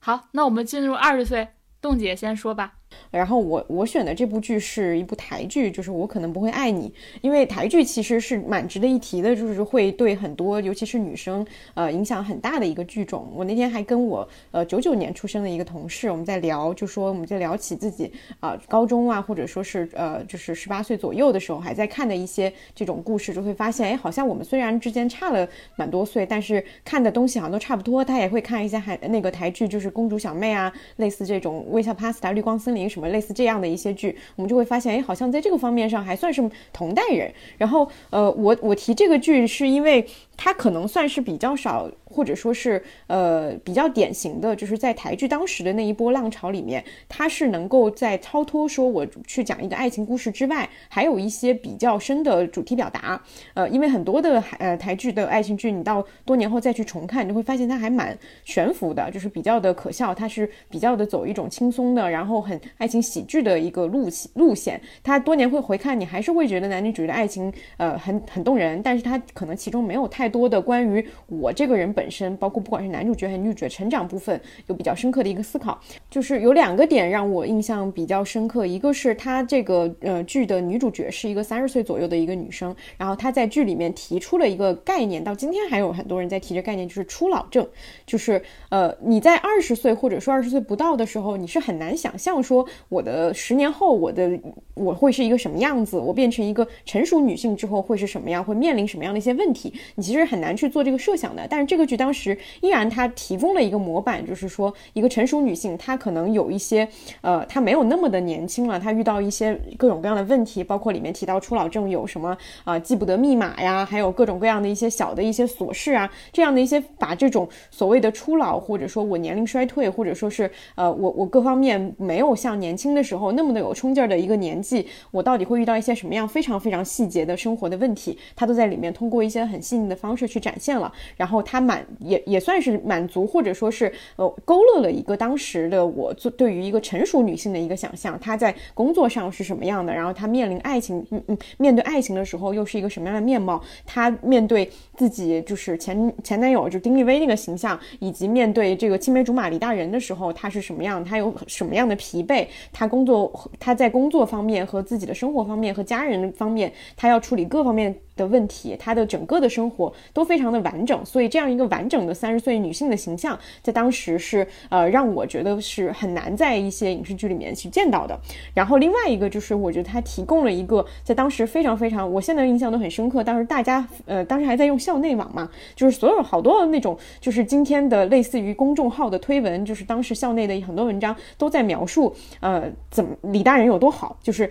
[0.00, 2.79] 好，那我们进入二十岁，冻姐先说吧。
[3.10, 13.28] 然后我我选的这部剧是一部台剧，就是我可能不会爱你，因为台剧其实是蛮值得一提的，就是会对很多尤其是女生呃影响很大的一个剧种。
[13.34, 28.04] 我那天还跟我呃九九年出生的一个同事，我们在聊，就说我们在聊起自己啊高中啊或者说是呃就是十八岁左右的时候还在看的一些这种故事，就会发现哎好像我们虽然之间差了蛮多岁，但是看的东西好像都差不多。
[28.04, 32.79] 他也会看一些还那个台剧，就是公主小妹啊，类似这种微笑 Pasta、绿光森林。
[32.88, 37.32] 什么类似这样的一些剧，我们就会发现，哎，好像在这个方面上还算是同代人。
[37.58, 40.06] 然后，呃，我我提这个剧是因为。
[40.42, 53.22] 它可能算是比较少，或者说是呃比较典型的，就是在台剧当时的那一波浪潮里面，它是能够在超脱说我去讲一个爱情故事之外，还有一些比较深的主题表达。
[53.52, 60.14] 呃，因为很多的呃台剧的爱情剧，你到多年后再去重看，你会发现它还蛮悬浮的，就是比较的可笑。
[60.14, 64.80] 它是比较的走一种轻松的，然后很爱情喜剧的一个路路线。
[65.02, 70.29] 它多年会回看，你还是会觉得男女主角的爱情呃很很动人，但是它可能其中没有太。
[70.30, 75.78] 多的关于我这个人本身，包括不管是男主角还是女主角成长部分，有比较深刻的一个思考，
[76.08, 78.64] 就是有两个点让我印象比较深刻。
[78.64, 87.66] 一个是他这个呃剧的女主角是一个三十岁左右的一个女生，然后她在剧里面提出了一个概念，到今天还有很多人在提这概念，就是初老症，
[88.06, 94.38] 就是呃你在二十岁或者说二十岁不到的时候，你是很难想象说我的十年后我的
[94.74, 100.19] 我会是一个什么样子，我变成一个成熟女性之后会是什么样，会面临什么样的一些问题，你其实。
[100.20, 106.86] 是很难去做这个设想的，但是这个剧当时依然它提供了一个模板，就是说一个成熟女性，她可能有一些
[107.22, 130.10] 呃，她没有那么的年轻了，她遇到一些各种各样的问题，包括里面提到初老症有什么啊记不得密码呀，还有各种各样的一些小的一些琐事啊，这样的一些把这种所谓的初老，或者说我年龄衰退，或者说是呃我我各方面没有像年轻的时候那么的有冲劲儿的一个年纪，我到底会遇到一些什么样非常非常细节的生活的问题，她都在里面通过一些很细腻的方。
[130.20, 143.62] 式去展现了，然后他满也也算是满足或者说是呃勾勒了一个当时的我做对于一个成熟女性的一个想象，她在工作上是什么样的，然后她面临爱情，嗯嗯，面对爱情的时候又是一个什么样的面貌？
[143.86, 151.02] 她面对自己就是前前男友就丁立威那个形象，以及面对这个青梅竹马李大人的时候，她是什么样？
[151.02, 152.46] 她有什么样的疲惫？
[152.72, 157.94] 她工作她在工作方面和自己的生活方面和家人方面，她要处理各方面。
[158.20, 168.18] 的问题，她的整个的生活都非常的完整，所以这样一个完整的三十岁女性的形象，在当时是呃让我觉得是很难在一些影视剧里面去见到的。
[168.52, 173.24] 然后另外一个就是，我觉得她提供了一个在当时非常非常，我现在印象都很深刻。
[173.24, 184.50] 当时大家呃当时还在用校内网嘛，就是所有好多那种，就是今天的类似于公众号的推文，就是当时校内的很多文章都在描述呃怎么李大人有多好，就是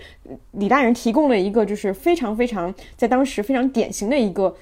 [0.54, 3.59] 李大人提供了一个就是非常非常在当时非常。
[3.70, 4.56] 典型的一个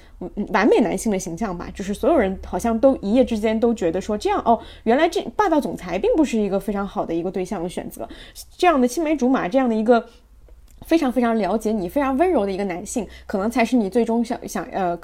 [0.48, 8.08] 完美男性的形象吧，就是所有人好像都一夜之间都觉得说这样哦，原来这霸道总裁并不是一个非常好的一个对象的选择，
[8.56, 10.04] 这样的青梅竹马，这样的一个
[10.86, 14.98] 非常非常了解你、非常温柔的一个男性，可能才是你最终想想呃。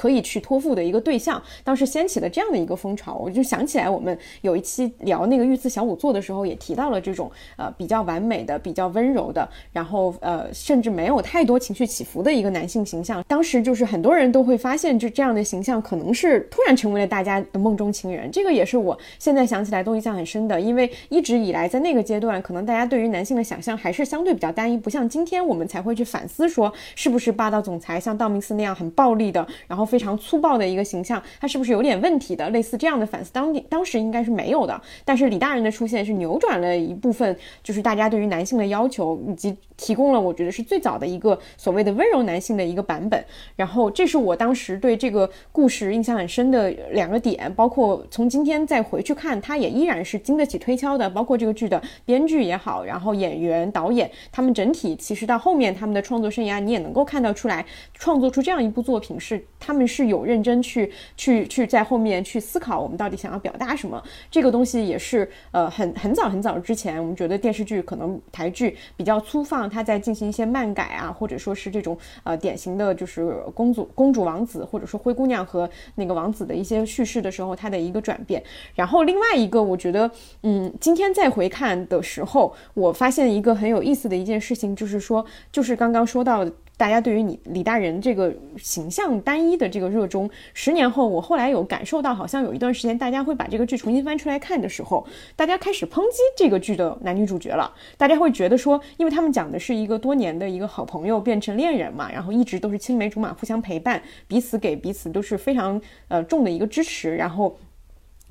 [0.00, 13.22] 可以去托付的一个对象，当时掀起了这样的一个风潮，我就想起来我们有一期聊那个御赐小仵作的时候，也提到了这种呃比较完美的、比较温柔的，然后呃甚至没有太多情绪起伏的一个男性形象。
[13.28, 18.30] 当时就是很多人都会发现，就这样的形象可能是突然成为了大家的梦中情人。
[18.30, 29.89] 这个也是我现在想起来都印象很深的，因为一直以来在那个阶段，可能大家对于男性的想象还是相对比较单一，不像今天我们才会去反思说是不是霸道总裁像道明寺那样很暴力的，然后。
[29.90, 32.48] 非常粗暴的一个形象，他是不是有点问题的？
[32.50, 34.80] 类似这样的反思，当当时应该是没有的。
[35.04, 43.22] 但是李大人的出现是扭转了一部分，就是大家对于男性的要求，以及提供了我觉得是最早的一个所谓的温柔男性的一个版本。
[43.56, 51.10] 然后这是我当时对这个故事印象很深的两个点，包括从今天再回去看，它也依然是经得起推敲的。
[51.10, 59.90] 包括这个剧的编剧也好，然后演员、导演他们整体其实到后面他们的创作生涯，你也能够看到出来，创作出这样一部作品是他们。
[59.90, 64.00] 是有认真去去去在后面去思考我们到底想要表达什么，
[64.30, 78.40] 这个东西也是呃很很早很早之前，我们觉得电视剧可能台剧比较粗放，它在进行一些漫改啊，或者说是这种呃典型的就是公主公主王子，或者说灰姑娘和那个王子的一些叙事的时候，它的一个转变。
[78.76, 80.08] 然后另外一个，我觉得
[80.44, 86.46] 嗯，今天再回看的时候，我发现一个很有意思的一件事情，就是说，就是刚刚说到。
[86.80, 95.06] 大家对于你李大人这个形象单一的这个热衷，十年后我后来有感受到，好像有一段时间大家会把这个剧重新翻出来看的时候，
[95.36, 97.70] 大家开始抨击这个剧的男女主角了。
[97.98, 105.78] 大家会觉得说，因为他们讲的是一个多年的一个好朋友变成恋人嘛，然后一直都是青梅竹马，互相陪伴，彼此给彼此都是非常
[106.08, 107.54] 呃重的一个支持，然后。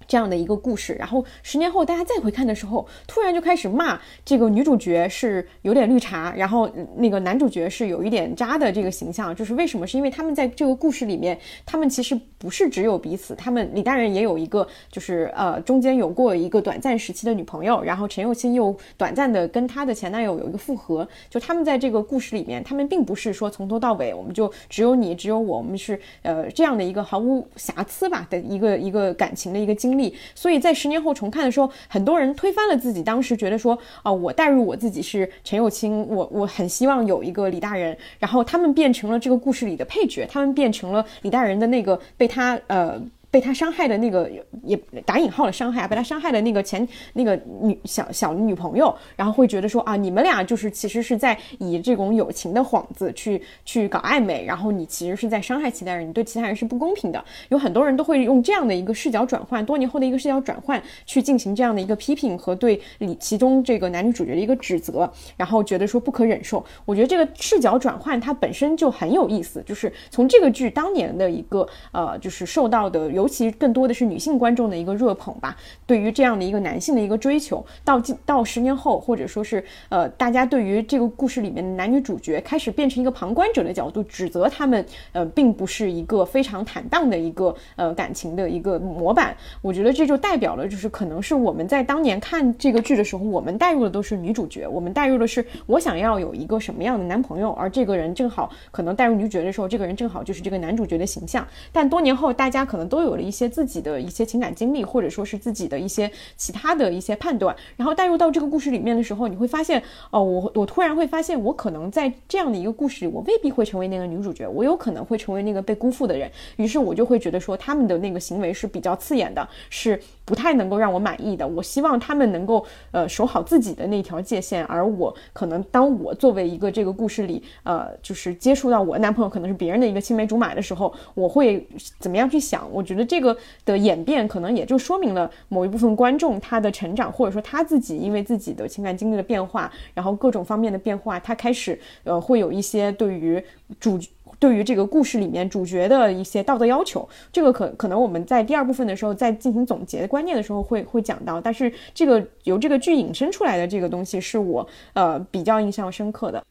[0.10, 9.86] 这样的一个故事，然后十年后大家再回看的时候，突然就开始骂这个女主角是有点绿茶，然后那个男主角是有一点渣的这个形象，就是为什么？
[9.86, 29.99] 是因为他们在这个故事里面，他们其实不是只有彼此，他们李大人也有一个，就是呃中间有过一个短暂时期的女朋友，然后陈幼卿又短暂的跟她的前男友有一个复合，就他们在这个故事里面，他们并不是说从头到尾我们就只有你只有我，我们是呃这样的一个毫无瑕疵吧的一个一个感情的一个经历，
[30.36, 43.02] 所以在十年后重看的时候，很多人推翻了自己当时觉得说啊，我代入我自己是陈幼卿，我我很希望有一个李大人，然后他们变成了这个故事里的配角，他们变成了李大人的那个被他呃。
[43.32, 44.30] 被他伤害的那个
[44.64, 44.76] 也
[45.06, 57.24] 打引号的伤害啊，被他伤害的那个前那个女小小女朋友，然后会觉得说啊，你们俩就是其实是在以这种友情的幌子去去搞暧昧，然后你其实是在伤害其他人，你对其他人是不公平的。
[57.50, 65.08] 有很多人都会用这样的一个视角转换，多年后的一个视角转换去进行这样的一个批评和对里其中这个男女主角的一个指责，
[65.38, 66.66] 然后觉得说不可忍受。
[66.84, 73.08] 我觉得这个视角转换它本身就很有意思，就是从这个剧当年的一个呃，就是受到的。
[73.20, 89.36] 尤其更多的是女性观众的一个热捧吧，对于这样的一个男性的一个追求，到到十年后，或者说是呃，大家对于这个故事里面的男女主角开始变成一个旁观者的角度，指责他们，呃，并不是一个非常坦荡的一个呃感情的一个模板。
[89.62, 101.46] 我觉得这就代表了，就是可能是我们在当年看这个剧的时候，我们带入的都是女主角，我们带入的是我想要有一个什么样的男朋友，而这个人正好可能带入女主角的时候，这个人正好就是这个男主角的形象。
[101.74, 103.09] 但多年后，大家可能都有。
[103.10, 109.82] 有了一些自己的一些情感经历，或者说是自己的一些其他的一些判断，然后带入到这个故事里面的时候，你会发现，
[110.12, 116.30] 哦，我我突然会发现，我可能在这样的一个故事里，我未必会成为那个女主角，我有可能会成为那个被辜负的人。
[116.58, 121.48] 于是我就会觉得说，他们的那个行为是比较刺眼的，是不太能够让我满意的。
[121.48, 131.68] 我希望他们能够呃守好自己的那条界限，而我可能当我作为一个这个故事里呃就是接触到我男朋友可能是别人的一个青梅竹马的时候，我会
[132.00, 132.66] 怎么样去想？
[132.72, 132.99] 我觉得。
[133.06, 133.36] 这个
[133.66, 143.44] 的演变，可能也就说明了某一部分观众他的成长，或者说他自己因为自己的情感经历的变化，然后各种方面的变化，他开始呃会有一些对于
[143.80, 144.00] 主
[144.40, 147.08] 对于这个故事里面主角的一些道德要求。
[147.32, 156.42] 这个可可能我们在第二部分的时候在进行总结观念的时候会会讲到，但是这个由这个剧引申出来的这个东西是我呃比较印象深刻的。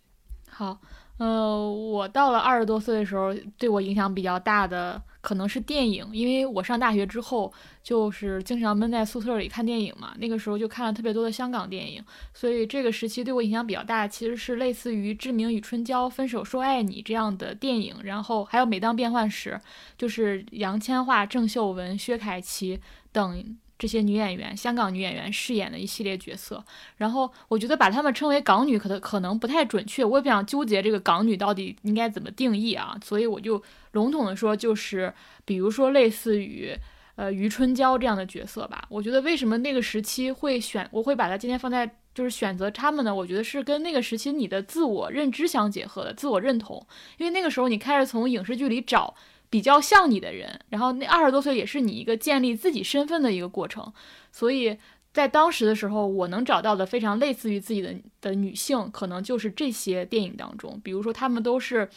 [0.51, 0.77] 好，
[1.17, 5.01] 呃，我到了二十多岁的时候，对我影响比较大的。
[5.29, 7.53] 可能是电影，因为我上大学之后
[7.83, 12.03] 就是经常闷在宿舍里看电影嘛，那个时候就看了特别多的香港电影，
[12.33, 19.61] 所以这个时期对我影响比较大，其实是类似于《志明与春娇》《分手说爱你》这样的电影，然后还有《每当变幻时》，
[19.99, 22.81] 就是杨千嬅、郑秀文、薛凯琪
[23.13, 23.59] 等。
[23.79, 26.65] 这些女演员，香港女演员饰演的一系列角色，
[26.97, 33.63] 然后我觉得把她们称为港女，可能可能不太准确，我也不想纠结这个港女到底应该怎么定义啊，所以我就
[33.93, 35.15] 笼统的说，就是
[35.45, 36.77] 比如说类似于
[37.15, 38.85] 呃余春娇这样的角色吧。
[38.89, 43.15] 我觉得为什么那个时期会选，我会把它今天放在就是选择他们呢？
[43.15, 46.85] 我觉得是跟那个时期你的自我认知相结合的，自我认同，
[47.19, 49.15] 因为那个时候你开始从影视剧里找。
[49.51, 53.93] 比较像你的人，然后那二十多岁也是你一个建立自己身份的一个过程，
[54.31, 54.77] 所以
[55.13, 61.89] 在当时的时候，我能找到的非常类似于自己的的女性，可能就是这些电影当中，比如说她们都是。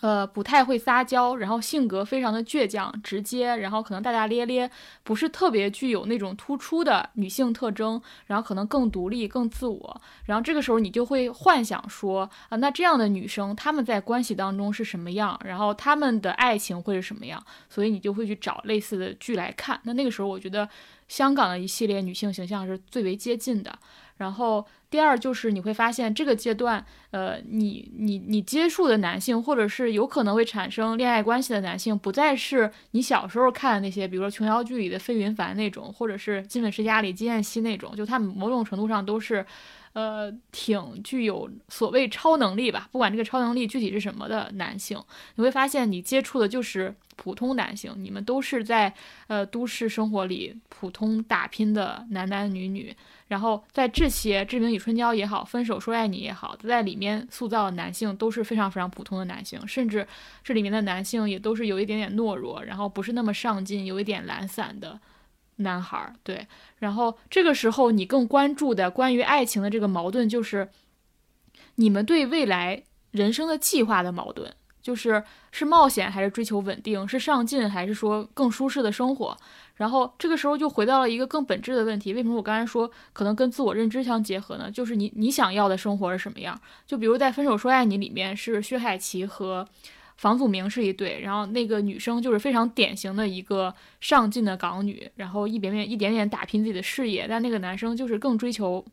[0.00, 4.70] 呃，不太会撒娇，然后性格非常的倔强、直接，然后可能大大咧咧，
[5.02, 10.00] 不是特别具有那种突出的女性特征，然后可能更独立、更自我。
[10.24, 15.38] 然后这个时候你就会幻想说，啊，那这样的女生她们在关系当中是什么样？
[15.44, 17.42] 然后她们的爱情会是什么样？
[17.68, 19.78] 所以你就会去找类似的剧来看。
[19.84, 20.66] 那那个时候我觉得
[21.08, 23.78] 香港的一系列女性形象是最为接近的。
[24.20, 39.44] 然后第二就是你会发现这个阶段，呃，你你你接触的男性，或者是有可能会产生恋爱关系的男性，不再是你小时候看的那些，比如说琼瑶剧里的费云凡那种，或者是金粉世家里金燕西那种，就他们某种程度上都是，
[39.92, 45.02] 呃，挺具有所谓超能力吧，不管这个超能力具体是什么的男性，
[45.34, 48.94] 你会发现你接触的就是普通男性，你们都是在
[49.26, 52.94] 呃都市生活里普通打拼的男男女女。
[53.26, 60.04] 然后在这些《志明与春娇》也好，《分手说爱你》也好，在里面塑造的男性都是非常非常普通的男性，甚至
[60.42, 64.98] 这里面的男性也都是有一点点懦弱，然后不是那么上进，有一点懒散的
[65.60, 66.12] 男孩儿。
[66.22, 66.46] 对，
[66.78, 70.68] 然后这个时候你更关注的关于爱情的这个矛盾，就是
[71.76, 74.52] 你们对未来人生的计划的矛盾。
[74.82, 79.36] 就是是冒险还是追求稳定，是上进还是说更舒适的生活。
[79.74, 84.70] 然后这个时候就回到了一个更本质的问题：为什么我刚才说可能跟自我认知相结合呢？
[84.70, 86.58] 就是你你想要的生活是什么样？
[86.86, 89.68] 就比如在《分手说爱你》里面，是薛海琪和
[90.20, 98.84] 房祖名是一对，然后那个女生就是非常典型的一个上进的港女，然后一点点一点点打拼自己的事业，但那个男生就是更追求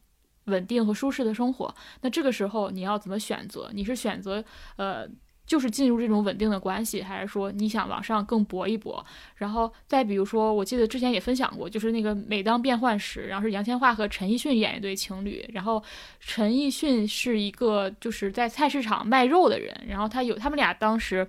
[0.46, 1.76] 稳定和舒适的生活。
[2.00, 3.70] 那这个时候你要怎么选择？
[3.74, 4.42] 你是选择
[4.78, 5.06] 呃？
[5.48, 9.04] 就是进入这种稳定的关系，还是说你想往上更搏一搏？
[9.38, 15.44] 然后再比如说，我记得之前也分享过，就是那个《每当变幻时》，然后是杨千嬅和陈奕迅演一对情侣。
[15.54, 15.82] 然后
[16.20, 21.26] 陈奕迅是一个就是在菜市场卖肉的人，然后他有他们俩当时，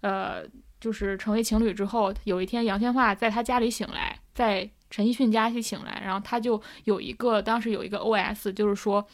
[0.00, 0.42] 呃，
[0.80, 9.06] 就是成为情侣之后，有一天杨千嬅在他家里醒来，在陈奕迅家里醒来，然后他就有一个当时有一个 OS，就是说。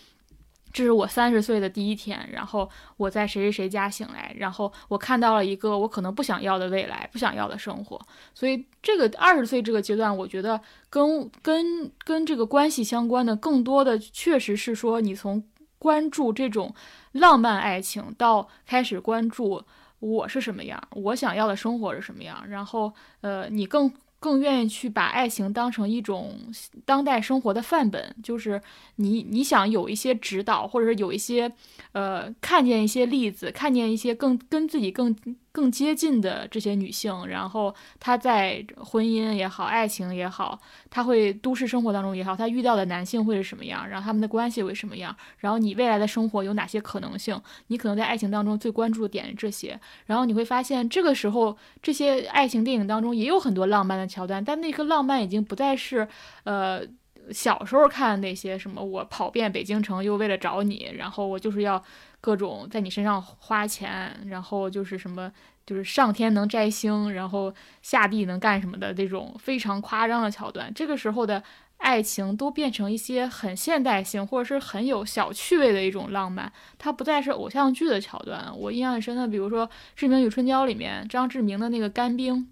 [0.77, 2.69] 这是我三十岁的第一天，然后
[2.99, 7.99] 我在谁谁谁家醒来，然后我看到了一个我可能不想要的未来，不想要的生活。
[8.35, 10.61] 所以这个二十岁这个阶段，我觉得
[10.91, 15.43] 跟跟跟这个关系相关的，更多的确实是说，你从
[15.79, 16.75] 关注这种
[17.13, 19.65] 浪漫爱情，到开始关注
[20.01, 23.91] 我是什么样，我想要的生活是什么样，然后呃，你更。
[24.19, 26.39] 更愿意去把爱情当成一种
[26.85, 28.61] 当代生活的范本，就是
[28.97, 31.53] 你你想有一些指导，或者是有一些，
[31.93, 35.15] 呃，看见一些例子，看见一些更跟自己更。
[35.57, 47.41] 更接近的这些女性，然后她在婚姻也好，爱情也好，她会都市生活当中也好，她遇到的男性会是什么样，然后他们的关系会什么样，然后你未来的生活有哪些可能性？
[47.69, 56.07] 你可能在爱情当中最关注的点是这些，然后你会发现这个时候这些爱情电影当中也有很多浪漫的桥段，但那个浪漫已经不再是
[56.45, 56.83] 呃
[57.31, 61.83] 小时候看那些什么我跑遍北京城又为了找你，然后我就是要。
[62.27, 65.31] 各种在你身上花钱，然后就是什么，
[65.65, 70.75] 就是上天能摘星，然后下地能干什么的这种非常夸张的桥段。
[70.75, 71.41] 这个时候的
[71.77, 78.53] 爱情都变成一些很现代性，或者是很有小趣味的一种浪漫，它不再是偶像剧的桥段。
[78.59, 79.65] 我印象很深的，比如说
[79.95, 82.49] 《志明与春娇》里面张志明的那个干冰，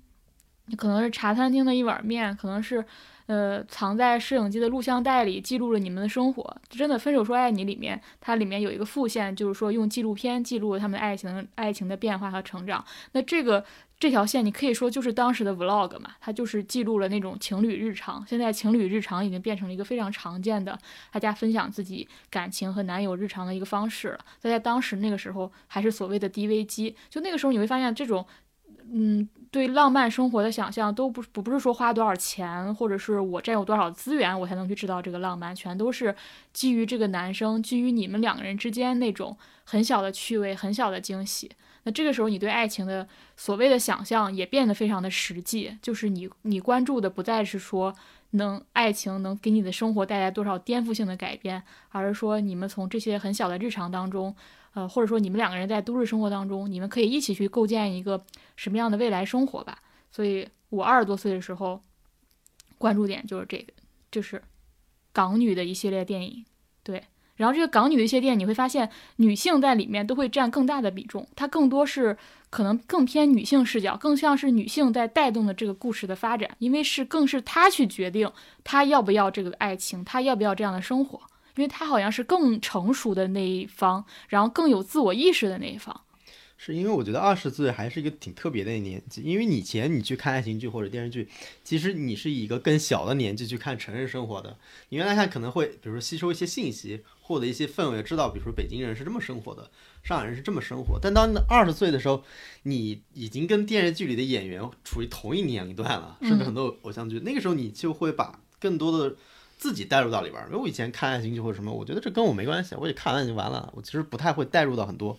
[0.76, 2.84] 可能是茶餐厅的一碗面，可能是。
[3.26, 6.56] 呃，藏在摄影机的录像带里记录了你们的生活。
[6.68, 12.84] 真的，《分手说爱你》里面，它里面有一个副线，就是说用纪录片记录了他们爱情、爱情的变化和成长。
[13.12, 13.64] 那这个
[13.98, 18.22] 这条线，你可以说就是当时的 vlog 嘛，它就是记录了那种情侣日常。
[18.26, 20.78] 现在情侣日常已经变成了一个非常常见的，
[21.10, 24.18] 大家分享自己感情和男友日常的一个方式了。
[24.38, 28.26] 在当时那个时候，还是所谓的 DV 机，就那个时候你会发现这种。
[28.92, 36.14] 嗯，对浪漫生活的想象都不不不是说花多少钱，或者是我占有多少资源，我才能去制造这个浪漫，全都是
[36.52, 41.50] 基于这个男生，基于你们两个人之间那种很小的趣味、很小的惊喜。
[41.84, 47.94] 那这个时候，你对爱情的所谓的想象也变得非常的实际，就是你你关注的不再是说
[48.32, 54.34] 能爱情能给你的生活带来多少颠覆性的改变，而是说你们从这些很小的日常当中。
[54.74, 58.24] 呃，或者说你们两个人在都市生活当中，你们可以一起去构建一个
[58.56, 59.78] 什么样的未来生活吧。
[60.10, 61.80] 所以我二十多岁的时候，
[62.76, 63.72] 关注点就是这个，
[64.10, 64.42] 就是
[65.12, 66.44] 港女的一系列电影。
[66.82, 67.02] 对，
[67.36, 72.16] 然后这个港女的一些电影，你会发现女性在里面都会占更大的比重，它更多是
[72.50, 78.30] 可能更偏女性视角，更像是女性在带动的这个故事的发展，因为是更是她去决定
[78.64, 81.20] 她要不要这个爱情，她要不要这样的生活。
[81.56, 86.00] 因为他好像是更成熟的那一方，然后更有自我意识的那一方。
[86.56, 91.28] 是因为我觉得二十岁还是一个挺特别的年纪，因为以前你去看爱情剧或者电视剧，
[91.64, 94.56] 其实你是以一个更小的年纪去看成人生活的。
[94.88, 99.68] 你原来看可能会，比如说吸收一些信息，获得一些氛围，知道比如说北京人是这么生活的，
[100.04, 100.98] 上海人是这么生活。
[101.02, 102.22] 但当二十岁的时候，
[102.62, 109.16] 你已经跟电视剧里的演员处于同一年龄段了，甚至很多偶像剧，那个时候你就会把更多的。
[109.56, 113.72] 自己带入到里边儿，因为我以前看爱情剧或者什么，我觉得这跟我没关系，我也看完就完了。
[113.74, 115.18] 我其实不太会带入到很多。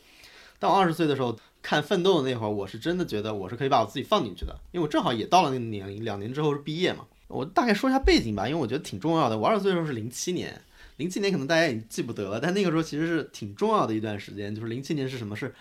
[0.59, 7.05] 但我二十岁的时候看《奋斗》的那会儿，我是真的觉得我是可以把我自己放进去的，因为我正好也到了那个年龄，两年之后是毕业嘛。
[7.27, 9.37] 我大概说一下背景吧，因为我觉得挺重要的。
[9.37, 10.61] 我二十岁的时候是零七年，
[10.97, 14.53] 零七年可能大家已经记不得了，但那个时候其实是挺重要的一段时间。
[14.55, 15.35] 就是零七年是什么？
[15.35, 15.53] 是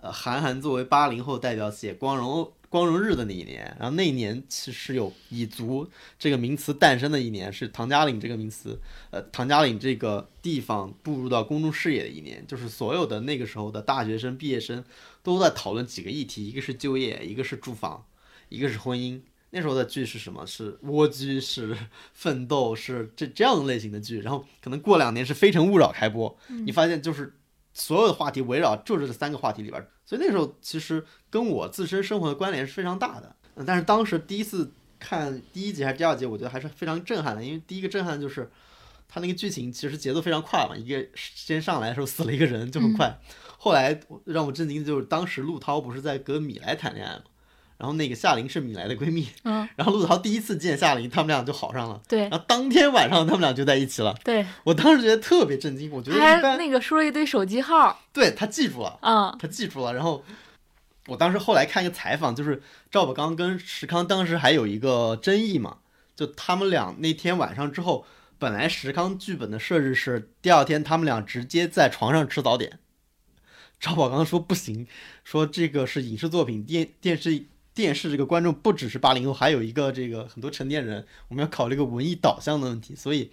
[0.00, 2.50] 呃，韩寒作为八零后代表写光荣。
[2.70, 5.90] 光荣日的那一年，然后那一年其实有蚁族
[6.20, 14.84] 这个名词诞生的一年，是唐家岭这个名词，呃，唐家岭这个地方步入到公众视野的一年，就是所有的那个时候的大学生、毕业生
[15.24, 18.06] 都在讨论几个议题，一个是就业，一个是住房，
[18.48, 19.20] 一个是婚姻。
[19.50, 20.46] 那时候的剧是什么？
[20.46, 21.76] 是蜗居，是
[22.14, 24.20] 奋斗，是这这样类型的剧。
[24.20, 27.34] 然后可能过两年是《非诚勿扰》开播，你发现就是。
[27.80, 33.34] 所有的话题围绕就是这三个话题里边，所以那时候其实跟我自身生活的关联是非常大的。
[33.56, 38.50] 嗯但是当时第一次看第一集还是第二集，我觉得还是非常震撼的，因为第一个震撼就是
[39.08, 43.18] 他那个剧情其实节奏非常快嘛，一个先上来的时候死了一个人就很快，
[43.58, 47.24] 后来让我震惊的就是当时陆涛不是在跟米莱谈恋爱嘛，
[47.80, 51.98] 然后那个夏琳是米莱的闺蜜，嗯，然后陆子豪第一次见夏琳，他们俩就好上了。
[52.06, 55.90] 对然后当天晚上他们俩就在一起了，对，我当时觉得特别震惊。
[55.90, 59.94] 我觉得他还那个说了一堆手机号，对他记住了，嗯他记住了。
[59.94, 60.22] 然后
[61.06, 65.78] 我当时后来看一个采访，就是赵宝刚跟石康当时还有一个争议嘛，
[66.14, 68.04] 就他们俩那天晚上之后，
[68.38, 72.78] 本来石康剧本的设置是第二天他们俩直接在床上吃早点，
[73.80, 74.86] 赵宝刚说不行，
[75.24, 77.46] 说这个是影视作品，电电视。
[77.74, 83.30] 电视这个观众不只是八零后，还有一个这个很多成年人，我们要考虑一个文艺导向的问题，所以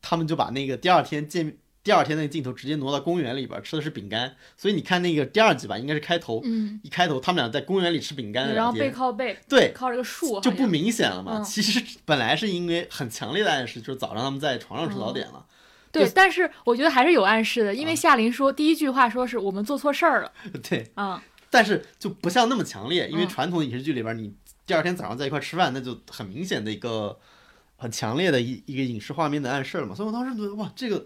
[0.00, 4.36] 他们就把那个第二天见第二天那个镜头直接挪到公园里边儿，吃的是饼干。
[4.56, 11.38] 所以你看那个第二集吧，应该是开头，嗯，一开头他们俩在公园里吃饼干的然后背，靠背，对，靠着个树，就不明显了嘛。
[11.38, 11.44] 嗯。
[11.44, 15.44] 其实本来是因为很强烈的暗示，就是早上他们在床上吃早点了，
[15.90, 20.32] 对，但是我觉得还是有暗示的，因为啊夏琳说第一句话说是我们做错事儿了，
[20.68, 21.20] 对，嗯，
[21.52, 24.32] 但是就不像那么强烈，因为嗯传统的影视剧里边，你
[24.66, 27.18] 第二天早上在一块吃饭，那就很明显的一个
[27.76, 29.94] 很强烈的一一个影视画面的暗示了嘛。
[29.94, 31.04] 所以我当时觉得哇，这个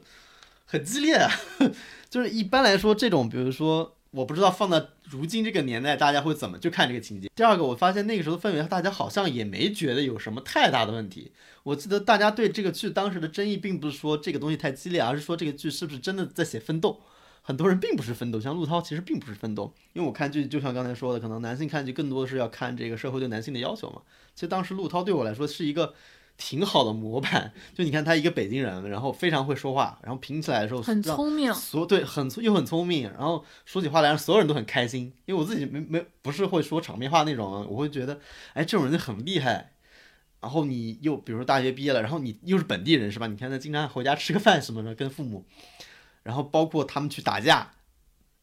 [0.64, 1.28] 很激烈啊！
[2.09, 7.28] 就是一般来说，这种比如说，我不知道放到如今这个年代，大家会怎么去看这个情节。
[7.34, 11.32] 第二个，我发现那个时候的氛围，大家好像也没觉得有什么太大的问题。
[11.64, 17.01] 我记得大家对这个剧当时的争议，并不是说这个东西太激烈，而是说这个剧是不是真的在写奋斗。
[17.47, 24.03] 很多人并不是奋斗，像陆涛其实并不是奋斗，因为我看剧就像刚才说的，可能男性看剧更多的是要看这个社会对男性的要求嘛。
[24.34, 25.94] 其实当时陆涛对我来说是一个
[26.36, 35.12] 挺好的模板， 就你看他一个北京人，然后非常会说话，然后评起来的时候很聪明，所对很又很聪明，然后说起话来让所有人都很开心。
[35.26, 38.18] 因为我自己没没不是会说场面话那种，我会觉得
[38.55, 39.70] 哎这种人就很厉害。
[40.40, 43.28] 然后你又比如说大学毕业了，然后你又是本地人是吧？
[43.28, 45.44] 你看他经常回家吃个饭什么的，跟父母，
[46.27, 47.70] 然后包括他们去打架，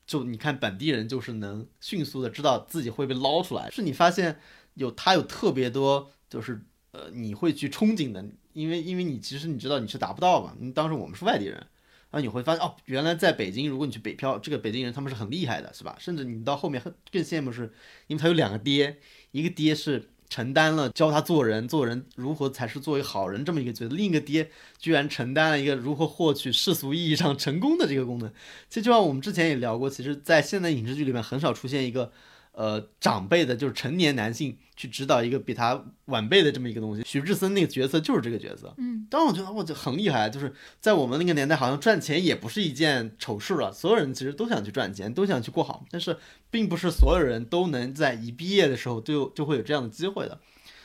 [0.08, 4.40] 就你看本地人就是能迅速的知道自己会被捞出来，是你发现
[4.76, 11.68] 有他有特别多就是呃你会去憧憬的，因为因为你其实你知道你是达不到嘛，当时我们是外地人。
[12.10, 15.98] 然后你会发现哦，原来在北京，如果你去北漂，这个北京人他们是很厉害的，是吧？
[16.00, 16.80] 甚至你到后面
[17.12, 17.74] 更羡慕是，
[18.06, 19.00] 因为他有两个爹，
[19.32, 24.50] 一个爹是承担了教他做人，做人如何才是做一个好人这么一个角色，另一个爹
[24.80, 28.32] 居然承担了一个如何获取世俗意义上成功的这个功能。
[28.70, 32.12] 其实就像我们之前也聊过，其实，在现在影视剧里面很少出现一个
[32.54, 37.04] 呃长辈的，就是成年男性去指导一个比他晚辈的这么一个东西。
[37.06, 38.74] 许志森那个角色就是这个角色。
[38.78, 46.18] 嗯，当然我觉得我这很厉害，就是在我们那个年代，好像赚钱也不是一件丑事了，所有人其实都想去赚钱，都想去过好，但是
[46.49, 50.39] 并不是所有人都能在一毕业的时候就就会有这样的机会的。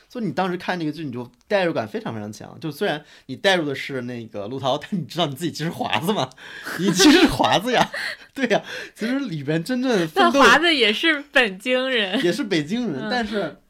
[0.09, 2.59] 所以你当时看那个剧，你就代入感非常非常强。
[2.59, 6.27] 就虽然你代入的是那个陆涛， 但你知道你自己其实华子嘛，
[6.79, 7.89] 你其实是华子呀，
[8.33, 8.63] 对呀。
[8.95, 13.07] 其实里边真正奋斗但华子也是本京人，也是北京人，嗯。
[13.11, 13.61] 但是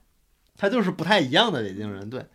[0.56, 2.26] 他就是不太一样的北京人，对。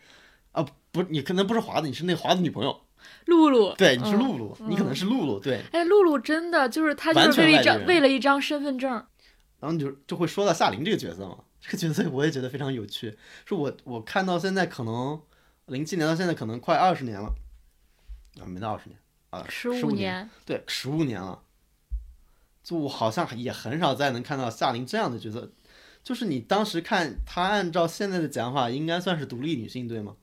[0.52, 2.78] 啊，不，你可能不是华子，你是那华子女朋友，
[3.24, 5.62] 露露，对，你是嗯露露，你可能是露露，对。
[5.72, 8.90] 哎，露露真的就是她就是为了一张为了一张身份证，
[9.60, 15.18] 然后你就就会说到夏琳这个角色嘛，这个角色我也觉得非常有趣，是我我看到现在可能
[15.66, 17.34] 零七年到现在可能快二十年了，
[18.38, 18.98] 啊，没到二十年
[19.30, 21.42] 啊，十五五年，对，十五年了，
[22.62, 25.52] 就我好像也很少再能看到夏琳这样的角色，
[26.02, 30.16] 就是你当时看她按照现在的讲法，应该算是独立女性，对吗？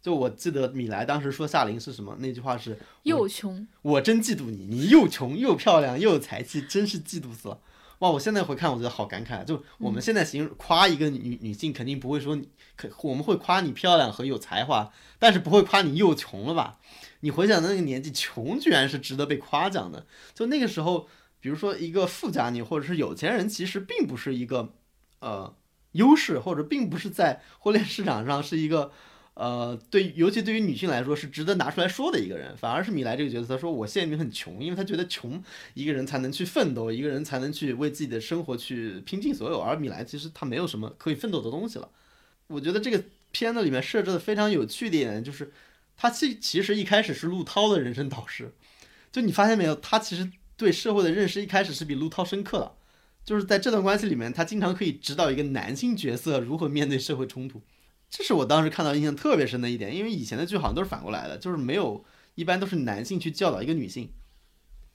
[0.00, 7.58] 就我记得米莱当时说夏琳是什么，那句话是又穷，我真嫉妒你，你又穷又漂亮又有才气，真是嫉妒死了。
[8.00, 8.10] 哇！
[8.10, 9.44] 我现在回看，我觉得好感慨。
[9.44, 16.78] 就我们现在形容夸一个女女性，肯定不会说你，可我们会夸你漂亮和有才华，但是不会夸你又穷了吧？
[17.20, 20.06] 你回想那个年纪，穷居然是值得被夸奖的。
[20.34, 21.08] 就那个时候，
[21.40, 24.74] 比如说一个富家女或者是有钱人，其实并不是一个
[25.20, 25.54] 呃
[25.92, 28.92] 优势，或者并不是在婚恋市场上是一个
[29.34, 32.56] 呃对，尤其对于女性来说是值得拿出来说的一个人。
[32.56, 35.42] 反而是米莱这个角色，他说我现在很穷，因为他觉得穷
[35.74, 39.60] 一个人才能去奋斗，一个人才能去为自己的生活去拼尽所有。
[39.60, 41.88] 而米莱其实他没有什么可以奋斗的东西了。
[42.46, 45.52] 我觉得这个片子里面设置的非常有趣的一点就是，
[45.96, 48.52] 他其其实一开始是陆涛的人生导师，
[49.10, 52.76] 就你发现没有，他其实对社会的认识一开始是比陆涛深刻的。
[53.24, 57.62] 就是在这段关系里面，他经常可以指导一个男性角色如何面对社会冲突，
[58.16, 59.92] 这是我当时看到印象特别深的一点。
[59.92, 62.04] 因为以前的剧好像都是反过来的，就是没有
[62.36, 64.08] 一般都是男性去教导一个女性，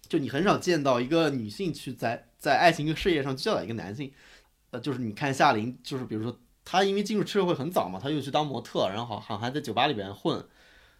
[0.07, 4.13] 就你很少见到一个女性去在在爱情跟事业上教导一个男性，
[4.71, 10.41] 呃，就是你看夏琳，就是比如说她因为进入社会很早嘛，她又去当模特，然后好好像还在酒吧里边混，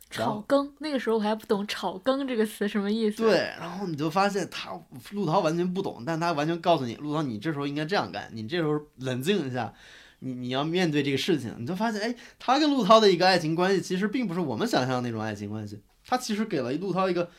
[0.10, 3.24] 炒更，那个时候我还不懂“炒更”这个词什么意思。
[3.24, 4.78] 对，然后你就发现她
[5.12, 9.74] 陆涛完全不懂，但她完全告诉你，陆涛你这时候应该这样干，你这时候冷静一下，
[10.20, 17.30] 你你要面对这个事情，你就发现，哎，他跟陆涛的一个爱情关系其实并不是我们想象的那种爱情关系，他其实给了陆涛一个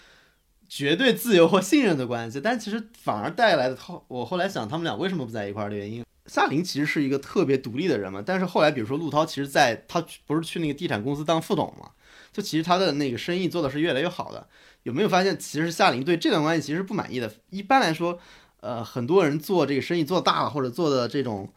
[0.68, 6.04] 绝对自由或信任的关系，但其实反而带来的后，我后来想他们俩为什么不在一块儿的原因。
[6.26, 11.90] 夏琳其实是一个特别独立的人嘛，但是后来比如说陆涛，其实在他不是去那个地产公司当副总嘛，
[12.32, 14.46] 就其实他的那个生意做的是越来越好的。
[14.84, 17.34] 有没有发现，其实夏琳对这段关系其实不满意的？
[17.50, 18.20] 一般来说，
[18.60, 21.52] 呃，很多人做这个生意做大了，或者做的这种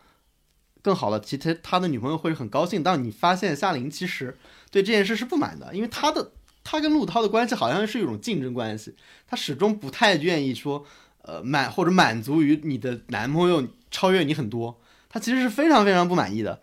[0.83, 2.83] 更好了，其实他的女朋友会很高兴。
[2.83, 4.37] 但你发现夏琳其实
[4.69, 10.85] 对这件事是不满的，因为他的他跟陆涛的关系好像是一种竞争关系，他始终不太愿意说，
[11.23, 14.79] 呃，满或者满足于你的男朋友超越你很多，
[15.09, 16.61] 他其实是非常非常不满意的。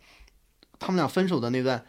[0.78, 1.84] 他们俩分手的那段。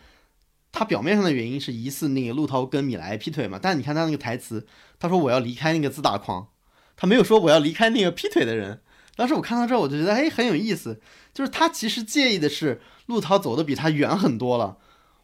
[0.74, 4.66] 他表面上的原因是疑似那个陆涛跟米莱劈腿嘛，但你看他那个台词，
[4.98, 6.48] 他说我要离开那个自大狂，
[6.96, 8.80] 他没有说我要离开那个劈腿的人。
[9.16, 11.00] 当时我看到这，我就觉得哎很有意思，
[11.34, 14.78] 就是他其实介意的是陆涛走的比他远很多了。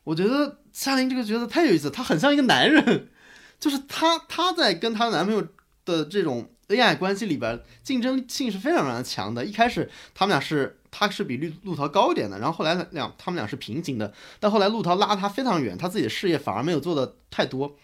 [0.04, 3.10] 我觉得夏琳这个角色太有意思，他很像一个男人，
[3.60, 5.48] 就是他他在跟她男朋友
[5.86, 9.44] 的这种恩爱关系里边，竞争性是非常非常强的。
[9.46, 10.76] 一开始他们俩是。
[10.90, 17.76] 他是比陆陆涛高一点的，然后后来两他们俩是平行的，但后来陆涛拉他非常远，他自己的事业反而没有做的太多，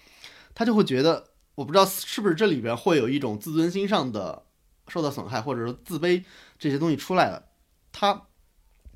[0.56, 4.44] 他就会觉得，我不知道是不是这里边会有一种自尊心上的
[4.88, 6.24] 受到损害，或者说自卑
[6.58, 7.44] 这些东西出来了，
[7.92, 8.14] 他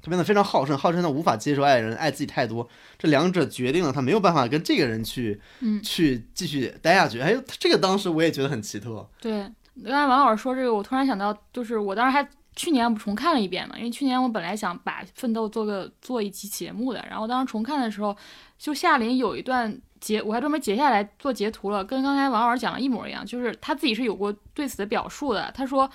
[0.01, 2.67] 他变得非常好胜，好胜到无法接受爱人爱自己太多，
[2.97, 7.19] 这两者决定了他没有办法跟这个人去，嗯，去继续待下去。
[7.19, 9.07] 哎，这个当时我也觉得很奇特。
[9.21, 9.41] 对，
[9.83, 12.27] 刚才王老师说这个，我突然想到，就是我当时还。
[12.57, 18.17] 去年不重看了一遍嘛，因为去年我本来想把《奋斗》做个做一期节目的，然后当时重看的时候，
[18.57, 25.51] 就夏琳有一段截，我还专门截下来做截图了，跟刚才王老师讲的一模一样，就是他自己是有过对此的表述的。
[25.55, 25.89] 他说，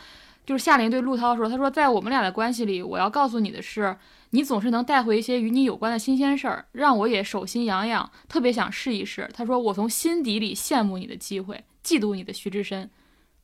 [0.45, 3.97] 就是夏琳对陆涛说，他说在我们俩的关系里，我要告诉你的是，
[4.31, 9.29] 你总是能带回一些与你有关的新鲜事儿，让我也手心痒痒，特别想试一试。
[9.33, 12.91] 他说，我从心底里羡慕你的机会，嫉妒你的徐志深，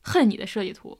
[0.01, 0.97] 恨你的设计图。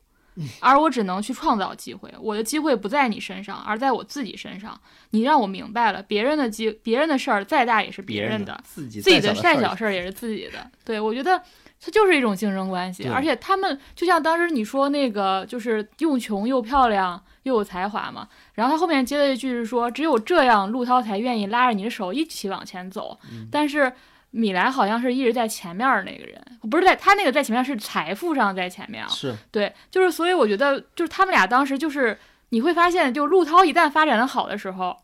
[0.60, 4.80] 而我只能去创造机会，我的机会不在你身上，而在我自己身上。
[5.12, 10.70] 你让我明白了，别人的机，别人的事儿再大也是别人的，自己自己的再小事儿也是自己的。
[10.86, 11.42] 对我觉得
[11.82, 18.28] 它就是一种竞争关系，而且他们就像当时你说那个，就是又穷又漂亮又有才华嘛。
[18.54, 23.18] 然后他后面接了一句是说，只有这样，陆涛才愿意拉着你的手一起往前走。
[23.52, 23.92] 但是。
[24.32, 29.36] 米莱好像是一直在前面那个人，不是在他那个在前面是财富上在前面，是。
[29.51, 32.17] 对，就是所以我觉得就是他们俩当时就是
[32.49, 34.95] 你会发现，就陆涛一旦发展的好的时候，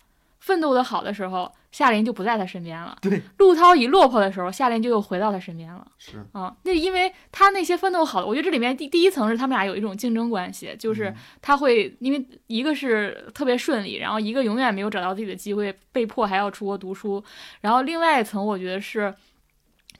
[0.45, 1.51] 奋斗的好的时候。
[1.75, 2.97] 夏琳就不在他身边了。
[3.01, 5.85] 对，陆涛一落魄的时候，夏琳就又回到他身边了。
[5.97, 17.21] 是啊，那因为他那些奋斗好的，我觉得这里面第第一层是他们俩有一种竞争关系，就是他会因为一个是特别顺利，然后一个永远没有找到自己的机会，被迫还要出国读书。
[17.59, 19.13] 然后另外一层，我觉得是，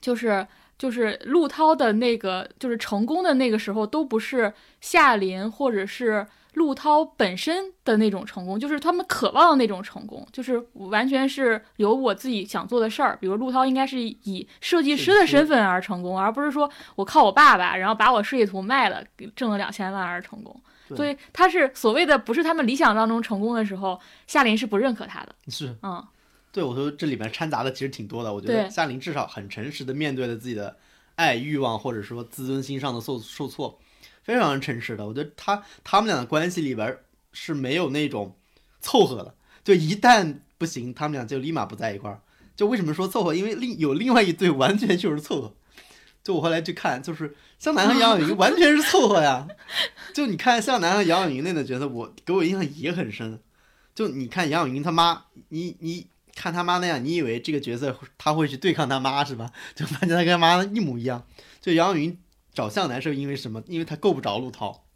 [0.00, 0.46] 就是
[0.78, 6.26] 就是陆涛的那个就是成功的那个时候，都不是夏琳或者是。
[6.56, 13.14] 陆涛本身的那种成功，就是他们渴望的那种成功，就是完全是有我自己想做的事儿。
[13.20, 19.04] 比如陆涛应该是以设计师的身份而成功，而不是说我靠我爸爸，然后把我设计图卖了，
[19.34, 20.58] 挣了两千万而成功。
[20.96, 25.34] 所以他是所谓的不是他们理想当中成功的时候，夏琳是不认可他的。
[25.48, 26.02] 是，嗯，
[26.52, 28.32] 对，我说这里面掺杂的其实挺多的。
[28.32, 30.74] 我觉得夏琳至少很诚实的面对了自己的
[31.16, 33.78] 爱欲望，或者说自尊心上的受受挫。
[34.26, 36.98] 非常诚实的，我觉得他他们俩的关系里边
[37.32, 38.36] 是没有那种
[38.80, 39.32] 凑合的，
[39.62, 42.20] 就一旦不行，他们俩就立马不在一块儿。
[42.56, 43.32] 就为什么说凑合？
[43.32, 45.54] 因为另有另外一对完全就是凑合。
[46.24, 49.46] 就我后来去看，就是向南和杨晓云完全是凑合呀。
[50.12, 53.38] 就你看向南和杨晓云那个角色，我给我印象也很深。
[53.94, 59.52] 就你看杨晓云他妈，你你看他妈那样，你以为这个角色他会去对抗他妈是吧？
[59.76, 61.24] 就发现他跟他妈一模一样。
[61.60, 62.18] 就杨晓云。
[62.56, 63.62] 找向南是因为什么？
[63.66, 64.86] 因为他够不着陆涛，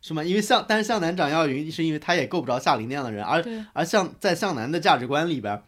[0.00, 0.24] 是吗？
[0.24, 5.62] 因为向，但是向南找耀云是因为他也够不着夏琳那样的人，而而向在向南的价值观里边，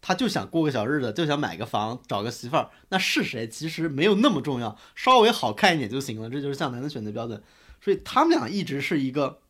[0.00, 7.42] 他就想过个小日子，就想买个房，找个媳妇儿，那是谁其实没有那么重要，稍微好看一点就行了，这就是向南的选择标准。
[7.80, 9.40] 所以他们俩一直是一个，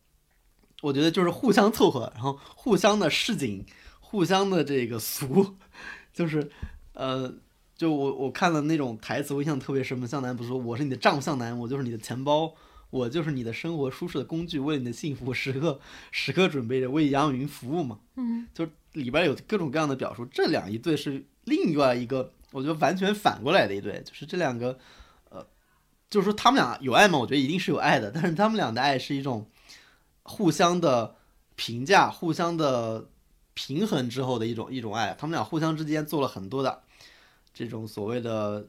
[0.80, 3.66] 我觉得就是互相凑合，然后互相的市井，
[4.00, 5.56] 互相的这个俗，
[6.14, 6.50] 就是
[6.94, 7.34] 呃。
[7.78, 10.05] 就我我看了那种台词，我印象特别深嘛。
[10.05, 12.52] 向南不是说我是你的丈夫向南，我就是你的钱包，
[12.90, 15.78] 我就是你的生活舒适的工具，为了你的幸福时刻
[16.10, 18.00] 时刻准备着为杨钰莹服务嘛。
[18.16, 20.24] 嗯，就里边有各种各样的表述。
[20.26, 24.76] 这两一对是另外一个，我觉得完全反过来的一对，就是这两个，
[25.30, 25.46] 呃，
[26.10, 27.16] 就是说他们俩有爱吗？
[27.16, 29.48] 我觉得一定是有爱的，但是他们俩的爱是一种
[30.24, 31.14] 互相的
[31.55, 33.09] 评价、互相的
[33.55, 35.14] 平衡之后的一种一种爱。
[35.16, 36.82] 他们俩互相之间做了很多的
[37.59, 38.68] 这种所谓的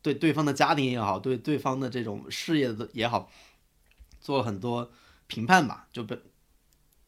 [0.00, 3.28] 对对方的家庭也好，对对方的这种事业的也好，
[4.20, 4.88] 做了很多
[5.26, 6.16] 评判吧，就被。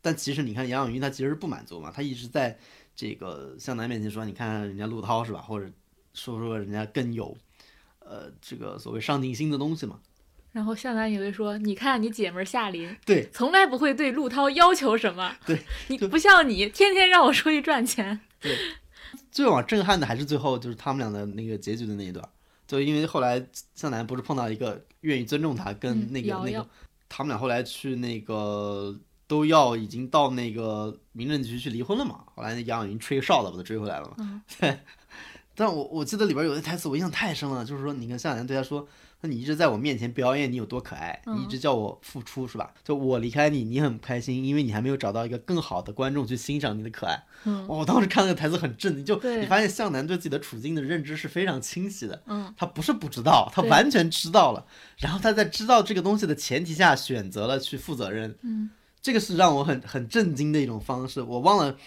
[0.02, 2.58] 但其实你看杨永云，他其实是不满足嘛，他一直在
[2.96, 5.70] 这个向南面前说，你看人家陆涛是吧，或者
[6.14, 7.36] 说说人家更有，
[8.00, 10.00] 呃，这个所谓上进心的东西嘛。
[10.50, 18.20] 然后向南也会说，你看你姐们儿夏琳，对，从来不会对陆涛要求什么，对，你不像你，天天让我出去赚钱。
[18.40, 18.58] 对，
[19.30, 22.28] 最往震撼的还是最后就是他们俩的那个结局的那一段，
[22.66, 26.66] 就因为后来向南不是碰到一个愿意尊重他，跟那个、那个，
[27.08, 28.98] 他们俩后来去那个。
[29.26, 32.20] 都要已经到那个民政局去离婚了嘛？
[32.34, 34.42] 后来那杨晓云吹哨子把他追回来了嘛？
[34.60, 34.78] 对。
[35.56, 38.86] 但我我记得里边有的台词我印象太深了，就是说，你看向南对他说
[39.24, 42.74] ：“那你一直在我面前表演你有多可爱，你一直叫我付出是吧？
[42.84, 47.66] 就我离开你，你很不开心，因为你还没有找到一个更好的观众去欣赏你的可爱。”嗯。
[47.66, 52.22] 我当时看那个台词很震惊，就你发现向南对自己的处境的认知是非常清晰的。
[52.26, 52.52] 嗯。
[52.54, 54.66] 他不是不知道，他完全知道了。
[54.98, 58.36] 然后他在知道这个东西的前提下，选择了去负责任。
[58.42, 58.68] 嗯。
[59.00, 61.78] 这个是让我很很震惊的一种方式，我忘了，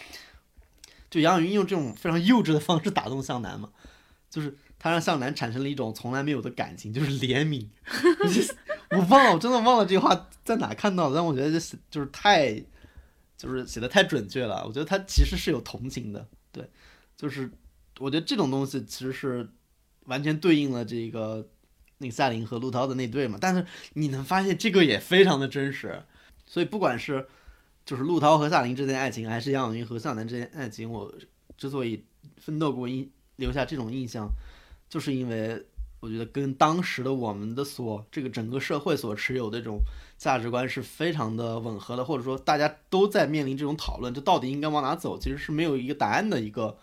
[1.12, 3.70] 就杨晓云用这种非常幼稚的方式打动向南嘛，
[4.32, 4.58] 就是
[4.88, 7.68] 他让向南产生了一种从来没有的感情，就是怜悯。
[8.92, 12.56] 我忘了，我真的忘了这句话在哪看到的，但我觉得这就是太，
[13.38, 14.64] 就是写的太准确了。
[14.66, 16.70] 我觉得他其实是有同情的，对，
[17.18, 17.52] 就是
[18.00, 19.50] 我觉得这种东西其实是
[20.06, 21.50] 完全对应了这个
[21.98, 23.38] 那个夏琳和陆涛的那对嘛。
[23.42, 26.02] 但是你能发现这个也非常的真实。
[26.46, 27.28] 所以，不管是
[27.86, 31.14] 就是陆涛和夏琳之间爱情，还是杨晓云和向南之间爱情，我
[31.58, 32.06] 之所以
[32.38, 34.30] 奋斗过印留下这种印象，
[34.90, 35.66] 就是因为
[36.00, 39.80] 我觉得跟当时的我们的所这个整个社会所持有的这种
[40.18, 46.78] 价值观是非常的吻合的，或者说大家都在面临这种讨论，这到底应该往哪走，其实是没有一个答案的一个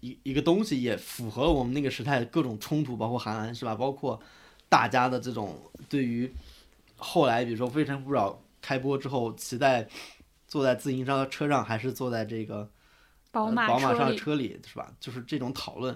[0.00, 3.74] 一一个东西，也符合我们那个时代各种冲突，包括韩寒是吧？
[3.74, 4.20] 包括
[4.68, 5.58] 大家的这种
[5.88, 6.32] 对于
[6.96, 8.30] 后来比如说《非诚勿扰》。
[8.66, 9.86] 开播之后，期待
[10.48, 12.66] 坐在自行车车上还是坐在这个
[13.30, 14.90] 宝马宝马上的车里，是吧？
[14.98, 15.94] 就是这种讨论，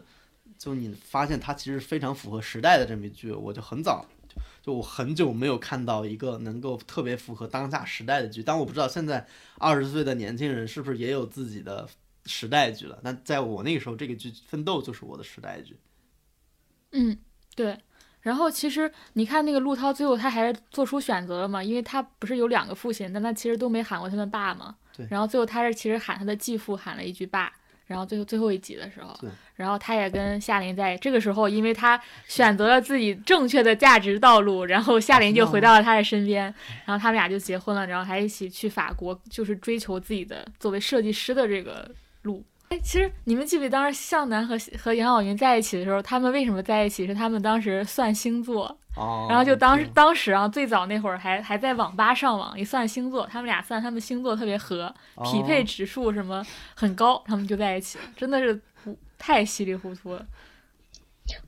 [0.58, 3.32] 就你发现它其实非常符合时代的这么一剧。
[3.32, 4.04] 我就很早
[4.60, 8.42] 就我很久没有看到一个能够特别符合当下时代的剧。
[8.42, 9.26] 但我不知道现在
[9.58, 11.88] 二十岁的年轻人是不是也有自己的
[12.26, 12.98] 时代剧了。
[13.02, 15.78] 但在我那个时候，这个剧《奋斗》就是我的时代剧。
[16.92, 17.16] 嗯，
[17.54, 17.78] 对。
[18.20, 24.76] 然后其实你看那个陆涛，最后他还是做出选择了嘛，因为他不是有两个父亲，但他其实都没喊过他的爸嘛。
[24.94, 25.06] 对。
[25.08, 27.50] 然后最后他是其实喊他的继父喊了一句爸，
[27.88, 29.18] 然后最后最后一集的时候，
[29.56, 36.44] 然后他也跟夏琳在这个时候，因为他选择了自己正确的价值道路，然后夏琳就回到了他的身边，
[36.84, 41.90] 然后他们俩就结婚了，然后还一起去法国，就是追求自己的作为设计师的这个
[42.22, 42.44] 路。
[42.68, 47.06] 哎，其实你们记不记得当时向南和和杨晓云在一起的时候，他们为什么在一起？
[47.06, 48.78] 是他们当时算星座，
[49.28, 58.60] 然后就当时当时啊，最早那会儿还还在网吧上网，一算星座，他们俩算他们星座特别合，匹配指数什么很高，他们就在一起了，真的是
[59.16, 60.26] 太稀里糊涂了。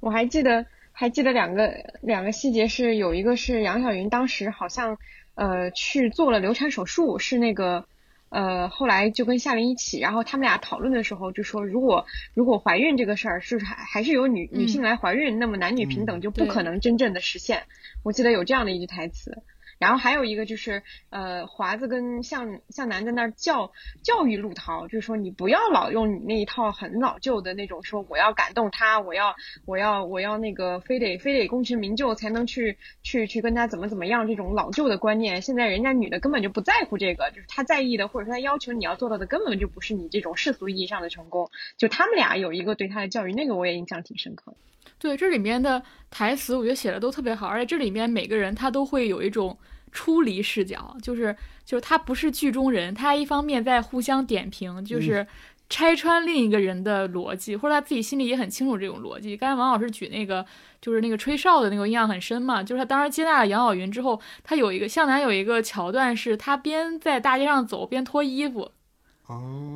[0.00, 1.70] 我还记得还记得两个
[2.00, 4.96] 两个细节是有一个是杨晓云当时好像
[5.34, 7.84] 呃去做了流产手术，是那个。
[8.30, 17.64] 呃，后来就跟夏琳一起，然后他们俩讨论的时候就说，如果如果怀孕这个事儿是还还是由女女性来怀孕，那么男女平等就不可能真正的实现。
[18.04, 19.42] 我记得有这样的一句台词。
[19.80, 29.34] 然后还有一个就是，呃，华子跟向向南在那儿教教育陆涛，就是说你不要老用你那一套很老旧的那种，说我要感动他，我要
[29.64, 35.40] 我要我要那个非得非得功成名就才能去去去跟他怎么怎么样这种老旧的观念。
[35.40, 41.50] 现在人家女的根本就不在乎这个，就是他在意的或者说他要求你要做到的根本就不是你这种世俗意义上的成功。
[41.78, 44.56] 就他们俩有一个对他的教育，那个我也印象挺深刻的。
[44.98, 49.56] 对，这里面的台词我觉得写的都特别好，而且这里面每个人他都会有一种。
[49.92, 55.26] 出离视角，就是就是他不是剧中人，他一方面在互相点评，就是
[55.68, 59.36] 拆穿另一个人的逻辑，或者他自己心里也很清楚这种逻辑。
[59.36, 60.46] 刚才王老师举那个，
[60.80, 68.70] 就是那个吹哨的那个印象很深嘛，就是他当时接纳了杨晓云之后，他有一个向南有一个桥段，是他边在大街上走边脱衣服，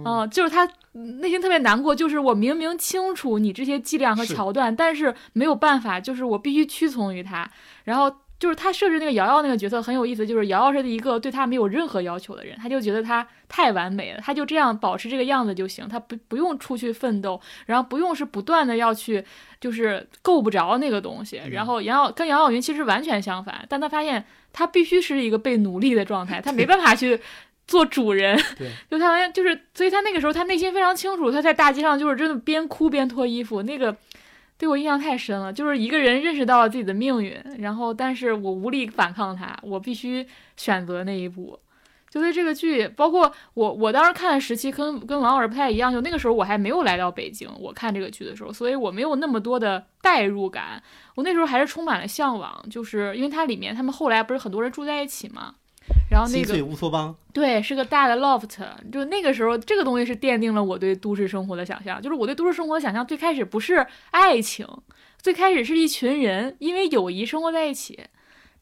[0.05, 7.51] 哦，就是他内心特别难过，就是我明明清楚你这些伎俩和桥段，但是没有办法，就是我必须屈从于他，
[7.85, 8.14] 然后。
[8.36, 19.24] 就是他设置那个瑶瑶那个角色很有意思，就是瑶瑶是一个对他没有任何要求的人，他就觉得他太完美了，他就这样保持这个样子就行，他不不用出去奋斗，然后不用是不断的要去
[19.60, 24.22] 就是够不着那个东西，然后杨耀跟杨晓云其实完全相反，但他发现
[24.52, 27.18] 他必须是一个被奴隶的状态，他没办法去
[27.66, 33.96] 做主人，对， 就他就是，所以他那个时候他内心非常清楚，他在大街上就是真的边哭边脱衣服，那个。
[34.56, 40.24] 对我印象太深了，就是一个人认识到了自己的命运，然后但是我无力反抗他，我必须
[40.56, 41.58] 选择那一步。
[42.08, 50.80] 就对这个剧，包括我我当时看的时期跟跟王老师不太一样，就那个时候我还没有来到北京，我看这个剧的时候，所以我没有那么多的代入感，
[51.16, 55.56] 我那时候还是充满了向往，就是因为它里面他们后来不是很多人住在一起嘛。
[56.11, 58.59] 然后那个乌托邦，对是个大的 loft，
[58.93, 62.01] 就那个时候这个东西是奠定了我对都市生活的想象。
[62.01, 64.66] 就是我对都市生活的想象最开始不是爱情，
[65.20, 67.98] 最开始是一群人因为友谊生活在一起。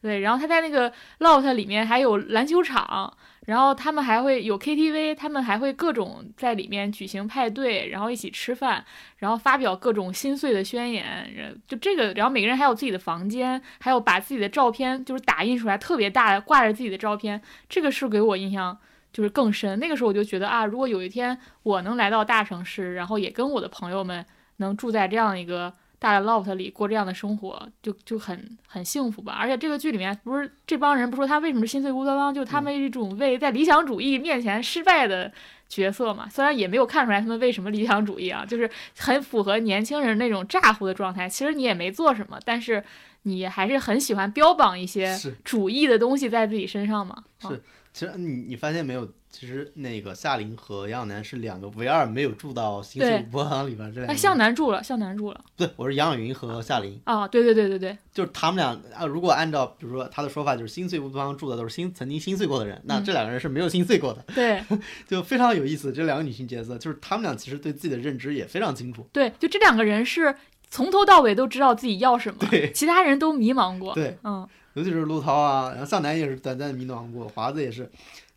[0.01, 8.83] 对，然后他在那个 loft 里面还有篮球场，然后他们还会有 KTV，他们还会各种在里面举行派对，然后一起吃饭，
[9.17, 11.59] 然后发表各种心碎的宣言。
[11.67, 18.77] 就这个，然后每个人还有自己的房间，还有把自己的照片就是打印出来特别大的挂着自己的照片，这个是给我印象
[19.11, 19.77] 就是更深。
[19.77, 24.25] 那个时候我就觉得啊，如果有一天我能来到大城市，然后也跟我的朋友们
[24.57, 29.37] 能住在这样一个大的 loft 里过这样的生活，就就很很幸福吧。
[29.39, 35.31] 而且这个剧里面不是这帮人不说他为什么心碎乌托邦，就他们一种为在理想主义面前失败的
[35.69, 36.27] 角色嘛。
[36.27, 38.69] 虽然也没有看出来他们为什么理想主义啊，就是
[38.99, 41.29] 很符合年轻人那种咋呼的状态。
[41.29, 42.83] 其实你也没做什么，但是
[43.21, 47.23] 你还是很喜欢标榜一些主义的东西在自己身上嘛。
[47.41, 47.63] 啊是
[47.93, 49.09] 其实你你发现没有？
[49.35, 54.17] 其实那个夏琳和杨晓楠是两个唯二没有住到心碎对乌托邦里边这两个哎，人。
[54.17, 57.27] 向南住了，向南住了不对，我是杨晓云和夏琳，啊！
[57.27, 59.07] 对对对对对，就是他们俩啊。
[59.07, 64.63] 如果按照比如说他的说法，就是心碎乌托邦住的都是心曾经心碎过的人，那嗯这两个人是没有心碎过的，对
[65.09, 65.91] 就非常有意思。
[65.91, 69.07] 这两个女性角色，就是他们俩其实对自己的认知也非常清楚。
[69.11, 70.35] 对，就这两个人是
[70.69, 73.95] 从头到尾都知道自己要什么，对其他人都迷茫过。
[73.95, 77.89] 对，嗯，尤其是陆涛啊，然后向南也是短暂迷茫过，华子也是，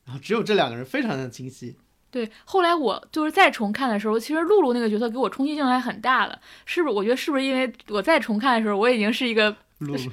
[0.06, 1.76] 然后只有这两个人非常的清晰。
[2.10, 2.30] 对。
[2.46, 6.94] 后来我就是再重看的时候，其实露露那个角色给我冲击性还很大的，是不是？
[6.94, 9.54] 我觉得是不是因为我再重看的时候，我已经是一个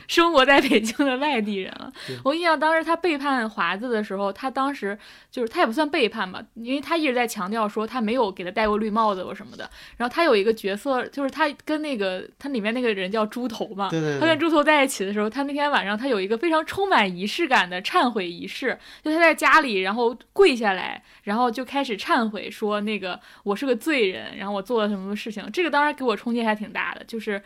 [0.07, 1.91] 生活在北京的外地人了。
[2.23, 4.97] 我印象当时他背叛华子的时候，他当时
[5.31, 9.69] 就是他也不算背叛吧，因为他一直在强调说他没有给他戴过绿帽子或什么的。
[9.95, 25.49] 然后他有一个角色，就是他跟那个他里面那个人叫猪头嘛，对对对他跟猪头在一起的时候，他那天晚上他有一个非常充满仪式感的忏悔仪式，就他在家里，然后跪下来，然后就开始忏悔说那个我是个罪人，然后我做了什么事情。
[25.53, 27.41] 这个当然给我冲击还挺大的，就是。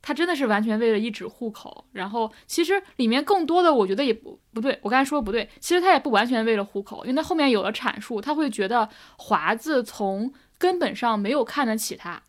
[0.00, 12.22] 他真的是完全为了一纸户口，然后其实里面更多的我觉得也不不对，我刚才说的不对，其实他也不完全为了户口，因为他后面有了阐述，他会觉得华子从根本上没有看得起他，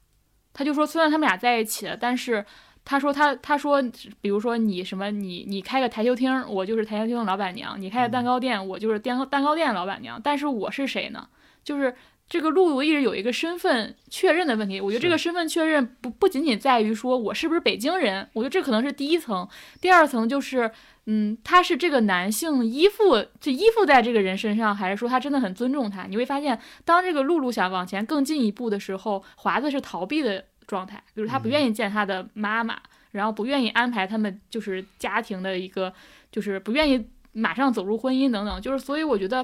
[0.54, 2.46] 他就说虽然他们俩在一起了，但是
[2.84, 3.82] 他说他他说，
[4.20, 10.20] 比如说你什么你你开个台球厅，我就是台球厅的老板娘；你开个蛋糕店，我就是蛋糕蛋糕店的老板娘。
[10.24, 11.28] 但是我是谁呢？
[11.64, 11.94] 就是
[12.30, 14.80] 这个露露一直有一个身份确认的问题。
[14.80, 19.48] 我觉得这个身份确认不不仅仅在于说我是不是北京人，我觉得这可能是第一层。
[19.82, 20.70] 第二层就是，
[21.08, 26.04] 嗯，他是这个男性依附，就依附在这个人身上，还是说他真的很尊重他？
[26.04, 32.80] 你会发现，当这个露露想往前更进一步的时候，华子是逃避的状态，比如他不愿意见他的妈妈，
[33.10, 35.92] 然后不愿意安排他们就是家庭的一个，
[36.32, 39.44] 就是不愿意马上走入婚姻等等，就是所以我觉得。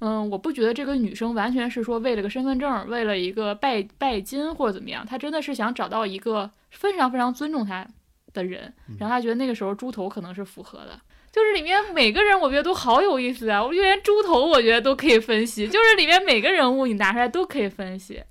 [0.00, 7.86] 嗯，我不觉得这个女生完全是说为了个身份证，为了一个拜拜金或者怎么样，她真的是想找到一个非常非常尊重她
[8.32, 11.00] 的人，然后她觉得那个时候猪头可能是符合的。
[11.32, 13.62] 就是里面每个人，我觉得都好有意思啊！
[13.62, 18.22] 我觉得连猪头，我觉得都可以分析，就是里面每个人物你拿出来都可以分析。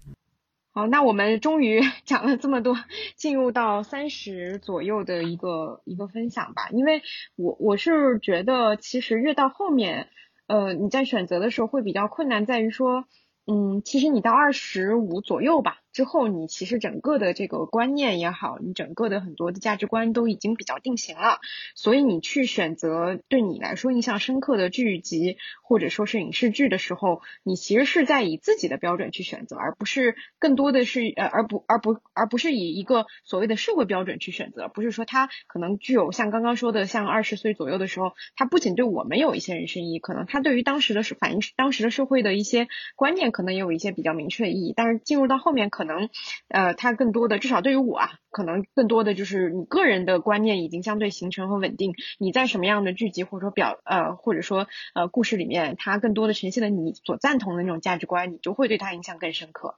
[0.74, 2.76] 好，那我们终于 讲了这么多，
[3.16, 6.70] 进入到三十左右的一个一个分享吧。
[6.72, 7.04] 因为
[7.36, 10.10] 我我是觉得，其实越到后面，
[10.48, 13.06] 呃，你在选择的时候会比较困难，在于说，
[13.48, 21.40] 嗯，其实你到二十五左右吧之后，你其实整个的这个观念也好，你整个的很多的价值观都已经比较定型了，
[21.74, 42.68] 所以你去选择对你来说印象深刻的剧集或者说是影视剧的时候，你其实是在以自己的标准去选择，而不是更多的是呃，而不而不而不是以一个所谓的社会标准去选择，不是说它可能具有像刚刚说的，像二十岁左右的时候，它不仅对我们有一些人生意义，可能它对于当时的是反映当时的社会的一些
[42.98, 46.10] 观念，可能也有一些比较明确的意义，但是进入到后面，可能
[46.50, 59.76] 呃它更多的至少对于我啊，可能更多的就是你个人的观念已经相对形成和稳定，你在什么样的剧集或者说表呃或者说呃故事里面，它更多的呈现了你所赞同的那种价值观，你就会对它影响更深刻。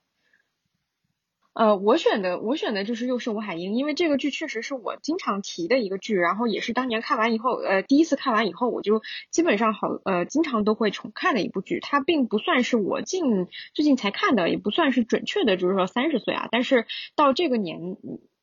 [1.58, 9.02] 呃，我选的我选的就是《又是吴海英》，因为这个剧确实是我经常提的一个剧，然后也是当年看完以后，呃，第一次看完以后，我就
[9.32, 11.80] 基本上好，呃，经常都会重看的一部剧。
[11.80, 16.86] 它并不算是我近最近才看的，也不算是准确的，就是说三十岁啊，但是
[17.16, 17.98] 到这个年。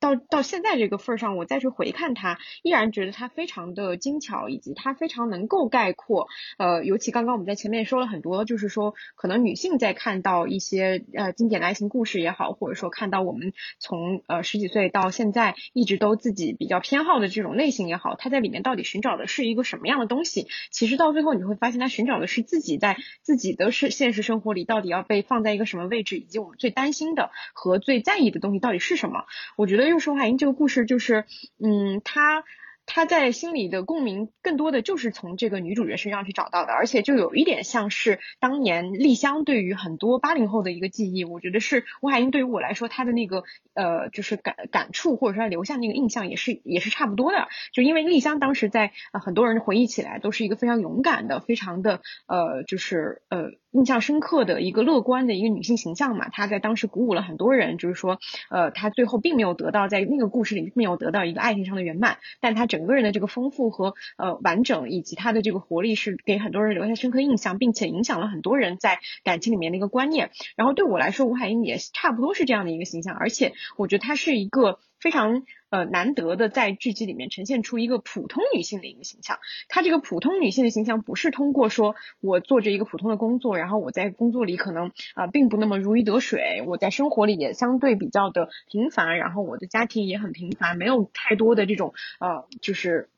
[0.05, 6.29] 到到现在这个份儿上，我再去回看它，依然觉得它非常的精巧，以及它非常能够概括。
[6.59, 20.49] 呃，尤其刚刚我们在前面说了很多，就是说可能女性在看到一些呃经典的爱情故事也好，或者说看到我们从呃十几岁到现在一直都自己比较偏好的这种类型也好，它在里面到底寻找的是一个什么样的东西？
[20.71, 29.25] 其实到最后你会发现，它寻找的是自己在自己的是现实生活里到底要被放在一个什么位置，以及我们最担心的和最在意的东西到底是什么？
[29.57, 29.94] 我觉得。
[29.95, 31.25] 又是吴海英这个故事，就是，
[31.59, 32.43] 嗯，他
[32.87, 41.25] 他在心里的共鸣，更多的就是从这个女主角身上去找到的，而且就有一点像是当年丽香对于很多八零后的一个记忆。
[41.25, 43.43] 我觉得是吴海英对于我来说，她的那个
[43.75, 47.49] 呃，就是感感触，或者说留下那个印象，也是也是差不多的。
[47.73, 53.53] 就因为丽香当时在很多人回忆起来，都是一个非常勇敢的，非常的呃，就是呃。
[53.75, 70.33] 印象深刻的一个乐观的一个女性形象嘛，她在当时鼓舞了很多人，就是说，呃，她最后并没有得到在那个故事里没有得到一个爱情上的圆满，但她整个人的这个丰富和呃完整，以及他的这个活力是给很多人留下深刻印象，并且影响了很多人在感情里面的一个观念。
[70.57, 74.81] 然后对我来说，吴海英也差不多是这样的一个形象，而且我觉得他是一个。
[75.05, 79.39] 非常呃难得的在剧集里面呈现出一个普通女性的一个形象。
[79.69, 93.11] 她这个普通女性的形象不是通过说我做着一个普通的工作，然后我在工作里可能啊并不那么如鱼得水，我在生活里也相对比较的平凡，然后我的家庭也很平凡，没有太多的这种呃就是。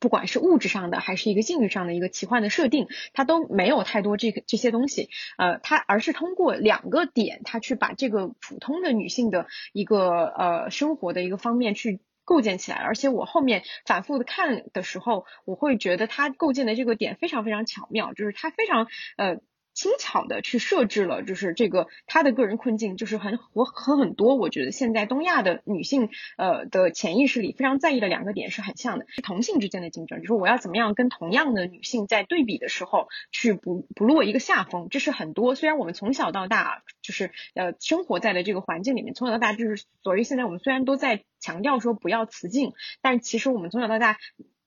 [0.00, 18.86] 不管是物质上的还是一个性欲上的一个奇幻的设定，它都没有太多这个这些东西，呃，它而是通过两个点，它去把这个普通的女性的一个呃生活的一个方面去构建起来，而且我后面反复的看的时候，我会觉得它构建的这个点非常非常巧妙，就是它非常
[19.16, 19.40] 呃。
[19.80, 44.18] 轻巧的去设置了，就是这个她的个人困境，就是很和和很多我觉得现在东亚的女性呃的潜意识里非常在意的两个点是很像的，同性之间的竞争，就是我要怎么样跟同样的女性在对比的时候去不不落一个下风，这是很多虽然我们从小到大就是呃生活在的这个环境里面，从小到大就是所以现在我们虽然都在强调说不要雌竞，但其实我们从小到大。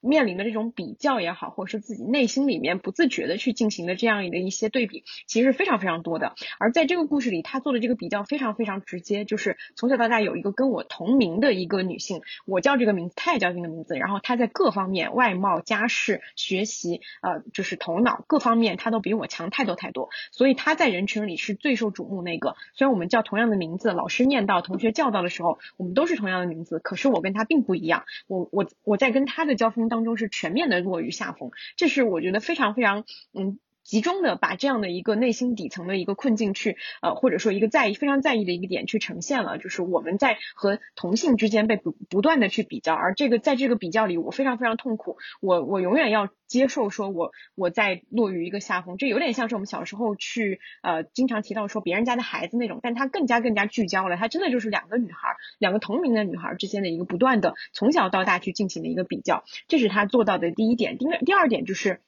[0.04, 6.34] 面临的这种比较也好，或者是自己内心里面不自觉的去进行的这样的一些对比，其实是非常非常多的。
[6.60, 20.10] 而在这个故事里，他做的这个比较非常非常直接，就是从小到大有一个跟我同名的一个女性，我叫这个名字，她也叫这个名字，然后她在各方面，外貌、家世、学习，呃，就是头脑各方面，她都比我强太多太多。
[20.32, 22.56] 所以她在人群里是最受瞩目那个。
[22.74, 28.04] 虽然我们叫同样的名字，老师念到，同学叫到的时候，我们都是同样的名字，可是我跟她并不一样。
[28.28, 29.93] 我我我在跟她的交锋。
[29.94, 60.98] 当中是全面的落于下风，这是我觉得非常非常嗯集中的把这样的一个内心底层的一个困境去呃或者说一个在意非常在意的一个点去呈现了，就是我们在和同性之间被不不断的去比较，而这个在这个比较里我非常非常痛苦，我我永远要接受说我我在落于一个下风，这有点像是我们小时候去呃经常提到说别人家的孩子那种，但他更加更加聚焦了，他真的就是两个女孩两个同名的女孩之间的一个不断的从小到大去进行的一个比较，这是他做到的第一点。
[60.98, 62.00] 第二第二点就是。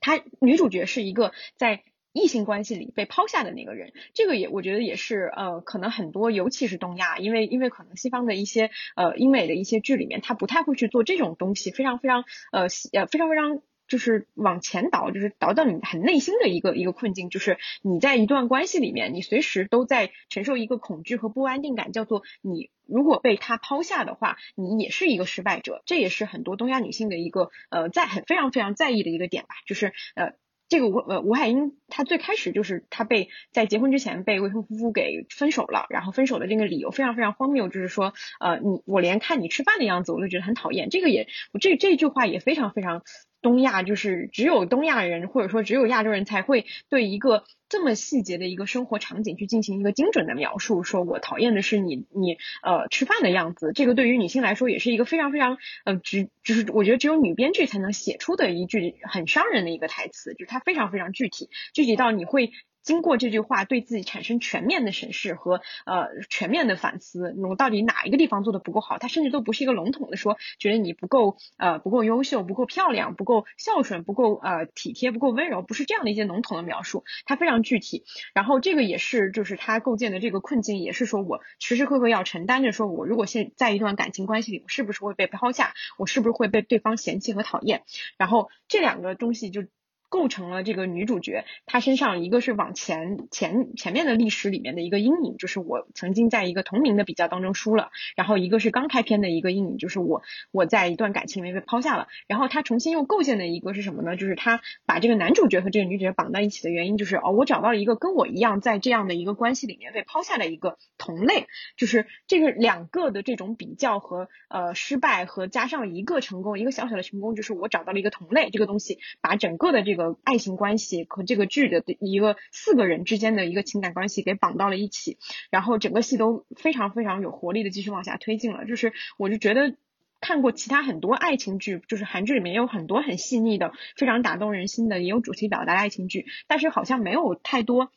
[0.00, 1.82] 她女主角是一个在
[2.12, 12.62] 异性关系里被抛下的那个人，这个也我觉得也是呃，可能很多尤其是东亚，因为因为可能西方的一些呃英美的一些剧里面，他不太会去做这种东西，非常非常呃
[12.92, 13.60] 呃非常非常。
[13.90, 25.82] 就是往前倒，就是倒到你很内心的一个一个困境，就是你在一段关系里面，你随时都在承受一个恐惧和不安定感，叫做你如果被他抛下的话，你也是一个失败者。
[25.86, 30.32] 这也是很多东亚女性的一个呃在很非常非常在意的一个点吧，就是呃
[30.68, 41.28] 这个吴呃吴海英她最开始就是她被在结婚之前被未婚夫给分手了，然后分手的这个理由非常非常荒谬，就是说呃你我连看你吃饭的样子我都觉得很讨厌，这个也
[41.60, 43.02] 这这句话也非常非常。
[43.42, 50.82] 东亚就是只有东亚人，或者说只有亚洲人才会对一个这么细节的一个生活场景去进行一个精准的描述。
[50.82, 53.72] 说我讨厌的是你，你呃吃饭的样子。
[53.74, 68.98] 这个对于女性来说也是一个非常非常呃只就是我觉得只有女编剧才能写出的一句很伤人的一个台词，就是它非常非常具体，具体到你会经过这句话对自己产生全面的审视和呃全面的反思，我到底哪一个地方做的不够好？
[68.98, 78.04] 他甚至都不是一个笼统的说，觉得你不够呃不够优秀、不够漂亮、不够孝顺、不够呃体贴、不够温柔，不是这样的一些笼统的描述，他非常具体。
[78.34, 85.74] 然后这个也是就是他构建的这个困境，也是说我时时刻刻要承担着，说我如果现在一段感情关系里，我是不是会被抛下？
[85.98, 87.82] 我是不是会被对方嫌弃和讨厌？
[88.16, 89.64] 然后这两个东西就。
[90.10, 104.16] 构成了这个女主角，她身上一个是往前前前面的历史里面的一个阴影，就是我曾经在一个同名的比较当中输了，然后一个是刚开篇的一个阴影，就是我我在一段感情里面被抛下了，然后她重新又构建的一个是什么呢？
[104.16, 111.46] 就是她把这个男主角和这个女主角绑在一起的原因，就是哦，我找到了一个跟我一样在这样的一个关系里面被抛下的一个同类，
[111.76, 119.99] 就是这个两个的这种比较和呃失败和加上一个成功，一个小小的成功，就是我找到了一个同类这个东西，把整个的这个。
[120.00, 125.18] 呃，爱情关系和这个剧的一个四个人之间的一个情感关系给绑到了一起，
[125.50, 128.64] 然后整个戏都非常非常有活力的继续往下推进了。
[128.64, 129.76] 就是我就觉得
[130.18, 137.92] 看过其他很多爱情剧，就是韩剧里面也有很多很细腻的、非常打动人心的，也有主题表达的爱情剧，但是好像没有太多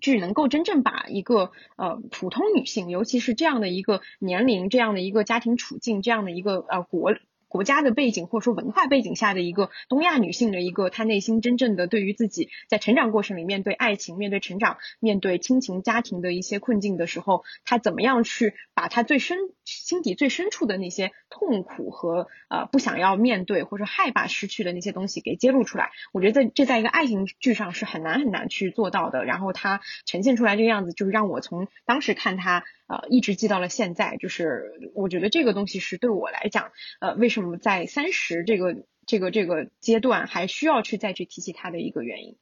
[0.00, 7.16] 剧能够真正把一个呃普通女性，尤其是这样的一个年龄、这样的一个家庭处境、这样的一个呃国。
[7.50, 25.90] 国家的背景或者说文化背景下的一个东亚女性的一个她内心真正的对于自己在成长过程里面对爱情、面对成长、面对亲情家庭的一些困境的时候，她怎么样去把她最深心底最深处的那些痛苦和呃不想要面对或者害怕失去的那些东西给揭露出来？
[26.12, 29.24] 我觉得这在一个爱情剧上是很难很难去做到的。
[29.24, 32.62] 然后她呈现出来这个样子，就是让我从当时看她。
[32.90, 38.74] 呃，一直记到了现在，就是我觉得这个东西是对我来讲，呃，为什么在三十这个
[39.06, 42.36] 这个这个阶段还需要去再去提起它的一个原因。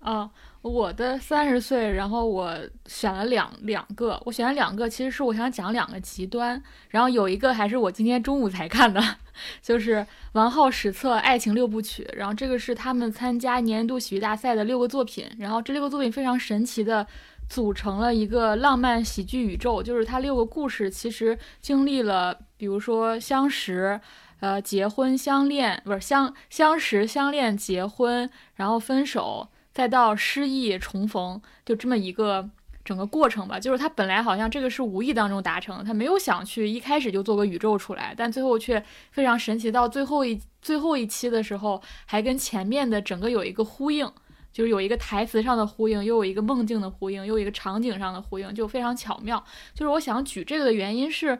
[0.00, 0.32] 啊，
[0.62, 9.00] 我的三十岁，然后我选了两两个，我选了两个，其实是我想讲两个极端，然后有一个还是我今天中午才看的，
[9.62, 17.06] 就是王浩史册爱情六部曲，然后这个是他们参加年度喜剧大赛的六个作品，然后这六个作品非常神奇的。
[17.48, 24.00] 组成了一个浪漫喜剧宇宙，就是它六个故事其实经历了，比如说相识、
[24.40, 32.48] 呃结婚、相恋，不是相相识、相恋、结婚，然后分手，再到失忆、重逢，就这么一个
[32.84, 33.60] 整个过程吧。
[33.60, 44.10] 就是他本来好像这个是无意当中达成，他没有想去一开始就做个宇宙出来，但最后却非常神奇，到最后一最后一期的时候，还跟前面的整个有一个呼应。
[44.52, 49.42] 就是有一个台词上的呼应，又有一个梦境的呼应，又有一个场景上的呼应，就非常巧妙。
[49.74, 51.38] 就是我想举这个的原因是，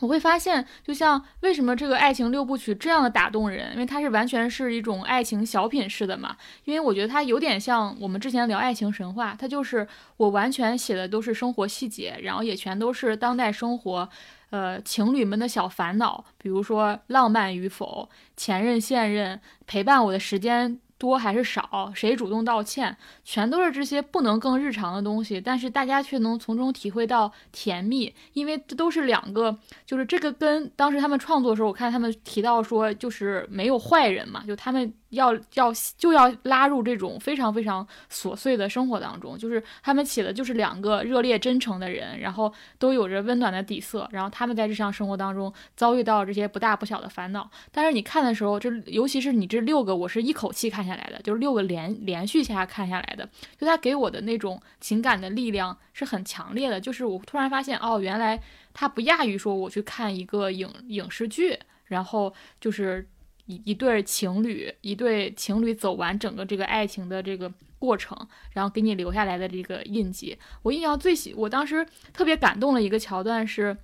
[0.00, 6.36] 我会发现，就像为什么这个爱情六部曲这样的打动人，因为它是完全是一种爱情小品式的嘛。
[6.64, 9.86] 因为我觉得它有点像我们之前聊爱情神话，它就是
[10.16, 14.08] 我完全写的都是生活细节，然后也全都是当代生活，
[14.50, 20.80] 呃，情侣们的小烦恼，比如说浪漫与否，前任现任，陪伴我的时间。
[20.98, 21.92] 多还是少？
[21.94, 22.96] 谁主动道歉？
[23.24, 34.92] 全都是这些不能更日常的东西，但是大家却能从中体会到甜蜜，因为这都是两个，就是这个跟当时他们创作的时候，我看他们提到说，就是没有坏人嘛，就他们。
[35.10, 47.48] 要要就要拉入这种非常非常琐碎的生活当中，就是他们起的就是两个热烈真诚的人，然后都有着温暖的底色，然后他们在日常生活当中遭遇到这些不大不小的烦恼。
[47.70, 53.28] 但是你看的时候，这尤其是你这六个，我是一口气看下来的，就是六个连连续下看下来的，
[53.58, 56.80] 就他给我的那种情感的力量是很强烈的。
[56.80, 58.40] 就是我突然发现，哦，原来
[58.74, 63.08] 他不亚于说我去看一个影影视剧，然后就是。
[63.46, 68.16] 一一对情侣，一对情侣走完整个这个爱情的这个过程，
[68.52, 70.36] 然后给你留下来的这个印记。
[70.62, 73.76] 我印象最喜，我当时特别感动的一个桥段是，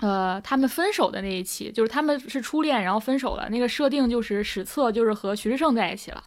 [0.00, 3.48] 呃，他们分手的那一期，就是他们是初恋，然后分手了。
[3.50, 6.22] 那个设定就是史册就是和徐志胜在一起了，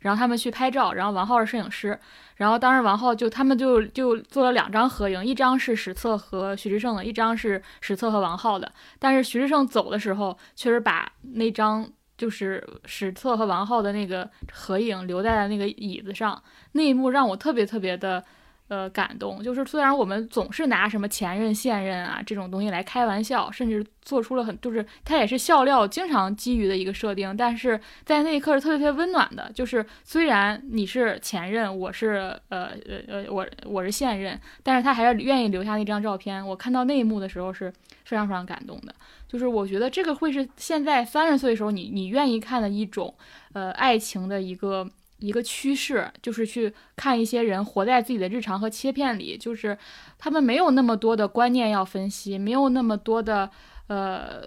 [0.00, 1.96] 然后他们去拍照，然后王浩是摄影师，
[2.36, 8.72] 然后当时王浩就他们就就做了两张合影，一张是史册和徐志胜的，一张是史册和王浩的。
[8.98, 11.88] 但是徐志胜走的时候，确实把那张。
[12.16, 18.24] 就是史册和王浩的那个合影留在了那个椅子上，那一幕让我特别特别的。
[18.68, 29.48] 呃，感动就是虽然我们总是拿什么前任、现任啊这种东西来开玩笑，甚至做出了很就是它也是笑料经常基于的一个设定，但是在那一刻是特别特别温暖的。
[29.54, 36.44] 就是虽然你是前任，我是呃呃呃我我是现任，但是他还是愿意留下那张照片。
[36.44, 37.72] 我看到那一幕的时候是
[38.04, 38.92] 非常非常感动的。
[39.28, 43.14] 就是我觉得这个会是现在三十岁的时候你你愿意看的一种
[43.52, 44.88] 呃爱情的一个。
[45.18, 49.76] 一个趋势，就是去看一些人活在自己的日常和切片里，就是
[50.18, 53.50] 他们没有那么多的观念要分析，没有那么多的
[53.86, 54.42] 呃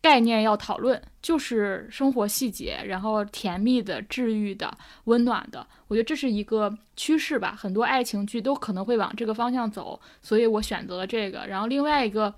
[0.00, 4.74] 概念要讨论，就是生活细节，然后甜蜜的、治愈的、
[5.04, 5.66] 温暖的。
[5.88, 11.46] 我觉得这是一个趋势吧，很多爱情剧都可能会往这个方向走，所以我选择了这个。
[11.46, 12.34] 然后另外一个，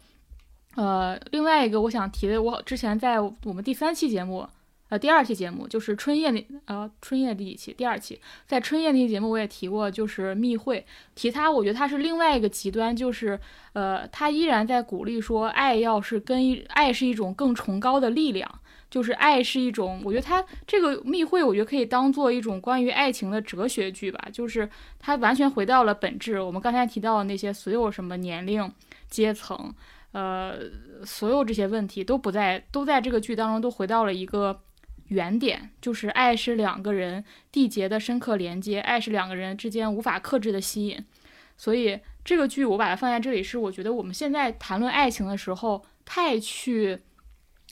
[0.75, 4.47] 呃，另外一个我想提的，我之前在我们第三期节目。
[4.89, 7.73] 呃，第二期节目就是春夜那呃春夜第几期？
[7.73, 10.85] 第二期，在春夜那期节目我也提过，就是密会
[11.15, 13.41] 提他，我觉得他是另外一个极端，就是
[13.73, 18.47] 呃，他依然在鼓励说爱要是跟爱是一种更崇高的力量，
[18.91, 24.69] 就是爱是一种，我觉得他这个密会，我觉得可以当做一种关于爱情的哲学剧吧，就是
[24.99, 26.39] 他完全回到了本质。
[26.39, 28.71] 我们刚才提到的那些所有什么年龄、
[29.09, 29.73] 阶层，
[30.13, 30.59] 呃，
[31.05, 34.63] 所有这些问题都不在，都在这个剧当中都回到了一个。
[35.09, 37.23] 原点就是爱是两个人
[37.53, 41.05] 缔结的深刻连接，爱是两个人之间无法克制的吸引。
[41.59, 46.99] 所以这个剧我把它放在这里，是我觉得我们现在谈论爱情的时候，太去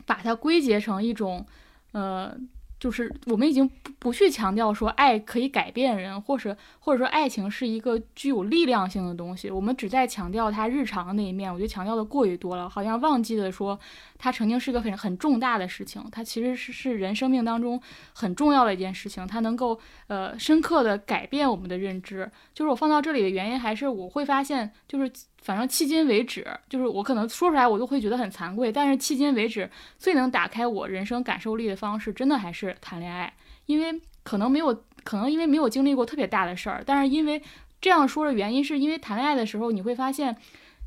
[0.05, 1.47] 把它归结成一种，
[1.93, 2.37] 呃。
[2.81, 11.52] 就是我们已经不不去强调说爱可以改变人，或者或者说爱情是一个具有力量性的东西，我们只在强调它日常的那一面。
[11.52, 13.78] 我觉得强调的过于多了，好像忘记了说
[14.19, 17.78] 它曾经是个很很重大的事情，它其实是是人生命当中
[18.15, 22.31] 很重要的一件事情，它能够呃深刻的改变我们的认知。
[22.55, 25.12] 就是我放到这里的原因，还是我会发现就是。
[25.43, 29.69] 反正迄今为止，就是我可能说出来我都会觉得很惭愧，但是迄今为止
[29.99, 33.33] 最能打开我人生感受力的方式，真的还是谈恋爱。
[33.67, 37.41] 因为可能没有，可能因为没有经历过特别大的事儿，但是因为
[37.81, 40.37] 这样说的原因，是因为谈恋爱的时候你会发现，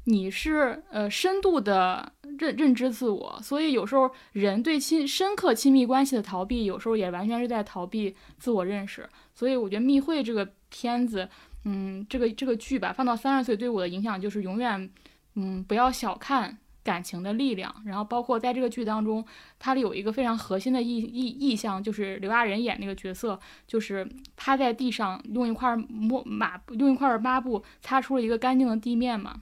[0.04, 9.10] 你是呃深度的认认知自我，所以有时候人对亲深刻亲密关系的逃避，有时候也完全是在逃避自我认识。
[9.34, 11.28] 所以我觉得《密会》这个片子。
[11.66, 14.90] 嗯，这个这个剧吧，放到三十岁对我的影响就是永远，
[15.36, 17.74] 嗯，不要小看感情的力量。
[17.86, 19.26] 然后包括在这个剧当中，
[19.60, 29.42] 它里有一个非常核心的意意意象，就是刘亚仁演那个角色，就是趴在地上用一块抹抹布用一块抹布擦出了一个干净的地面嘛，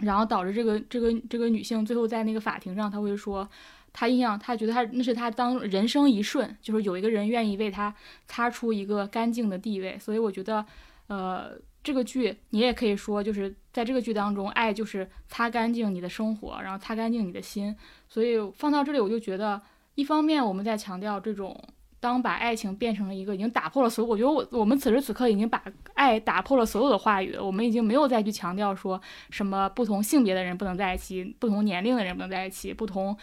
[0.00, 3.48] 然后导致这个这个这个女性最后在那个法庭上，她会说，
[3.92, 7.94] 她印象，她觉得她那是她当人生一瞬，就是有一个人愿意为她
[8.26, 10.66] 擦出一个干净的地位，所以我觉得。
[11.06, 11.52] 呃，
[11.82, 17.76] 这个剧你也可以说，就是在这个剧当中，爱就是擦干净你的生活，然后擦干净你的心。
[18.08, 19.60] 所以放到这里，我就觉得，
[19.94, 21.62] 一方面我们在强调这种，
[22.00, 25.62] 当把爱情变成了一个已经打破了所有，我觉得我我们此时此刻已经把
[25.92, 28.98] 爱打破了所有的话语，我们已经没有再去强调说
[29.28, 33.14] 什么不同性别的人不能在一起，不同年龄的人不能在一起，不同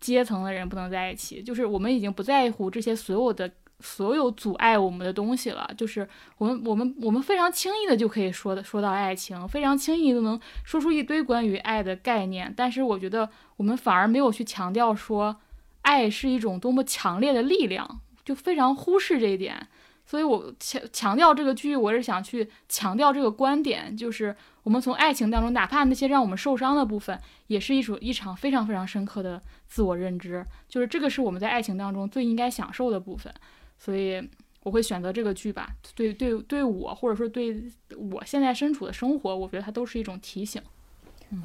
[0.00, 3.48] 阶层的人不能在一起，就是我们已经不在乎这些所有的。
[3.80, 12.52] 所有阻碍我们的东西了，就是我们我们我们非常轻易的就可以说的说到爱情，非常轻易都能说出一堆关于爱的概念。
[12.56, 15.36] 但是我觉得我们反而没有去强调说
[15.82, 19.68] 爱是一种多么强烈的力量，就非常忽视这一点。
[20.04, 30.44] 所以我强强调这个剧，我是想去强调这个观点，就是我们从爱情当中，哪怕那些让我们受伤的部分，也是一种一场非常非常深刻的自我认知。
[30.66, 33.32] 就是这个是我们在爱情当中最应该享受的部分。
[33.78, 34.20] 所以
[34.62, 37.56] 我会选择这个剧吧，对对对我或者说对
[37.96, 40.60] 我现在身处的生活，我觉得它都是一种提醒。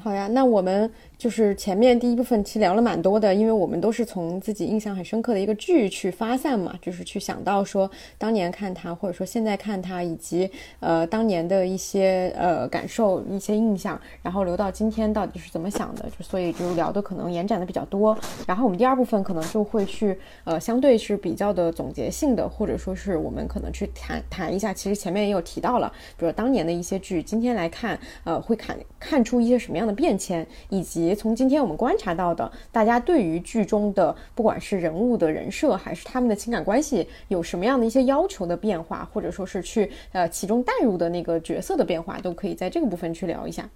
[0.02, 10.50] 好呀，那我们就是前面第一部分其实聊了蛮多的，因为我们都是从自己印象很深刻的一个剧去发散嘛，就是去想到说当年看它，或者说现在看它，以及
[10.80, 18.16] 呃当年的一些呃感受、一些印象，然后留到今天到底是怎么想的，就所以就聊的可能延展的比较多。
[18.46, 29.73] 然后我们第二部分可能就会去呃相对是比较的总结性的，或者说是我们可能去谈谈一下，其实前面也有提到了，比如当年的一些剧，今天来看呃会看看出一些什么。
[29.74, 43.68] 什么样的变迁，以及从今天我们观察到的，大家对于剧中的不管是人物的人设，还是他们的情感关系，有什么样的一些要求的变化，或者说是去呃其中带入的那个角色的变化，都可以在这个部分去聊一下。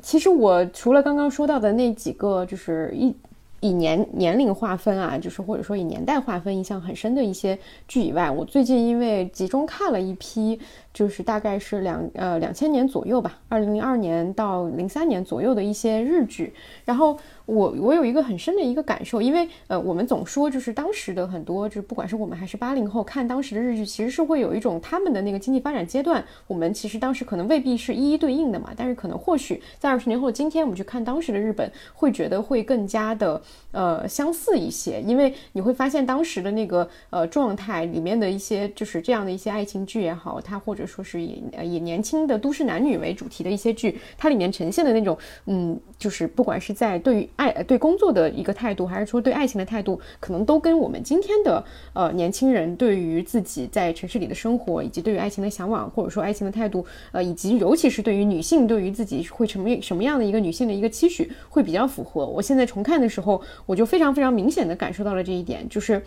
[0.00, 3.14] 其实我除了刚刚说到的那几个，就是一。
[3.60, 7.58] 以年年龄划分啊，就是或者说以年代划分印象很深的一些
[7.88, 10.60] 剧以外，我最近因为集中看了一批，
[10.94, 16.54] 就是大概是两呃两千年左右吧，二零零二年到零三年左右的一些日剧，
[16.84, 33.42] 然后我我有一个很深的一个感受，因为呃，我们总说就是当时的很多，就是不管是我们还是八零后看当时的日剧，其实是会有一种他们的那个经济发展阶段，我们其实当时可能未必是一一对应的嘛，但是可能或许在二十年后今天我们去看当时的日本，会觉得会更加的
[33.72, 45.16] 呃相似一些，因为你会发现当时的那个呃状态里面的一些就是这样的一些爱情剧也好，它或者说是以呃以年轻的都市男女为主题的一些剧，它里面呈现的那种
[45.46, 62.26] 嗯，就是不管是在对于爱对工作的一个态度，还是说对爱情的态度，可能都跟我们今天的呃年轻人对于自己在城市里的生活，以及对于爱情的向往，或者说爱情的态度，呃，以及尤其是对于女性对于自己会成为什么样的一个女性的一个期许，会比较符合。
[62.26, 66.02] 我现在重看的时候，我就非常非常明显的感受到了这一点，就是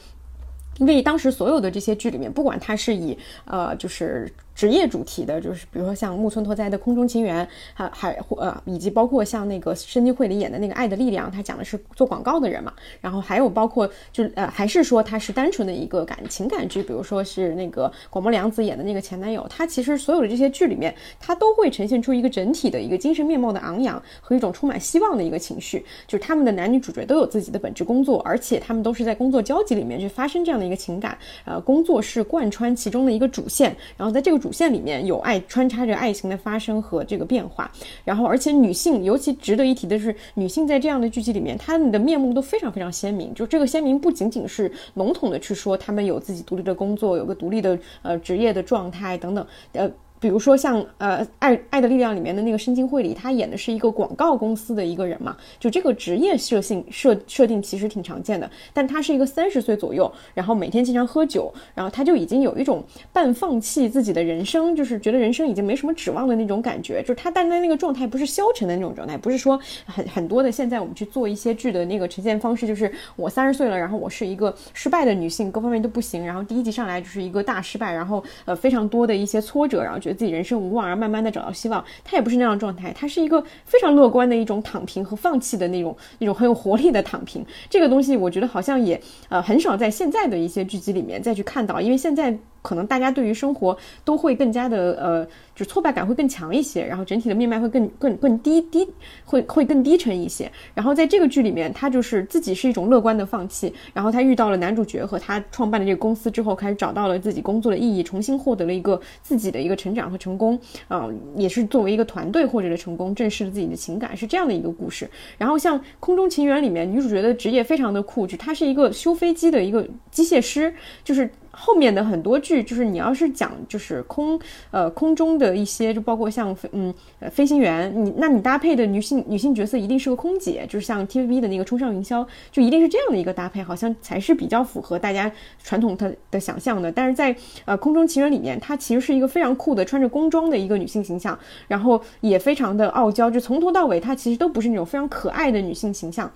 [0.80, 4.32] 因为当时所有的这些剧里面，不管它是以呃就是。
[4.57, 12.73] 职业主题的，就是比如说像木村拓哉的《空中情缘》，还还呃，以及包括像那个申京惠里演的那个《爱的力量》，他讲的是做广告的人嘛。
[12.99, 25.85] 然后还有包括就呃，还是说他是单纯的一个感情感剧，比如说是那个广末凉子演的那个前男友，他其实所有的这些剧里面，他都会呈现出一个整体的一个精神面貌的昂扬和一种充满希望的一个情绪。
[26.07, 31.15] 就是他们的男女主角都有自己的本职工作，而且他们都是在工作交集里面去发生这样的一个情感。
[31.45, 34.47] 呃，工作是贯穿其中的一个主线，然后在这个主。
[34.48, 37.69] 主线里面有爱穿插着爱情的发生和这个变化，
[38.06, 43.34] 然后而且女性尤其值得一提的是，女性在这样的剧集里面，她们的面目都非常非常鲜明。
[43.34, 49.91] 就这个鲜明不仅仅是笼统的去说她们有自己独立的工作，有个独立的呃职业的状态等等，呃。
[50.19, 62.84] 比如说像呃《爱爱的力量》里面的那个申京惠里，他演的是一个广告公司的一个人嘛，就这个职业设性设设定其实挺常见的，但他是一个三十岁左右，然后每天经常喝酒，然后他就已经有一种
[63.14, 80.06] 半放弃自己的人生，就是觉得人生已经没什么指望的那种感觉，就是他但在那个状态不是消沉的那种状态，不是说很很多的现在我们去做一些剧的那个呈现方式，就是我三十岁了，然后我是一个失败的女性，各方面都不行，然后第一集上来就是一个大失败，然后呃非常多的一些挫折，然后就。
[80.07, 87.45] 觉得自己人生无望，而慢慢的找到希望，他也不是那样状态，他是一个非常乐观的一种躺平和放弃的那种那种很有活力的躺平。
[87.69, 92.38] 这个东西，我觉得好像也呃很少在现在的一些剧集里面再去看到，因为现在。
[92.68, 98.85] 可能大家对于生活都会更加的呃，就挫败感会更强一些，然后整体的面脉会更更更低低，
[99.23, 100.52] 会会更低沉一些。
[100.73, 111.07] 然后在这个剧里面，他就是自己是一种乐观的放弃，然后他遇到了男主角和他创办的这个公司之后，开始找到了自己工作的意义，重新获得了一个自己的一个成长和成功，啊，
[111.38, 115.10] 也是作为一个团队获得了成功，正视了自己的情感，是这样的一个故事。
[115.38, 120.73] 然后像《空中情缘》里面，女主角的职业非常的酷，就她是一个修飞机的一个机械师，
[121.06, 121.30] 就是。
[121.59, 124.39] 后面的很多剧，就是你要是讲就是空
[124.69, 135.31] 呃空中的一些，就包括像嗯呃飞行员，你那你搭配的女性女性角色一定是个空姐，就是像 TVB 的那个冲上云霄，就一定是这样的一个搭配，好像才是比较符合大家
[135.63, 136.91] 传统的的想象的。
[136.91, 137.35] 但是在
[137.65, 146.31] 呃空中情人里面，她其实是一个非常酷的穿着工装的一个女性形象，然后也非常的傲娇，就从头到尾她其实都不是那种非常可爱的女性形象。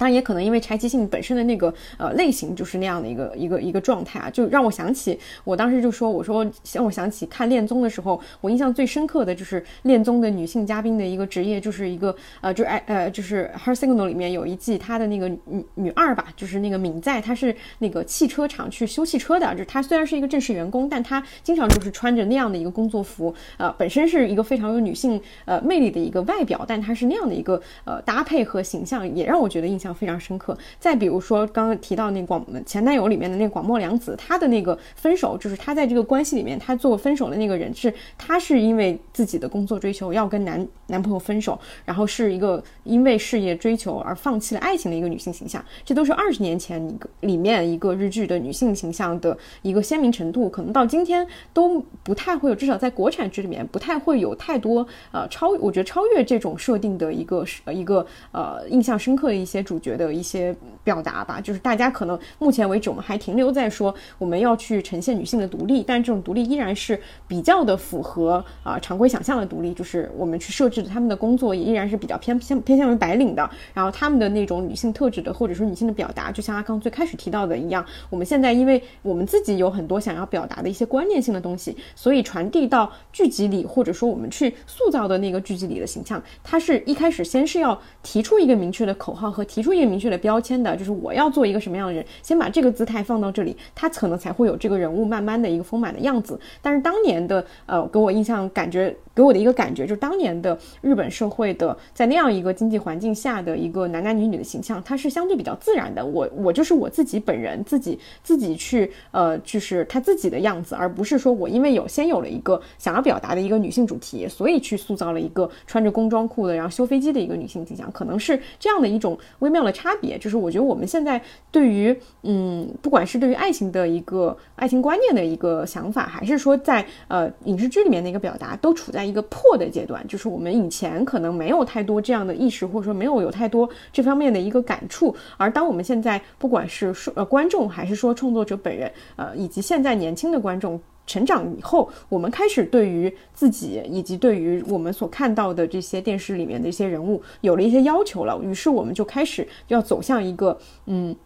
[0.00, 29.89] 当然也可能因为柴崎幸本身的那个呃类型就是那样的一个一个一个状态啊，就让我想起我当时就说我说让我想起看恋综的时候，我印象最深刻的就是恋综的女性嘉宾的一个职业，就是一个呃就哎呃就是《Her Signal》里面有一季她的那个女女二吧，就是那个敏在，她是那个汽车厂去修汽车的，就是她虽然是一个正式员工，但她经常就是穿着那样的一个工作服，呃本身是一个非常有女性呃魅力的一个外表，但她是那样的一个呃搭配和形象，也让我觉得印象。
[29.94, 30.56] 非常深刻。
[30.78, 45.64] 再比如说，刚刚提到那广前男友里面的那广末凉子，她的那个分手，就是她在这个关系里面，她做分手的那个人是她是因为自己的工作追求要跟男男朋友分手，然后是一个因为事业追求而放弃了爱情的一个女性形象。
[45.84, 59.79] 这都是二十年前一个里面一个日剧的女性形象的一个鲜明程度，可能到今天都不太会有，至少在国产剧里面不太会有太多呃超，我觉得超越这种设定的一个一个呃印象深刻的一些主。
[59.80, 60.54] 觉得一些
[60.84, 89.59] 表达吧，就是大家可能目前为止我们还停留在说我们要去呈现女性的独立，但这种独立依然是比较的符合啊常规想象的独立，就是我们去设置的他们的工作也依然是比较偏偏偏向于白领的，然后他们的那种女性特质的或者说女性的表达，就像阿康最开始提到的一样，我们现在因为我们自己有很多想要表达的一些观念性的东西，所以传递到剧集里或者说我们去塑造的那个剧集里的形象，它是一开始先是要提出一个明确的口号和提。
[89.60, 96.40] 提出一个明确的标签的，就是我要做一个什么样的人，先把这个姿态放到这里，他可能才会有这个人物慢慢的一个丰满的样子。
[96.62, 106.02] 但是当年的呃，给我印象感觉给我的一个感觉，就是当年的日本社会的在那样一个经济环境下的一个男男女女的形象，它是相对比较自然的。
[106.06, 120.16] 我我就是我自己本人，自己自己去呃，就是他自己的样子，而不是说我因为有先有了一个想要表达的一个女性主题，所以去塑造了一个穿着工装裤的然后修飞机的一个女性形象，可能是这样的一种微妙的差别。
[120.18, 121.20] 就是我觉得我们现在
[121.50, 130.06] 对于嗯，不管是对于爱情的一个爱情观念的一个想法，还是说在呃影视剧里面的一个表达，都处在一个破的阶段。
[130.06, 135.14] 就是我们以前可能没有太多这样的意识，或者说没有有太多这方面的一个感触。
[135.36, 140.80] 而当我们现在不管是说呃观众，还是说创作者本人，呃以及现在年轻的观众。
[141.10, 150.56] 成长以后，我们开始对于自己以及对于我们所看到的这些电视里面的一些人物有了一些要求了，于是我们就开始要走向一个
[150.86, 151.16] 嗯。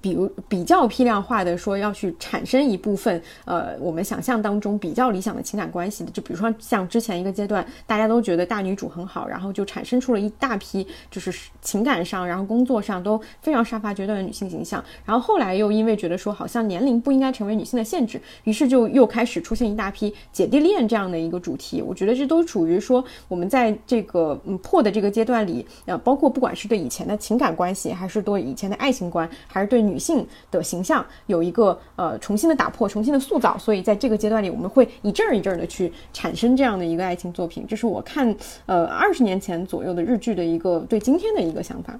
[0.00, 14.82] 比如比较批量化的说，要去产生一部分呃，我们想象当中比较理想的情感关系的，就比如说像之前一个阶段，大家都觉得大女主很好，然后就产生出了一大批就是情感上，然后工作上都非常杀伐决断的女性形象。
[15.04, 21.80] 然后后来又因为觉得说好像年龄不应该成为女性的限制，于是就又开始出现一大批姐弟恋这样的一个主题。
[21.80, 30.02] 我觉得这都属于说我们在这个嗯破的这个阶段里，呃，包括不管是对以前的情感关系，还是对以前的爱情观，还是对女。
[30.02, 37.64] 性的形象有一个呃重新的打破，重新的塑造，所以在这个阶段里，我们会一阵儿一阵儿的去产生这样的一个爱情作品。
[37.68, 38.34] 这是我看
[38.66, 41.96] 呃二十年前左右的日剧的一个对今天的一个想法。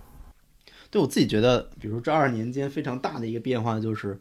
[0.91, 4.19] 对我自己觉得，比如这二十年间非常大的一个变化，就是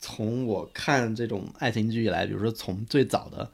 [0.00, 3.48] 从我看这种爱情剧以来，比如说从最早的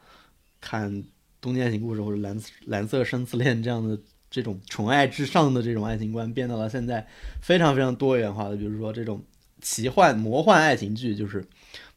[0.59, 0.91] 看
[1.43, 3.99] 《东京爱情故事》或者《蓝蓝色生死恋》这样的。
[4.29, 7.07] 这种纯爱至上的这种爱情观，变到了现在
[7.41, 9.23] 非常非常多元化的，比如说这种。
[9.61, 11.45] 奇幻魔幻爱情剧就是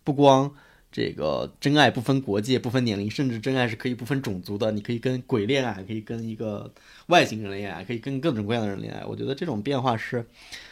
[0.03, 0.51] 不光
[0.91, 4.71] 这个真爱不分国界不分年龄，甚至真爱是可以不分种族的。
[4.71, 6.73] 你可以跟鬼恋爱，可以跟一个
[7.07, 9.05] 外星人恋爱，可以跟各种各样的人恋爱。
[9.05, 10.25] 我觉得这种变化是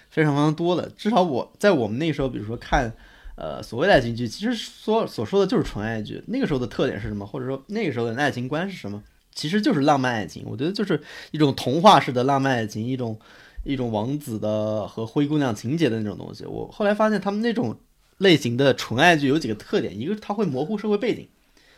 [0.10, 0.90] 非常非常多的。
[0.98, 2.92] 至少我在我们那时候，比如说看
[3.36, 6.24] 呃所谓的爱情剧，其实说所说的就是纯爱剧。
[6.28, 7.24] 那个时候的特点是什么？
[7.24, 9.04] 或者说那个时候的爱情观是什么？
[9.36, 10.44] 其实就是浪漫爱情。
[10.48, 11.00] 我觉得就是
[11.30, 13.20] 一种童话式的浪漫爱情，一种。
[13.68, 17.78] 一种王子的和灰姑娘情节的那种东西，我后来发现他们那种
[18.18, 21.28] 类型的纯爱剧有几个特点，一个是它会模糊社会背景，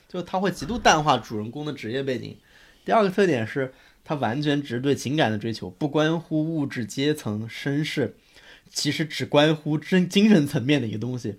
[0.07, 2.35] 就它会极度淡化主人公的职业背景；
[2.85, 3.73] 第二个特点是
[4.05, 8.15] 它完全只是对情感的追求，不关乎物质阶层身世，
[8.71, 11.37] 其实只关乎真精神层面的一个东西。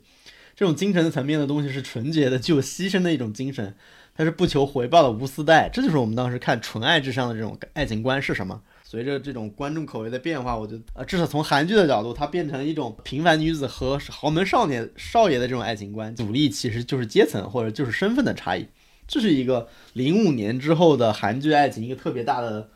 [0.56, 3.76] 这种精神层面的东西是纯洁的、具有牺牲的一种精神，
[4.16, 5.70] 它是不求回报的无私带。
[5.72, 8.60] 这就是我们当时看纯爱至上的这种爱情观是什么？
[8.90, 18.66] 随着这种观众口味的变化，我觉得呃，至少从韩剧的角度，它变成一种平凡女子和豪门少年少爷的这种爱情观，阻力其实就是阶层或者就是身份的差异。
[19.06, 22.68] 这是一个零五年之后的韩剧爱情一个特别大的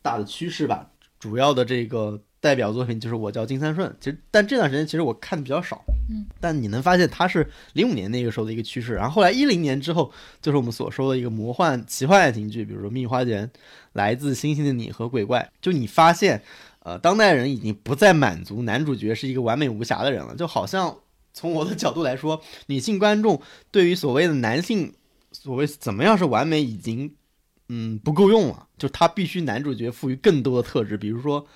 [0.00, 0.92] 大的趋势吧。
[1.18, 2.22] 主要的这个。
[2.40, 10.10] 代表作品就是我叫金三顺，其实但这段时间其实我看的比较少，嗯，但你能发现它是零五年那个时候的一个趋势，然后后来一零年之后
[10.40, 13.46] 就是我们所说的一个魔幻奇幻爱情剧，比如说《蜜花田》、
[13.92, 16.42] 《来自星星的你》和《鬼怪》，就你发现，
[16.78, 20.96] 呃，当代人已经不再满足男主角是一个完美无瑕的人了，就好像
[21.34, 23.38] 从我的角度来说，女性观众
[23.70, 24.94] 对于所谓的男性
[25.30, 27.12] 所谓怎么样是完美已经
[27.68, 31.46] 嗯不够用了，就他必须男主角赋予更多的特质，比如说。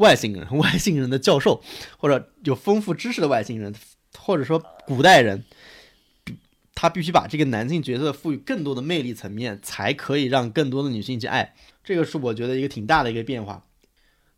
[0.00, 1.62] 外星人， 外星人的教授，
[1.96, 3.74] 或者有丰富知识的外星人，
[4.18, 5.44] 或者说古代人，
[6.74, 11.54] 他必须把这个男性角色赋予更多的魅力层面，才可以让更多的女性去爱。
[11.84, 13.64] 这个是我觉得一个挺大的一个变化。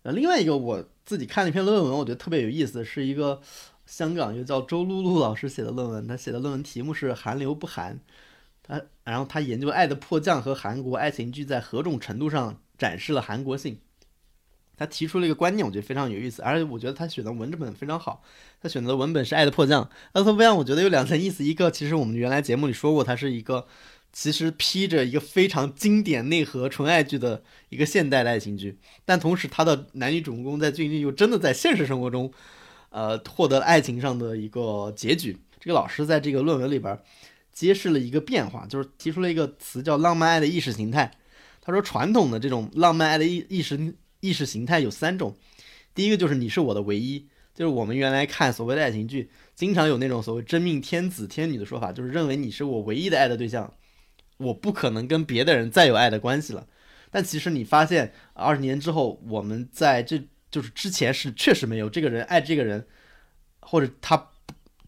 [0.03, 3.41] 呃，另外一个我自己看了一篇论文，我觉得特别有意思，是一个
[3.87, 8.01] 香港一个叫周露露老师写的论文，他写的论文题目是“韩流不韩”，
[8.67, 13.79] 他然后他研究《爱的迫降》和韩国爱情剧在何种程度上展示了韩国性。
[14.83, 18.21] 他提出了一个观念，我觉得非常有意思，而且我觉得他选的文本非常好。
[18.61, 23.65] 他选择的文本是《爱的迫降》，《爱的迫降》我觉得有两层意思：一个其实我们原来节目里说过，它是一个
[24.13, 32.33] 其实披着一个非常经典内核纯爱剧的一个现代的爱情剧，但同时他的男女主人公在剧里又真的在现实生活中，
[32.91, 35.37] 呃，获得了爱情上的一个结局。
[35.61, 36.99] 这个老师在这个论文里边
[37.53, 41.13] 揭示了一个变化，就是提出了一个词叫“浪漫爱的意识形态”。
[41.65, 43.95] 他说，传统的这种浪漫爱的意意识。
[44.23, 45.37] 意识形态有三种，
[45.95, 53.75] 第一个就是你是我的唯一，就是我们原来看所谓的爱情剧，经常有那种所谓真命天子天女的说法，就是认为你是我唯一的爱的对象，
[54.37, 56.69] 我不可能跟别的人再有爱的关系了。
[57.11, 60.23] 但其实你发现，二十年之后，我们在这
[60.53, 62.87] 就是之前是确实没有这个人爱这个人，
[63.61, 64.31] 或者他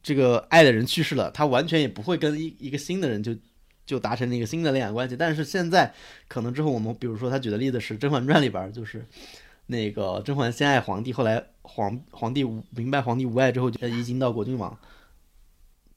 [0.01, 3.37] 这个爱的人去世了，他完全也不会跟一一个新的人就
[3.85, 5.17] 就达成了一个新的恋爱关系。
[5.17, 5.93] 但是现在
[6.29, 9.05] 可能之后我们比如说他举的例子是《甄嬛传》里边，就是
[9.67, 14.79] 那个甄嬛先爱皇帝，后来皇皇帝无明白皇帝无爱之后就移京到国君王。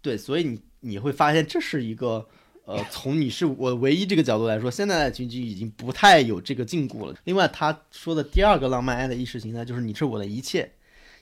[0.01, 2.27] 对，所以你你会发现这是一个。
[2.69, 7.15] 呃，从你是我唯一这个角度来说，现在的爱情剧已经不太有这个禁锢了。
[7.23, 10.73] 另外，他说的第二个浪漫爱的意识形态就是你是我的一切，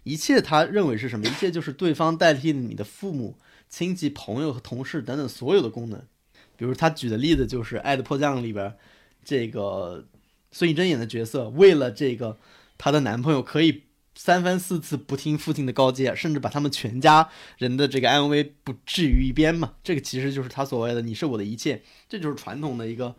[0.01, 1.27] 一切他认为是什么？
[1.27, 3.37] 一切就是对方代替你的父母、
[3.69, 6.01] 亲戚、朋友和同事等等所有的功能。
[6.57, 8.73] 比如他举的例子就是《爱的迫降》里边，
[9.23, 10.05] 这个
[10.51, 12.37] 孙艺珍演的角色，为了这个
[12.77, 13.83] 她的男朋友可以。
[14.17, 17.27] 三番四次不听父亲的告诫，甚至把他们全家
[17.57, 19.73] 人的这个安危不置于一边嘛？
[19.83, 23.13] 这个其实就是他所谓的“你是我的一切”，这就是传统的一个，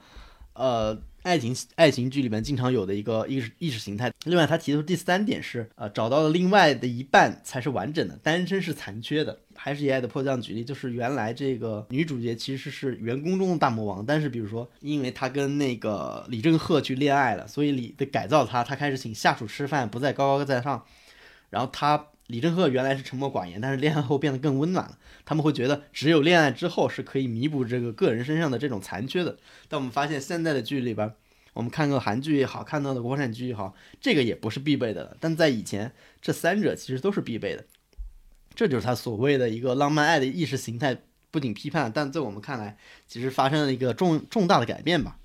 [0.55, 0.99] 呃。
[1.23, 4.13] 爱情爱情剧里面经常有的一个意识意识形态。
[4.27, 9.41] 另外，他提出第三点是，呃，找到了另外的一半才是完整的，单身是残缺的。
[9.57, 20.85] 还是以爱的迫降举例，就是原来这个女主角其实是员工中的大魔王，但是比如说，因为她跟那个李正赫去恋爱了，所以李的改造她，她开始请下属吃饭，不再高高在上。
[21.51, 24.99] 然后她李正赫原来是沉默寡言，但是恋爱后变得更温暖了。
[25.25, 29.37] 他们会觉得只有恋爱之后是可以弥补这个个人身上的这种残缺的。
[29.69, 31.13] 但我们发现现在的剧里边，
[31.53, 35.17] 我们看个韩剧也好，看到的国产剧也好，这个也不是必备的。
[35.21, 37.65] 但在以前，这三者其实都是必备的。
[38.57, 40.97] 这就是他所谓的一个浪漫爱的意识形态，
[41.31, 42.77] 不仅批判，但在我们看来，
[43.07, 45.17] 其实发生了一个重重大的改变吧。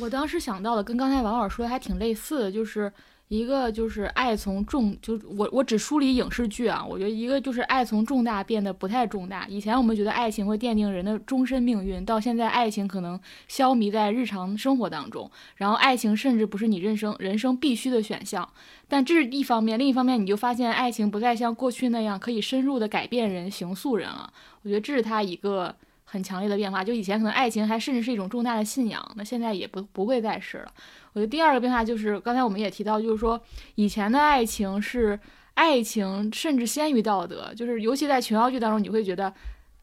[0.00, 2.92] 我当时想到的跟刚才王老师说的还挺类似的，就是。
[3.28, 9.44] 一个就是爱从重，就我我只梳理影视剧啊，我觉得一个就是爱从重大变得不太重大。
[9.48, 18.48] 以前我们觉得爱情会奠定人的终身命运，到现在爱情可能消弭在日常生活当中，然后爱情甚至不是你人生人生必须的选项。
[18.86, 24.32] 但这是一方面，另一方面你就发现爱情不再像过去那样可以深入的改变人、形塑人了。
[24.62, 25.74] 我觉得这是他一个。
[26.08, 30.72] 很强烈的变化，就以前可能爱情还甚至是一种重大的信仰，那现在也不不会再是了。
[31.16, 33.40] 我觉得第二个变化就是刚才我们也提到，就是说
[33.76, 35.18] 以前的爱情是
[35.54, 39.32] 爱情甚至先于道德，就是尤其在琼瑶剧当中，你会觉得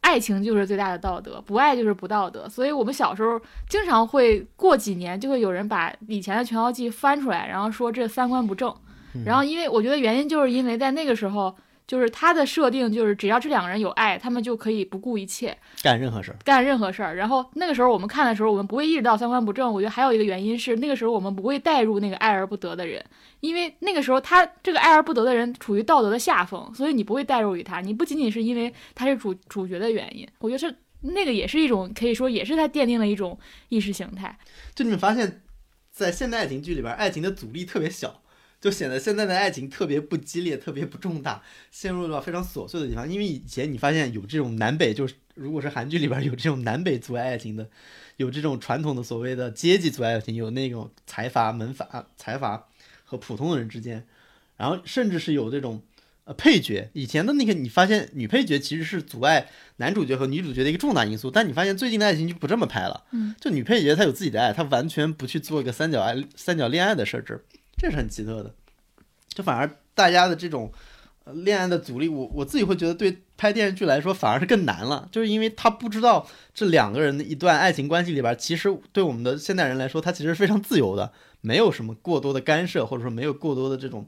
[0.01, 2.47] 爱情就是最大的道德，不爱就是不道德。
[2.47, 8.72] 所以我们小时候经常会过几年就会有人把以前的琼瑶剧翻出来，然后说这三观不正。
[9.26, 11.55] 然后因为我觉得原因就是因为在那个时候。
[11.85, 17.15] 就是他的设定，就是只要这两个人有爱，他们就可以不顾一切干任何事儿，干任何事儿。
[17.15, 19.72] 然后那个时候我们看的时候，我们不会意识到三观不正。
[19.72, 23.03] 我觉得还有一个原因是，那个时候我们不会带入那个爱而不得的人，
[23.41, 27.81] 因为那个时候他这个爱而不得的人处于道德的下风，所以你不会带入于他。
[27.81, 33.38] 你不仅仅是因为他是主主角的原因，我觉得是那个也是一种可以说也是他奠定了一种
[33.68, 34.38] 意识形态。
[34.73, 35.41] 就你们发现，
[35.91, 38.23] 在现代爱情剧里边，爱情的阻力特别小。
[38.64, 43.11] 就显得现在的爱情特别不激烈，特别不重大，陷入了非常琐碎的地方。
[43.11, 47.69] 因为以前你发现有这种南北，就是如果是韩剧里边有这种南北阻碍爱情的，
[48.15, 52.65] 有这种传统的所谓的阶级阻碍爱情，有那种财阀门阀、财阀
[53.03, 54.07] 和普通人之间，
[54.56, 55.81] 然后甚至是有这种
[56.23, 56.90] 呃配角。
[56.94, 63.03] 以前的那个你发现女配角其实是阻碍男主角和女主角的一个重大因素，但你发现最近的爱情就不这么拍了。
[63.11, 67.44] 嗯，就女配角她有自己的爱，她完全不去做一个三角爱、三角恋爱的设置。
[67.76, 68.54] 这是很奇特的，
[69.28, 70.72] 就反而大家的这种
[71.26, 84.08] 呃恋爱的阻力，我我自己会觉得对拍电视剧来说反而是更难了，就是因为他不知道这两个人的一段爱情关系里边，其实对我们的现代人来说，他其实非常自由的，没有什么过多的干涉，或者说没有过多的这种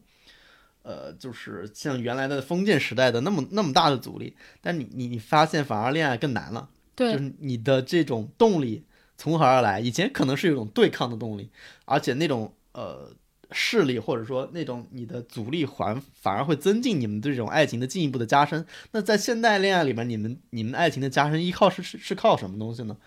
[0.83, 4.37] 呃，就是像原来的封建时代的那么那么大的阻力。
[4.61, 8.85] 但你你你发现反而恋爱更难了，对，就是你的这种动力
[9.17, 9.79] 从何而来？
[9.79, 11.49] 以前可能是有一种对抗的动力，
[11.83, 13.11] 而且那种呃。
[13.55, 18.65] 势力或者说那种你的阻力环反而会增进你们这种爱情的进一步的加深。
[18.91, 22.97] 那在现代恋爱里面，你们你们爱情的加深依靠是是是靠什么东西呢？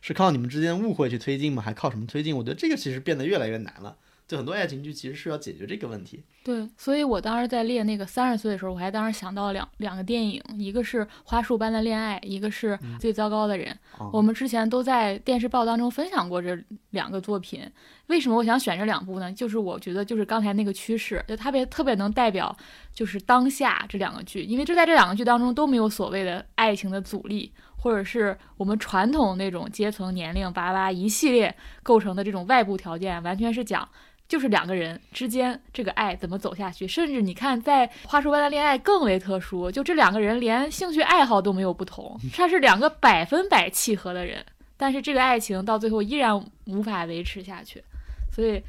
[0.00, 1.62] 是靠你们之间误会去推进吗？
[1.62, 2.34] 还靠什么推进？
[2.36, 3.96] 我觉得这个其实变得越来越难了。
[4.28, 6.22] 就很多爱情剧其实是要解决这个问题。
[6.44, 13.74] 对，所以我当时在列那个三十岁的时候，我还当时想到了两两个电影，一个是《花束般的恋爱》，一个是《最糟糕的人》。
[14.12, 16.58] 我们之前都在电视报当中分享过这
[16.90, 17.68] 两个作品。
[18.06, 19.32] 为什么我想选这两部呢？
[19.32, 22.54] 就是我觉得就是刚才那个趋势，就特别特别能代表
[22.94, 33.86] 就是当下这两个剧，因为就在这两个剧当中都没有所谓的爱情的阻力，或者是我们传统那种阶层、年龄、巴拉一系列构成的这种外部条件，完全是讲。
[34.28, 44.44] 就是两个人之间这个爱怎么走下去，甚至你看在《话说般的恋爱》更为特殊，就这两个人连兴趣爱好都没有不同， 他是两个百分百契合的人，
[44.76, 47.82] 但是这个爱情到最后依然无法维持下去，
[48.30, 48.60] 所以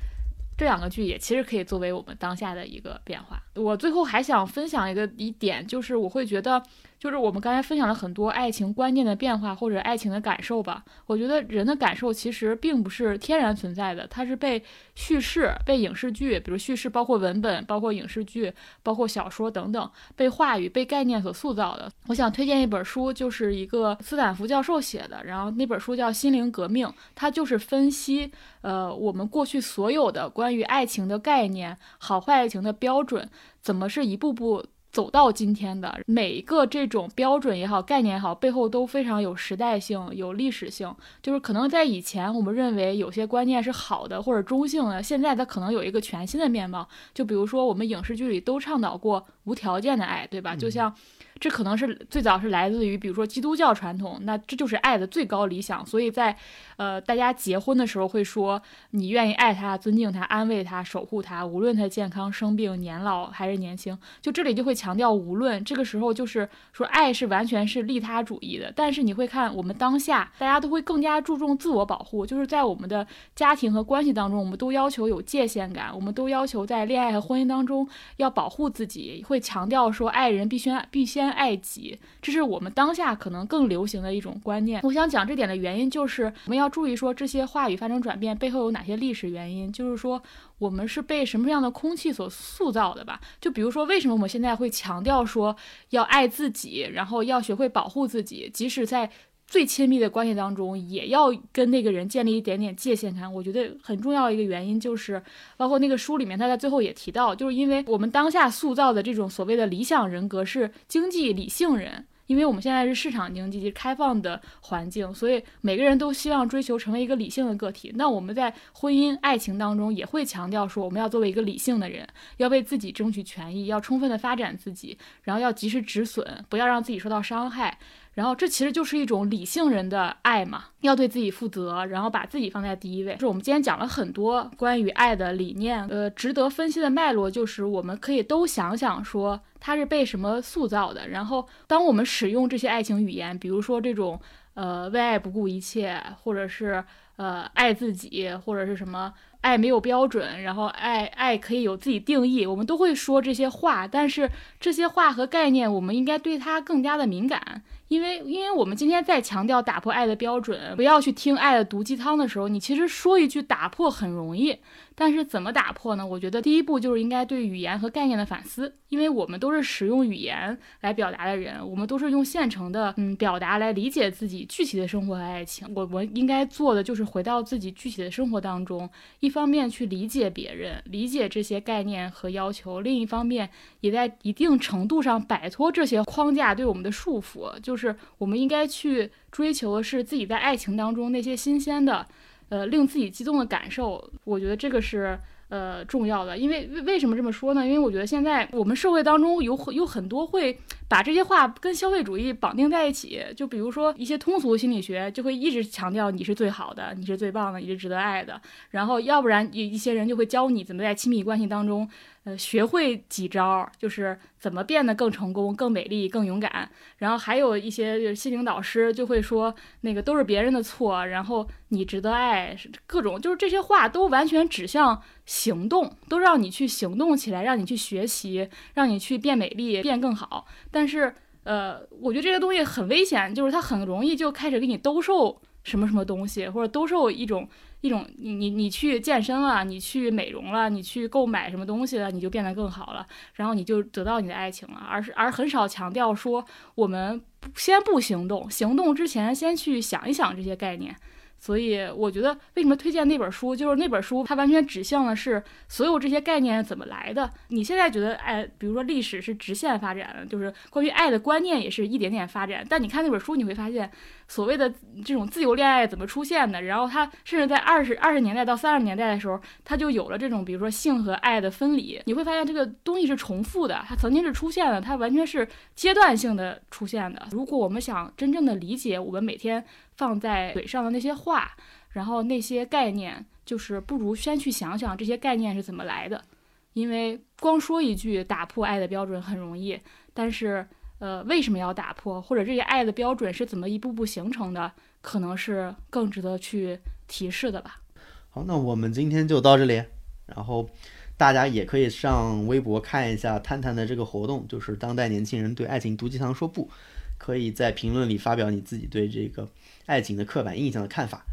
[0.58, 3.44] 这两个剧也其实可以作为我们当下的一个变化。
[3.56, 6.64] 我最后还想分享一个一点，就是我会觉得。
[7.00, 10.84] 就是我们刚才分享了很多爱情观念的变化或者爱情的感受吧。
[11.06, 14.62] 我觉得人的感受其实并不是天然存在的，它是被
[14.96, 18.54] 叙事、被影视剧，比如叙事包括文本、包括影视剧、
[18.84, 21.90] 包括小说等等，被话语、被概念所塑造的。
[22.08, 26.86] 我想推荐一本书，就是一个斯坦福教授写的，然后那本书叫《心灵革命》，
[27.16, 28.30] 它就是分析
[28.62, 33.30] 呃我们过去所有的关于爱情的概念、好坏爱情的标准，
[33.62, 34.66] 怎么是一步步。
[34.92, 40.94] 走到今天的每一个这种标准也好，概念也好，背后都非常有时代性、有历史性。
[41.22, 46.88] 就是可能在以前，我们认为有些观念是好的或者中性的，现在它可能有一个全新的面貌。
[47.14, 50.56] 就比如说，我们影视剧里都倡导过无条件的爱，对吧？
[50.56, 50.94] 就像。
[51.40, 55.86] 这可能是最早是来自于，比如说基督教传统，那这就是爱的最高理想。
[55.86, 56.36] 所以在，
[56.76, 58.62] 呃，大家结婚的时候会说，
[58.92, 63.98] 你愿意爱他、尊敬他、安慰他、守护他，无论他健康、生病、年老还是年轻。
[64.22, 68.74] 就这里就会强调无论，这个时候就是说爱是完全是利他主义的。
[68.76, 77.88] 但是你会看我们当下，大家都会更加注重自我保护，就是在我们的家庭和关系当中，我们都要求有界限感，我们都要求在恋爱和婚姻当中
[78.18, 81.29] 要保护自己，会强调说爱人必须必先。
[81.32, 84.82] 爱己，这是我们当下可能更流行的一种观念。
[84.84, 89.72] 我想讲这点的原因，就是我们要注意说这些话语发生转变背后有哪些历史原因。
[89.72, 90.22] 就是说，
[90.58, 93.22] 我们是被什么样的空气所塑造的吧？
[93.40, 95.56] 就比如说，为什么我们现在会强调说
[95.90, 99.10] 要爱自己，然后要学会保护自己，即使在。
[99.50, 103.34] 最亲密的关系当中，也要跟那个人建立一点点界限感。
[103.34, 105.22] 我觉得很重要一个原因就是，
[105.58, 117.92] 包括那个书里面，他在最后也提到，就是因为我们当下塑造的这种所谓的理想人格是经济理性人，因为我们现在是市场经济及开放的环境，所以每个人都希望追求成为一个理性的个体。
[117.96, 122.08] 那我们在婚姻爱情当中也会强调说，我们要作为一个理性的人，
[122.38, 127.80] 要为自己争取权益，要充分的发展自己，然后要及时止损，不要让自己受到伤害。
[128.14, 133.14] 然后这其实就是一种理性人的爱嘛，要对自己负责，然后把自己放在第一位。
[133.14, 141.10] 就是我们今天讲了很多关于爱的理念，呃，值得分析的脉络就是我们可以都想想说它是被什么塑造的。
[141.10, 144.20] 然后当我们使用这些爱情语言，比如说这种
[144.54, 146.84] 呃为爱不顾一切，或者是
[147.18, 153.88] 呃爱自己，或者是什么爱没有标准，然后爱爱可以有自己定义，我们都会说这些话。
[153.88, 154.30] 但是
[154.60, 157.64] 这些话和概念，我们应该对它更加的敏感。
[157.88, 164.60] 因为，因为我们今天在强调打破爱的标准，不要去听爱的毒鸡汤的时候，你其实说一句打破很容易。
[165.00, 166.06] 但是怎么打破呢？
[166.06, 175.66] 我觉得第一步就是应该对语言和概念的反思，因为我们都是使用语言来表达的人，我们都是用现成的嗯表达来理解自己具体的生活和爱情。
[175.74, 178.90] 我我应该做的就是回到自己具体的生活当中，
[179.22, 183.50] 一方面去理解别人，理解这些概念和要求，另一方面
[183.80, 187.58] 也在一定程度上摆脱这些框架对我们的束缚。
[187.62, 192.06] 就是我们应该去追求的是自己在爱情当中那些新鲜的。
[192.50, 195.18] 呃，令自己激动的感受，我觉得这个是
[195.50, 196.38] 呃重要的。
[196.38, 197.66] 因为为什么这么说呢？
[197.66, 200.60] 因为我觉得现在我们社会当中有有很多会
[200.90, 203.24] 把这些话跟消费主义绑定在一起。
[203.38, 208.42] 就比如说一些通俗心理学就会一直强调你是最好的，你是最棒的，你是值得爱的。
[208.72, 211.90] 然后要不然一一些人就会教你怎么在亲密关系当中。
[212.26, 216.70] 呃，学会几招，就是怎么变得更成功、更美丽、更勇敢。
[216.98, 230.46] 然后还有一些心灵导师就会说，那个都是别人的错，然后你值得爱，各种就是这些话都完全指向行动，都让你去行动起来，让你去学习，让你去变美丽、变更好。
[230.70, 237.50] 但但是，呃，我觉得这个东西很危险，就是它很容易就开始给你兜售什么什么东西，或者兜售一种。
[237.82, 246.44] 一种你你你去健身了，你去美容了，你去购买什么东西了，你就变得更好了，然后你就得到你的爱情了，而是而很少强调说
[246.76, 247.22] 我们
[247.56, 250.94] 先不行动，行动之前先去想一想这些概念。
[251.40, 253.56] 所以我觉得，为什么推荐那本书？
[253.56, 257.30] 就是那本书，它完全指向的是所有这些概念怎么来的。
[257.48, 262.66] 你现在觉得爱，比如说历史是直线发展的，就是关于爱的观念也是一点点发展。
[262.68, 263.90] 但你看那本书，你会发现，
[264.28, 264.70] 所谓的
[265.06, 266.62] 这种自由恋爱怎么出现的？
[266.62, 272.02] 然后它甚至在二十二十年代到三十年代的时候，它就有了这种，比如说性和爱的分离。
[272.06, 277.28] 你会发现这个东西是重复的，它曾经是出现的，它完全是阶段性的出现的。
[277.32, 279.66] 如果我们想真正的理解我们每天。
[280.00, 281.52] 放在嘴上的那些话，
[281.90, 286.24] 然后那些概念，就是不如先去想想这些概念是怎么来的。
[286.72, 289.78] 因为光说一句打破爱的标准很容易，
[290.14, 290.66] 但是
[291.00, 294.72] 呃，为什么要打破，或者这些爱的标准是怎么一步步形成的，
[295.02, 297.82] 可能是更值得去提示的吧。
[298.30, 299.84] 好，那我们今天就到这里。
[300.28, 300.70] 然后
[301.18, 306.70] 大家也可以上微博看一下探探的这个活动，就是当代年轻人对爱情毒鸡汤说不，
[307.18, 309.50] 可以在评论里发表你自己对这个
[309.89, 311.25] 爱情的刻板印象的看法，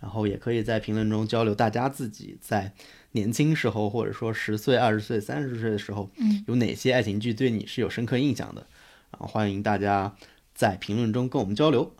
[0.00, 2.72] 然后也可以在评论中交流大家自己在
[3.12, 8.66] 年轻时候或者说十岁、二十岁、三十岁的时候，嗯，有哪些爱情剧对你是有深刻印象的，
[9.10, 10.14] 然后欢迎大家
[10.54, 11.94] 在评论中跟我们交流。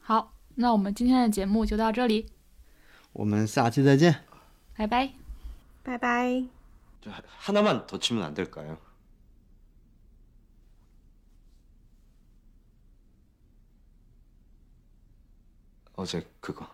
[0.00, 2.26] 好，那我们今天的节目就到这里，
[3.12, 4.16] 我们下期再见。
[4.76, 5.10] 拜拜。
[5.82, 6.44] 拜拜。
[7.02, 8.76] 저 하나만 더 치면 안 될까요?
[15.95, 16.67] 어제 그거